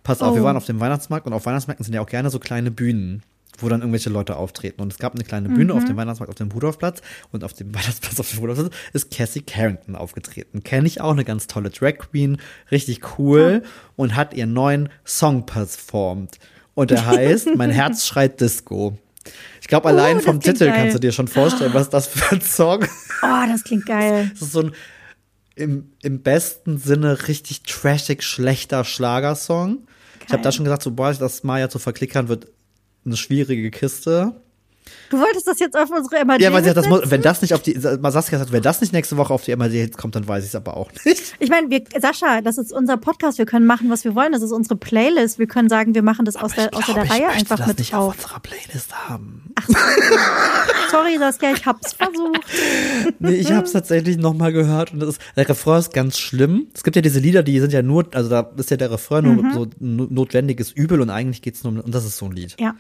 Pass 0.04 0.22
auf, 0.22 0.36
wir 0.36 0.42
Oh. 0.44 0.46
waren 0.46 0.58
auf 0.58 0.66
dem 0.66 0.80
Weihnachtsmarkt 0.80 1.26
und 1.26 1.34
auf 1.34 1.46
Weihnachtsmärkten 1.46 1.84
sind 1.84 1.94
ja 1.96 2.02
auch 2.02 2.08
gerne 2.08 2.30
so 2.30 2.38
kleine 2.40 2.70
Bühnen, 2.70 3.24
wo 3.58 3.68
dann 3.68 3.82
irgendwelche 3.82 4.12
Leute 4.12 4.36
auftreten. 4.36 4.80
Und 4.82 4.94
es 4.94 5.00
gab 5.00 5.16
eine 5.16 5.24
kleine 5.24 5.50
Bühne 5.50 5.74
auf 5.74 5.84
dem 5.86 5.98
Weihnachtsmarkt 5.98 6.30
auf 6.30 6.36
dem 6.38 6.52
Rudolfplatz 6.52 7.02
und 7.32 7.44
auf 7.44 7.54
dem 7.54 7.74
Weihnachtsplatz 7.76 8.20
auf 8.20 8.30
dem 8.30 8.40
Rudolfplatz 8.40 8.72
ist 8.94 9.10
Cassie 9.10 9.42
Carrington 9.42 9.96
aufgetreten. 9.96 10.64
Kenne 10.64 10.86
ich 10.86 11.02
auch, 11.02 11.12
eine 11.14 11.26
ganz 11.26 11.48
tolle 11.48 11.72
Drag 11.72 11.98
Queen, 11.98 12.38
richtig 12.70 13.02
cool 13.18 13.64
und 13.96 14.16
hat 14.16 14.36
ihren 14.36 14.54
neuen 14.54 14.90
Song 15.04 15.48
performt. 15.48 16.38
Und 16.78 16.92
der 16.92 17.08
heißt 17.08 17.56
Mein 17.56 17.72
Herz 17.72 18.06
schreit 18.06 18.40
Disco. 18.40 18.96
Ich 19.62 19.68
glaube, 19.68 19.88
allein 19.90 20.18
das 20.18 20.26
vom 20.26 20.40
Titel 20.40 20.68
geil. 20.68 20.76
kannst 20.78 20.96
du 20.96 21.00
dir 21.00 21.12
schon 21.12 21.28
vorstellen, 21.28 21.74
was 21.74 21.90
das 21.90 22.06
für 22.08 22.36
ein 22.36 22.42
Song 22.42 22.84
Oh, 23.24 23.44
das 23.50 23.64
klingt 23.64 23.88
geil. 23.88 24.30
das 24.32 24.44
ist 24.44 24.52
so 24.52 24.62
ein 24.62 24.72
im, 25.56 25.92
im 26.04 26.22
besten 26.22 26.78
Sinne 26.78 27.28
richtig 27.28 27.64
trashig 27.64 28.22
schlechter 28.22 28.84
Schlagersong. 28.86 29.88
Ich 30.28 30.32
habe 30.32 30.44
da 30.44 30.50
Geil. 30.50 30.52
schon 30.52 30.66
gesagt, 30.66 30.84
so 30.84 30.92
boah, 30.92 31.12
das 31.12 31.44
Maya 31.44 31.68
zu 31.68 31.80
verklickern 31.80 32.28
wird 32.28 32.46
eine 33.06 33.18
schwierige 33.18 33.72
Kiste. 33.72 34.40
Du 35.10 35.20
wolltest 35.20 35.48
das 35.48 35.60
jetzt 35.60 35.78
auf 35.78 35.90
unsere 35.90 36.24
MAD 36.26 36.42
Ja, 36.42 36.52
weil 36.52 36.64
sie 36.64 36.70
hat 36.70 36.78
das, 36.78 36.86
wenn 36.90 37.22
das 37.22 37.42
nicht 37.42 37.54
auf 37.54 37.62
die, 37.62 37.74
Saskia 37.78 38.40
sagt, 38.40 38.52
wenn 38.52 38.62
das 38.64 38.82
nicht 38.82 38.94
nächste 38.94 39.18
Woche 39.18 39.34
auf 39.34 39.44
die 39.44 39.54
Hits 39.56 39.98
kommt, 39.98 40.16
dann 40.16 40.28
weiß 40.28 40.44
ich 40.44 40.50
es 40.50 40.56
aber 40.56 40.76
auch 40.78 40.92
nicht. 41.06 41.36
Ich 41.40 41.50
meine, 41.50 41.70
wir, 41.70 41.84
Sascha, 42.00 42.42
das 42.42 42.58
ist 42.58 42.72
unser 42.74 42.98
Podcast. 42.98 43.38
Wir 43.38 43.46
können 43.46 43.66
machen, 43.66 43.90
was 43.90 44.04
wir 44.04 44.16
wollen. 44.16 44.32
Das 44.34 44.42
ist 44.42 44.52
unsere 44.52 44.76
Playlist. 44.76 45.40
Wir 45.40 45.48
können 45.48 45.70
sagen, 45.70 45.96
wir 45.96 46.04
machen 46.04 46.26
das 46.26 46.36
aus 46.36 46.54
der, 46.54 46.68
glaub, 46.70 46.86
der 46.86 46.96
Reihe 46.98 47.06
ich 47.06 47.12
möchte 47.22 47.34
einfach 47.34 47.58
das 47.58 47.68
mit 47.68 47.80
nicht 47.80 47.94
drauf. 47.94 48.10
auf 48.10 48.16
unserer 48.24 48.40
Playlist 48.40 49.10
haben. 49.10 49.44
Sorry, 50.92 51.18
Saskia, 51.18 51.52
ich 51.54 51.66
hab's 51.66 51.94
versucht. 51.94 52.40
Nee, 53.20 53.36
ich 53.36 53.52
habe 53.52 53.66
es 53.66 53.72
tatsächlich 53.72 54.18
noch 54.18 54.34
mal 54.34 54.52
gehört 54.54 54.94
und 54.94 55.00
das 55.00 55.10
ist, 55.10 55.22
der 55.36 55.48
Refrain 55.48 55.80
ist 55.80 55.94
ganz 55.94 56.18
schlimm. 56.18 56.68
Es 56.74 56.84
gibt 56.84 56.96
ja 56.96 57.02
diese 57.02 57.20
Lieder, 57.20 57.44
die 57.44 57.60
sind 57.60 57.74
ja 57.74 57.82
nur, 57.82 58.06
also 58.14 58.30
da 58.30 58.52
ist 58.58 58.72
ja 58.72 58.78
der 58.78 58.92
Refrain 58.92 59.24
nur 59.24 59.38
Mhm. 59.44 59.54
so 59.54 59.64
ein 59.64 60.08
notwendiges 60.10 60.72
Übel 60.72 61.02
und 61.02 61.10
eigentlich 61.10 61.42
geht's 61.42 61.64
nur 61.64 61.74
um, 61.74 61.80
und 61.80 61.94
das 61.94 62.06
ist 62.06 62.18
so 62.18 62.26
ein 62.26 62.32
Lied. 62.32 62.56
Ja. 62.60 62.76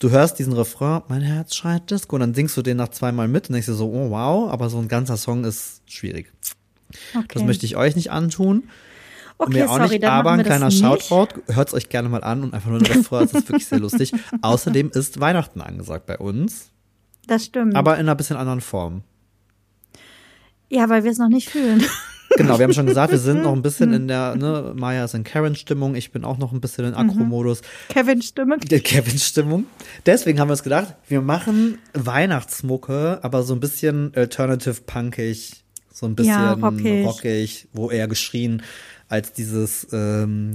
Du 0.00 0.10
hörst 0.10 0.38
diesen 0.38 0.52
Refrain, 0.52 1.02
mein 1.08 1.22
Herz 1.22 1.54
schreit 1.54 1.90
Disco, 1.90 2.16
und 2.16 2.20
dann 2.20 2.34
singst 2.34 2.56
du 2.56 2.62
den 2.62 2.76
nach 2.76 2.88
zweimal 2.88 3.28
mit 3.28 3.48
und 3.48 3.54
denkst 3.54 3.66
dir 3.66 3.74
so, 3.74 3.90
oh 3.90 4.10
wow, 4.10 4.50
aber 4.50 4.68
so 4.70 4.78
ein 4.78 4.88
ganzer 4.88 5.16
Song 5.16 5.44
ist 5.44 5.82
schwierig. 5.86 6.32
Okay. 7.14 7.26
Das 7.34 7.42
möchte 7.44 7.64
ich 7.66 7.76
euch 7.76 7.96
nicht 7.96 8.10
antun. 8.10 8.64
okay, 9.38 9.52
mir 9.52 9.70
auch 9.70 9.76
sorry, 9.78 9.88
nicht, 9.98 10.04
aber 10.04 10.32
ein 10.32 10.42
kleiner. 10.42 10.70
Shoutout, 10.70 11.40
hört's 11.48 11.72
euch 11.74 11.88
gerne 11.88 12.08
mal 12.08 12.22
an 12.22 12.42
und 12.42 12.52
einfach 12.54 12.70
nur 12.70 12.80
den 12.80 12.92
Refrain, 12.92 13.22
das 13.22 13.32
ist 13.32 13.48
wirklich 13.48 13.66
sehr 13.66 13.80
lustig. 13.80 14.12
Außerdem 14.42 14.90
ist 14.92 15.20
Weihnachten 15.20 15.60
angesagt 15.60 16.06
bei 16.06 16.18
uns, 16.18 16.70
Das 17.26 17.44
stimmt. 17.46 17.74
aber 17.76 17.94
in 17.94 18.00
einer 18.00 18.14
bisschen 18.14 18.36
anderen 18.36 18.60
Form. 18.60 19.02
ja, 20.68 20.88
weil 20.88 21.04
wir 21.04 21.10
es 21.10 21.18
noch 21.18 21.28
nicht 21.28 21.48
fühlen. 21.48 21.82
Genau, 22.36 22.58
wir 22.58 22.64
haben 22.64 22.72
schon 22.72 22.86
gesagt, 22.86 23.12
wir 23.12 23.18
sind 23.18 23.42
noch 23.42 23.52
ein 23.52 23.58
Mhm. 23.58 23.62
bisschen 23.68 23.92
in 23.92 24.08
der, 24.08 24.34
ne, 24.36 24.72
Maya 24.76 25.04
ist 25.04 25.14
in 25.14 25.24
Karen-Stimmung, 25.24 25.94
ich 25.94 26.12
bin 26.12 26.24
auch 26.24 26.38
noch 26.38 26.52
ein 26.52 26.60
bisschen 26.60 26.84
in 26.84 26.90
Mhm. 26.92 26.96
Akku-Modus. 27.10 27.62
Kevin 27.88 28.22
Stimme. 28.22 28.58
Der 28.58 28.80
Kevin-Stimmung. 28.80 29.66
Deswegen 30.06 30.40
haben 30.40 30.48
wir 30.48 30.52
uns 30.52 30.62
gedacht, 30.62 30.94
wir 31.08 31.20
machen 31.22 31.78
Weihnachtsmucke, 31.94 33.18
aber 33.22 33.42
so 33.42 33.54
ein 33.54 33.60
bisschen 33.60 34.12
alternative 34.14 34.80
punkig, 34.86 35.64
So 35.94 36.06
ein 36.06 36.14
bisschen 36.16 36.32
Ja, 36.32 36.52
rockig. 36.54 37.04
rockig, 37.06 37.68
wo 37.74 37.90
eher 37.90 38.08
geschrien 38.08 38.62
als 39.08 39.34
dieses 39.34 39.86
ähm, 39.92 40.54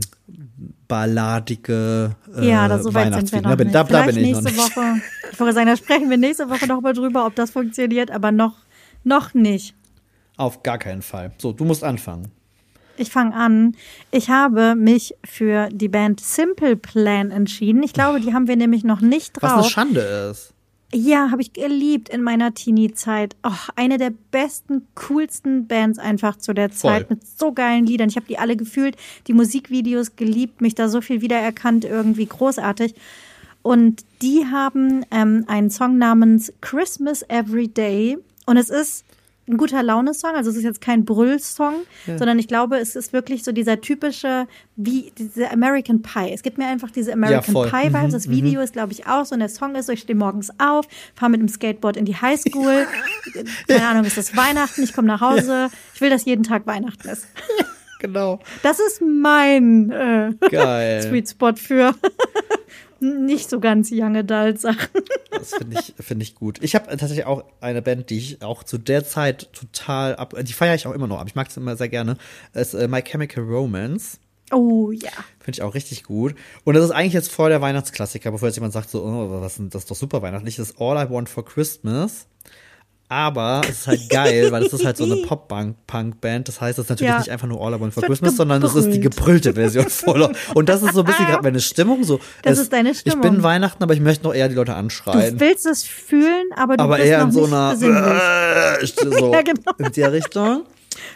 balladige 0.88 2.16
äh, 2.36 2.48
Ja, 2.50 2.68
da 2.68 2.80
so 2.80 2.94
weit 2.94 3.14
sind 3.14 3.32
wir 3.32 3.42
noch 3.42 3.56
nicht. 3.56 3.74
da, 3.76 3.84
da 3.84 4.02
bin 4.04 4.18
ich 4.18 4.32
noch 4.32 4.42
nächste 4.42 4.44
nicht. 4.46 4.58
Woche. 4.78 4.96
Ich 5.32 5.40
wollte 5.40 5.54
sagen, 5.54 5.68
da 5.68 5.78
sprechen 5.78 6.10
wir 6.10 6.18
nächste 6.18 6.50
Woche 6.50 6.66
noch 6.68 6.82
mal 6.82 6.94
drüber, 6.94 7.26
ob 7.26 7.36
das 7.36 7.52
funktioniert, 7.52 8.10
aber 8.12 8.32
noch, 8.32 8.56
noch 9.04 9.34
nicht. 9.34 9.76
Auf 10.38 10.64
gar 10.64 10.78
keinen 10.78 11.02
Fall. 11.02 11.32
So, 11.40 11.52
du 11.52 11.66
musst 11.66 11.84
anfangen. 11.84 12.32
Ich 12.98 13.12
fange 13.12 13.36
an. 13.36 13.76
Ich 14.12 14.30
habe 14.30 14.76
mich 14.76 15.14
für 15.24 15.70
die 15.72 15.88
Band 15.88 16.20
Simple 16.20 16.76
Plan 16.76 17.30
entschieden. 17.32 17.84
Ich 17.84 17.94
glaube, 17.94 18.20
die 18.20 18.34
haben 18.34 18.48
wir 18.48 18.56
nämlich 18.56 18.84
noch 18.84 19.02
nicht 19.02 19.36
Was 19.42 19.52
eine 19.52 19.62
drauf. 19.62 19.72
Schande 19.72 20.02
ist. 20.32 20.54
Ja, 20.94 21.32
habe 21.32 21.42
ich 21.42 21.52
geliebt 21.52 22.08
in 22.10 22.22
meiner 22.22 22.54
Teenie-Zeit. 22.54 23.36
Oh, 23.44 23.52
eine 23.76 23.98
der 23.98 24.12
besten, 24.32 24.88
coolsten 24.96 25.68
Bands 25.68 26.00
einfach 26.00 26.38
zu 26.38 26.54
der 26.54 26.70
Voll. 26.70 26.92
Zeit 26.92 27.10
mit 27.10 27.28
so 27.28 27.52
geilen 27.52 27.86
Liedern. 27.86 28.10
Ich 28.10 28.16
habe 28.16 28.26
die 28.26 28.40
alle 28.40 28.56
gefühlt, 28.56 28.96
die 29.28 29.34
Musikvideos 29.34 30.16
geliebt, 30.16 30.62
mich 30.62 30.76
da 30.76 30.88
so 30.88 31.02
viel 31.02 31.22
wiedererkannt, 31.22 31.84
irgendwie 31.84 32.26
großartig. 32.26 32.96
Und 33.64 34.06
die 34.22 34.46
haben 34.46 35.06
ähm, 35.12 35.44
einen 35.48 35.70
Song 35.70 35.98
namens 35.98 36.54
Christmas 36.62 37.22
Every 37.24 37.68
Day. 37.68 38.18
Und 38.46 38.56
es 38.56 38.70
ist 38.70 39.04
ein 39.50 39.58
guter 39.58 39.82
Laune-Song, 39.82 40.36
also 40.36 40.50
es 40.50 40.58
ist 40.58 40.64
jetzt 40.64 40.82
kein 40.82 41.06
Brüll-Song, 41.06 41.76
sondern 42.06 42.38
ich 42.38 42.48
glaube, 42.48 42.78
es 42.78 42.96
ist 42.96 43.14
wirklich 43.14 43.44
so 43.44 43.52
dieser 43.54 43.80
typische, 43.80 44.48
wie 44.76 45.12
diese 45.18 45.50
American 45.52 46.02
Pie. 46.02 46.32
Es 46.34 46.44
gibt 46.44 46.58
mir 46.58 46.68
einfach 46.68 46.92
diese 46.92 47.14
American 47.14 47.54
voll. 47.54 47.70
Pie-Vibes. 47.70 48.12
Das 48.12 48.30
Video 48.30 48.62
ist, 48.62 48.74
glaube 48.74 48.92
ich, 48.92 49.08
auch 49.08 49.26
so. 49.26 49.34
Und 49.34 49.40
der 49.40 49.50
Song 49.50 49.76
ist 49.76 49.86
so, 49.86 49.94
ich 49.94 50.02
stehe 50.02 50.18
morgens 50.18 50.52
auf, 50.60 50.86
fahre 51.16 51.32
mit 51.32 51.40
dem 51.40 51.48
Skateboard 51.48 51.96
in 51.96 52.06
die 52.06 52.16
Highschool. 52.16 52.88
Keine 53.68 53.88
Ahnung, 53.88 54.06
es 54.06 54.18
ist 54.18 54.36
Weihnachten, 54.36 54.84
ich 54.84 54.94
komme 54.94 55.08
nach 55.08 55.22
Hause. 55.22 55.70
Ich 55.94 56.02
will, 56.02 56.10
dass 56.10 56.26
jeden 56.26 56.44
Tag 56.44 56.68
Weihnachten 56.68 57.08
ist. 57.08 57.28
Genau. 58.00 58.40
Das 58.62 58.80
ist 58.80 59.02
mein 59.02 59.90
äh. 59.92 60.32
Sweet 61.02 61.30
Spot 61.30 61.54
für 61.56 61.96
nicht 63.02 63.50
so 63.50 63.60
ganz 63.60 63.90
Young 63.92 64.16
Adult 64.16 64.60
Sachen. 64.60 64.88
Das 65.30 65.54
finde 65.54 65.80
ich, 65.80 65.94
finde 66.04 66.24
ich 66.24 66.34
gut. 66.34 66.58
Ich 66.64 66.74
habe 66.74 66.88
tatsächlich 66.88 67.26
auch 67.28 67.44
eine 67.62 67.84
Band, 67.84 68.10
die 68.10 68.18
ich 68.18 68.42
auch 68.42 68.64
zu 68.64 68.80
der 68.80 69.06
Zeit 69.06 69.54
total 69.54 70.16
ab, 70.16 70.34
die 70.42 70.52
feiere 70.54 70.74
ich 70.74 70.88
auch 70.88 70.94
immer 70.94 71.06
noch, 71.06 71.20
aber 71.20 71.28
ich 71.30 71.36
mag 71.36 71.48
es 71.48 71.56
immer 71.58 71.76
sehr 71.76 71.90
gerne. 71.90 72.18
Es 72.54 72.74
ist 72.74 72.80
äh, 72.82 72.88
My 72.88 73.04
Chemical 73.04 73.44
Romance. 73.44 74.18
Oh 74.52 74.90
ja. 74.92 75.12
Finde 75.40 75.58
ich 75.58 75.62
auch 75.62 75.76
richtig 75.76 76.06
gut. 76.06 76.34
Und 76.64 76.74
das 76.74 76.84
ist 76.86 76.90
eigentlich 76.92 77.14
jetzt 77.14 77.32
voll 77.32 77.50
der 77.52 77.62
Weihnachtsklassiker, 77.62 78.32
bevor 78.32 78.48
jetzt 78.48 78.56
jemand 78.56 78.74
sagt, 78.74 78.90
so, 78.90 79.04
oh, 79.04 79.42
was, 79.42 79.60
ist- 79.60 79.76
das 79.76 79.84
ist 79.84 79.92
doch 79.92 79.96
super 79.96 80.24
weihnachtlich. 80.24 80.56
Das 80.56 80.70
ist 80.72 80.82
All 80.82 80.98
I 80.98 81.08
Want 81.08 81.30
for 81.30 81.46
Christmas. 81.46 82.26
Aber 83.10 83.62
es 83.64 83.80
ist 83.80 83.88
halt 83.88 84.10
geil, 84.10 84.52
weil 84.52 84.64
es 84.64 84.74
ist 84.74 84.84
halt 84.86 84.98
so 84.98 85.06
eine 85.06 85.16
Pop-Punk-Band. 85.26 86.48
Das 86.48 86.60
heißt, 86.60 86.78
es 86.78 86.84
ist 86.86 86.90
natürlich 86.90 87.10
Ja. 87.12 87.20
nicht 87.20 87.30
einfach 87.32 87.48
nur 87.48 87.62
All 87.66 87.74
I 87.74 87.80
Want 87.80 87.94
for 87.94 88.04
Christmas, 88.04 88.36
sondern 88.36 88.62
es 88.62 88.76
ist 88.76 88.88
die 88.92 89.00
gebrüllt. 89.00 89.44
gebrüllte 89.44 89.54
Version 89.54 89.86
voller. 89.90 90.32
Und 90.56 90.68
das 90.68 90.84
ist 90.84 90.94
so 90.94 91.00
ein 91.02 91.06
bisschen 91.06 91.26
gerade 91.28 91.44
meine 91.44 91.62
Stimmung. 91.62 92.04
So, 92.04 92.20
Das 92.44 92.54
es, 92.54 92.64
ist 92.64 92.74
deine 92.74 92.92
Ich 92.92 93.00
Stimmung. 93.00 93.22
bin 93.22 93.44
Weihnachten, 93.44 93.82
aber 93.82 93.94
ich 93.94 94.02
möchte 94.02 94.26
noch 94.26 94.34
eher 94.34 94.50
die 94.50 94.56
Leute 94.56 94.72
Du 94.72 94.78
anschreien. 94.78 95.40
willst 95.40 95.66
es 95.66 95.84
fühlen, 95.84 96.48
aber 96.58 96.76
du 96.76 96.84
aber 96.84 96.98
bist 96.98 97.08
eher 97.08 97.20
noch 97.20 97.26
in 97.28 97.32
so 97.32 97.46
einer 97.46 97.72
äh, 98.82 98.86
so 98.86 99.32
Ja, 99.34 99.42
genau. 99.42 99.72
in 99.78 99.92
der 99.94 100.12
Richtung. 100.12 100.64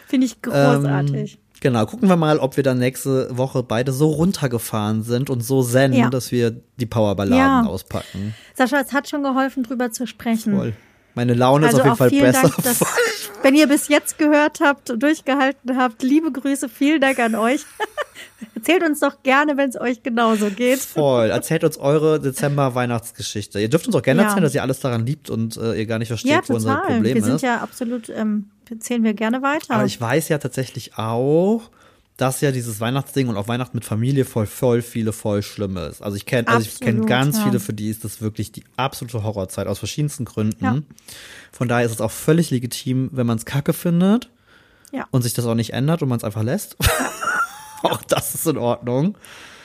Finde 0.06 0.26
ich 0.26 0.40
großartig. 0.40 1.34
Ähm, 1.34 1.40
genau, 1.60 1.84
gucken 1.86 2.08
wir 2.08 2.16
mal, 2.16 2.38
ob 2.38 2.56
wir 2.56 2.64
dann 2.64 2.78
nächste 2.78 3.36
Woche 3.36 3.62
beide 3.62 3.92
so 3.92 4.08
runtergefahren 4.10 5.02
sind 5.02 5.28
und 5.28 5.42
so 5.44 5.62
zen, 5.62 5.92
Ja. 5.92 6.08
dass 6.08 6.32
wir 6.32 6.52
die 6.78 6.86
Powerballaden 6.86 7.68
auspacken. 7.68 8.34
Sascha, 8.54 8.80
es 8.80 8.92
hat 8.94 9.08
schon 9.10 9.22
geholfen, 9.22 9.62
drüber 9.62 9.90
zu 9.90 10.06
sprechen. 10.06 10.56
Voll. 10.56 10.72
Meine 11.14 11.34
Laune 11.34 11.66
Also 11.66 11.78
ist 11.78 11.80
auf 11.80 11.86
jeden 11.86 11.96
Fall 11.96 12.08
vielen 12.10 12.22
besser. 12.22 12.42
Dank, 12.48 12.56
dass, 12.62 12.80
wenn 13.42 13.54
ihr 13.54 13.66
bis 13.68 13.88
jetzt 13.88 14.18
gehört 14.18 14.60
habt 14.60 14.90
und 14.90 15.02
durchgehalten 15.02 15.76
habt, 15.76 16.02
liebe 16.02 16.32
Grüße, 16.32 16.68
vielen 16.68 17.00
Dank 17.00 17.18
an 17.18 17.34
euch. 17.34 17.62
Erzählt 18.54 18.82
uns 18.84 19.00
doch 19.00 19.22
gerne, 19.22 19.56
wenn 19.56 19.68
es 19.70 19.80
euch 19.80 20.02
genauso 20.02 20.48
geht. 20.50 20.78
Voll. 20.80 21.30
Erzählt 21.30 21.64
uns 21.64 21.76
eure 21.78 22.20
Dezember-Weihnachtsgeschichte. 22.20 23.60
Ihr 23.60 23.68
dürft 23.68 23.86
uns 23.86 23.96
auch 23.96 24.02
gerne 24.02 24.22
Ja. 24.22 24.26
erzählen, 24.28 24.44
dass 24.44 24.54
ihr 24.54 24.62
alles 24.62 24.80
daran 24.80 25.04
liebt 25.04 25.30
und 25.30 25.56
äh, 25.56 25.74
ihr 25.74 25.86
gar 25.86 25.98
nicht 25.98 26.08
versteht, 26.08 26.30
Ja, 26.30 26.40
wo 26.46 26.54
unser 26.54 26.76
total. 26.76 26.94
Problem 26.96 27.14
Wir 27.14 27.22
sind 27.22 27.36
ist. 27.36 27.42
ja 27.42 27.58
absolut, 27.58 28.08
ähm, 28.08 28.50
erzählen 28.70 29.02
wir 29.04 29.14
gerne 29.14 29.42
weiter. 29.42 29.74
Aber 29.74 29.84
ich 29.84 30.00
weiß 30.00 30.28
ja 30.28 30.38
tatsächlich 30.38 30.96
auch, 30.96 31.70
dass 32.22 32.40
ja 32.40 32.52
dieses 32.52 32.78
Weihnachtsding 32.78 33.26
und 33.26 33.36
auch 33.36 33.48
Weihnachten 33.48 33.76
mit 33.76 33.84
Familie 33.84 34.24
voll, 34.24 34.46
voll 34.46 34.80
viele 34.80 35.12
voll 35.12 35.42
schlimm 35.42 35.76
ist. 35.76 36.02
Also 36.02 36.16
ich 36.16 36.24
kenne, 36.24 36.46
also 36.46 36.68
ich 36.68 36.78
kenne 36.78 37.04
ganz 37.04 37.38
ja. 37.38 37.44
viele, 37.44 37.58
für 37.58 37.72
die 37.72 37.90
ist 37.90 38.04
das 38.04 38.20
wirklich 38.20 38.52
die 38.52 38.62
absolute 38.76 39.24
Horrorzeit 39.24 39.66
aus 39.66 39.80
verschiedensten 39.80 40.24
Gründen. 40.24 40.64
Ja. 40.64 40.78
Von 41.50 41.66
daher 41.66 41.84
ist 41.84 41.90
es 41.90 42.00
auch 42.00 42.12
völlig 42.12 42.52
legitim, 42.52 43.10
wenn 43.10 43.26
man 43.26 43.38
es 43.38 43.44
kacke 43.44 43.72
findet 43.72 44.30
ja, 44.92 45.08
und 45.10 45.22
sich 45.22 45.34
das 45.34 45.46
auch 45.46 45.56
nicht 45.56 45.72
ändert 45.72 46.00
und 46.00 46.10
man 46.10 46.18
es 46.18 46.22
einfach 46.22 46.44
lässt. 46.44 46.76
auch 47.82 48.04
das 48.04 48.36
ist 48.36 48.46
in 48.46 48.56
Ordnung. 48.56 49.18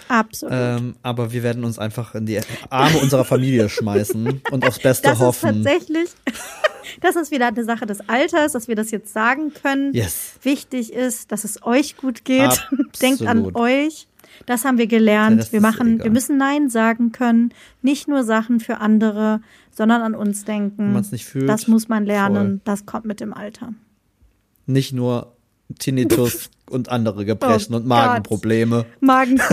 absolut. 0.08 0.52
Ähm, 0.52 0.96
aber 1.04 1.32
wir 1.34 1.44
werden 1.44 1.64
uns 1.64 1.78
einfach 1.78 2.16
in 2.16 2.26
die 2.26 2.40
Arme 2.72 2.98
unserer 2.98 3.24
Familie 3.24 3.70
schmeißen 3.70 4.42
und 4.50 4.66
aufs 4.66 4.80
Beste 4.80 5.10
das 5.10 5.20
hoffen. 5.20 5.60
ist 5.60 5.64
tatsächlich, 5.64 6.10
das 7.02 7.16
ist 7.16 7.32
wieder 7.32 7.48
eine 7.48 7.64
Sache 7.64 7.86
des 7.86 8.08
Alters, 8.10 8.52
dass 8.54 8.68
wir 8.68 8.76
das 8.76 8.92
jetzt 8.92 9.14
sagen 9.14 9.54
können. 9.54 9.94
Yes. 9.94 10.34
Wichtig 10.44 10.94
ist, 10.94 11.32
dass 11.32 11.44
es 11.44 11.64
euch 11.64 11.98
gut 11.98 12.26
geht. 12.26 12.42
Absolut. 12.42 13.02
Denkt 13.02 13.22
an 13.24 13.56
euch. 13.56 14.08
Das 14.46 14.66
haben 14.66 14.78
wir 14.78 14.88
gelernt. 14.88 15.40
Rest 15.40 15.52
Wir 15.54 15.62
machen, 15.62 15.96
egal. 15.96 16.06
wir 16.06 16.12
müssen 16.12 16.38
Nein 16.38 16.70
sagen 16.70 17.12
können. 17.12 17.54
Nicht 17.82 18.08
nur 18.08 18.24
Sachen 18.24 18.60
für 18.60 18.78
andere, 18.80 19.42
sondern 19.72 20.02
an 20.02 20.14
uns 20.16 20.46
denken. 20.46 20.94
Wenn 20.94 21.06
nicht 21.12 21.26
fühlt, 21.26 21.50
Das 21.50 21.68
muss 21.68 21.88
man 21.88 22.06
lernen. 22.06 22.36
voll. 22.48 22.62
Das 22.66 22.86
kommt 22.86 23.06
mit 23.06 23.20
dem 23.20 23.34
Alter. 23.34 23.74
Nicht 24.68 24.94
nur 24.94 25.34
Tinnitus 25.80 26.50
und 26.70 26.90
andere 26.90 27.26
Gebrechen 27.26 27.74
Oh 27.74 27.78
und 27.78 27.88
Magenprobleme. 27.88 28.86
Magen. 29.00 29.40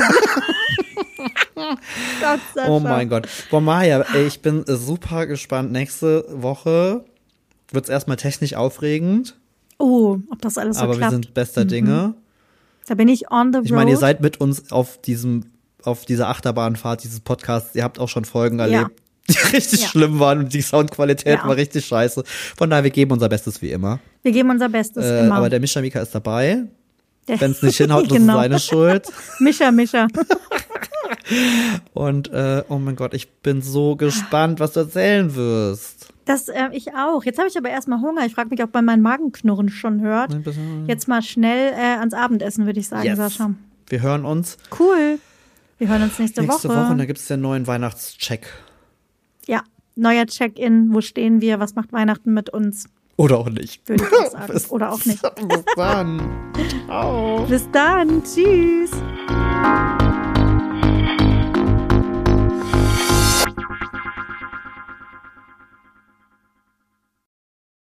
Gott 1.54 2.40
sei 2.54 2.68
Oh 2.68 2.78
Dank. 2.80 2.84
mein 2.84 3.08
Gott. 3.08 3.28
Boah, 3.50 3.60
Maja, 3.60 4.04
ich 4.26 4.40
bin 4.42 4.64
super 4.66 5.26
gespannt. 5.26 5.72
Nächste 5.72 6.26
Woche 6.30 7.04
wird's 7.72 7.88
erstmal 7.88 8.16
technisch 8.16 8.54
aufregend, 8.54 9.36
Oh, 9.78 10.18
ob 10.30 10.40
das 10.40 10.56
alles 10.56 10.76
so 10.76 10.82
aber 10.84 10.92
wir 10.94 10.98
klappt. 10.98 11.12
sind 11.12 11.34
bester 11.34 11.64
Dinge. 11.64 12.14
da 12.86 12.94
bin 12.94 13.08
ich 13.08 13.30
on 13.32 13.52
the 13.52 13.58
road. 13.58 13.66
Ich 13.66 13.72
meine, 13.72 13.90
ihr 13.90 13.96
seid 13.96 14.20
mit 14.20 14.40
uns 14.40 14.70
auf 14.70 15.00
diesem, 15.02 15.46
auf 15.82 16.04
dieser 16.04 16.28
Achterbahnfahrt 16.28 17.02
dieses 17.02 17.20
Podcasts. 17.20 17.74
Ihr 17.74 17.82
habt 17.82 17.98
auch 17.98 18.08
schon 18.08 18.24
Folgen 18.24 18.60
erlebt, 18.60 18.92
die 19.28 19.38
richtig 19.56 19.82
Ja. 19.82 19.88
schlimm 19.88 20.20
waren 20.20 20.38
und 20.40 20.54
die 20.54 20.62
Soundqualität 20.62 21.38
Ja. 21.40 21.48
war 21.48 21.56
richtig 21.56 21.84
scheiße. 21.86 22.22
Von 22.56 22.70
daher, 22.70 22.84
wir 22.84 22.90
geben 22.90 23.10
unser 23.12 23.28
Bestes 23.28 23.60
wie 23.62 23.72
immer. 23.72 23.98
wir 24.22 24.30
geben 24.32 24.50
unser 24.50 24.68
Bestes 24.68 25.04
Äh, 25.04 25.26
immer. 25.26 25.34
aber 25.36 25.50
der 25.50 25.58
Mischa 25.60 25.80
Mika 25.80 26.00
ist 26.00 26.14
dabei. 26.14 26.64
Wenn 27.26 27.50
es 27.50 27.62
nicht 27.62 27.76
hinhaut, 27.78 28.04
das 28.10 28.16
Genau. 28.16 28.34
ist 28.36 28.42
seine 28.42 28.58
Schuld. 28.60 29.06
Mischa, 29.40 29.72
Mischa. 29.72 30.06
Und 31.92 32.30
äh, 32.32 32.62
oh 32.68 32.78
mein 32.78 32.96
Gott, 32.96 33.14
ich 33.14 33.30
bin 33.40 33.62
so 33.62 33.96
gespannt, 33.96 34.60
was 34.60 34.72
du 34.72 34.80
erzählen 34.80 35.34
wirst. 35.34 36.03
Das 36.24 36.48
äh, 36.48 36.68
ich 36.72 36.94
auch. 36.94 37.24
Jetzt 37.24 37.38
habe 37.38 37.48
ich 37.48 37.56
aber 37.58 37.68
erstmal 37.70 38.00
Hunger. 38.00 38.24
Ich 38.26 38.34
frage 38.34 38.48
mich, 38.50 38.62
ob 38.62 38.72
man 38.72 38.84
mein 38.84 39.00
Magenknurren 39.02 39.68
schon 39.68 40.00
hört. 40.00 40.36
Jetzt 40.86 41.06
mal 41.08 41.22
schnell 41.22 41.72
äh, 41.74 41.98
ans 41.98 42.14
Abendessen, 42.14 42.66
würde 42.66 42.80
ich 42.80 42.88
sagen, 42.88 43.04
Yes. 43.04 43.16
Sascha. 43.18 43.50
Wir 43.88 44.00
hören 44.00 44.24
uns 44.24 44.56
Cool. 44.78 45.18
Wir 45.78 45.88
hören 45.88 46.02
uns 46.02 46.18
nächste, 46.18 46.42
nächste 46.42 46.68
Woche, 46.68 46.78
Woche. 46.78 46.92
und 46.92 46.98
da 46.98 47.04
gibt 47.04 47.18
es 47.18 47.26
den 47.26 47.40
neuen 47.40 47.66
Weihnachtscheck. 47.66 48.46
Ja, 49.46 49.62
neuer 49.96 50.24
Check-in. 50.26 50.94
Wo 50.94 51.00
stehen 51.00 51.40
wir? 51.40 51.60
Was 51.60 51.74
macht 51.74 51.92
Weihnachten 51.92 52.32
mit 52.32 52.48
uns? 52.48 52.86
Oder 53.16 53.38
auch 53.38 53.50
nicht. 53.50 53.86
Würde 53.88 54.04
ich 54.04 54.30
sagen. 54.30 54.60
Oder 54.70 54.92
auch 54.92 55.04
nicht. 55.04 55.20
Bis 55.48 55.64
dann. 55.76 56.22
Ciao. 56.86 57.44
Bis 57.46 57.68
dann. 57.72 58.22
Tschüss. 58.24 58.90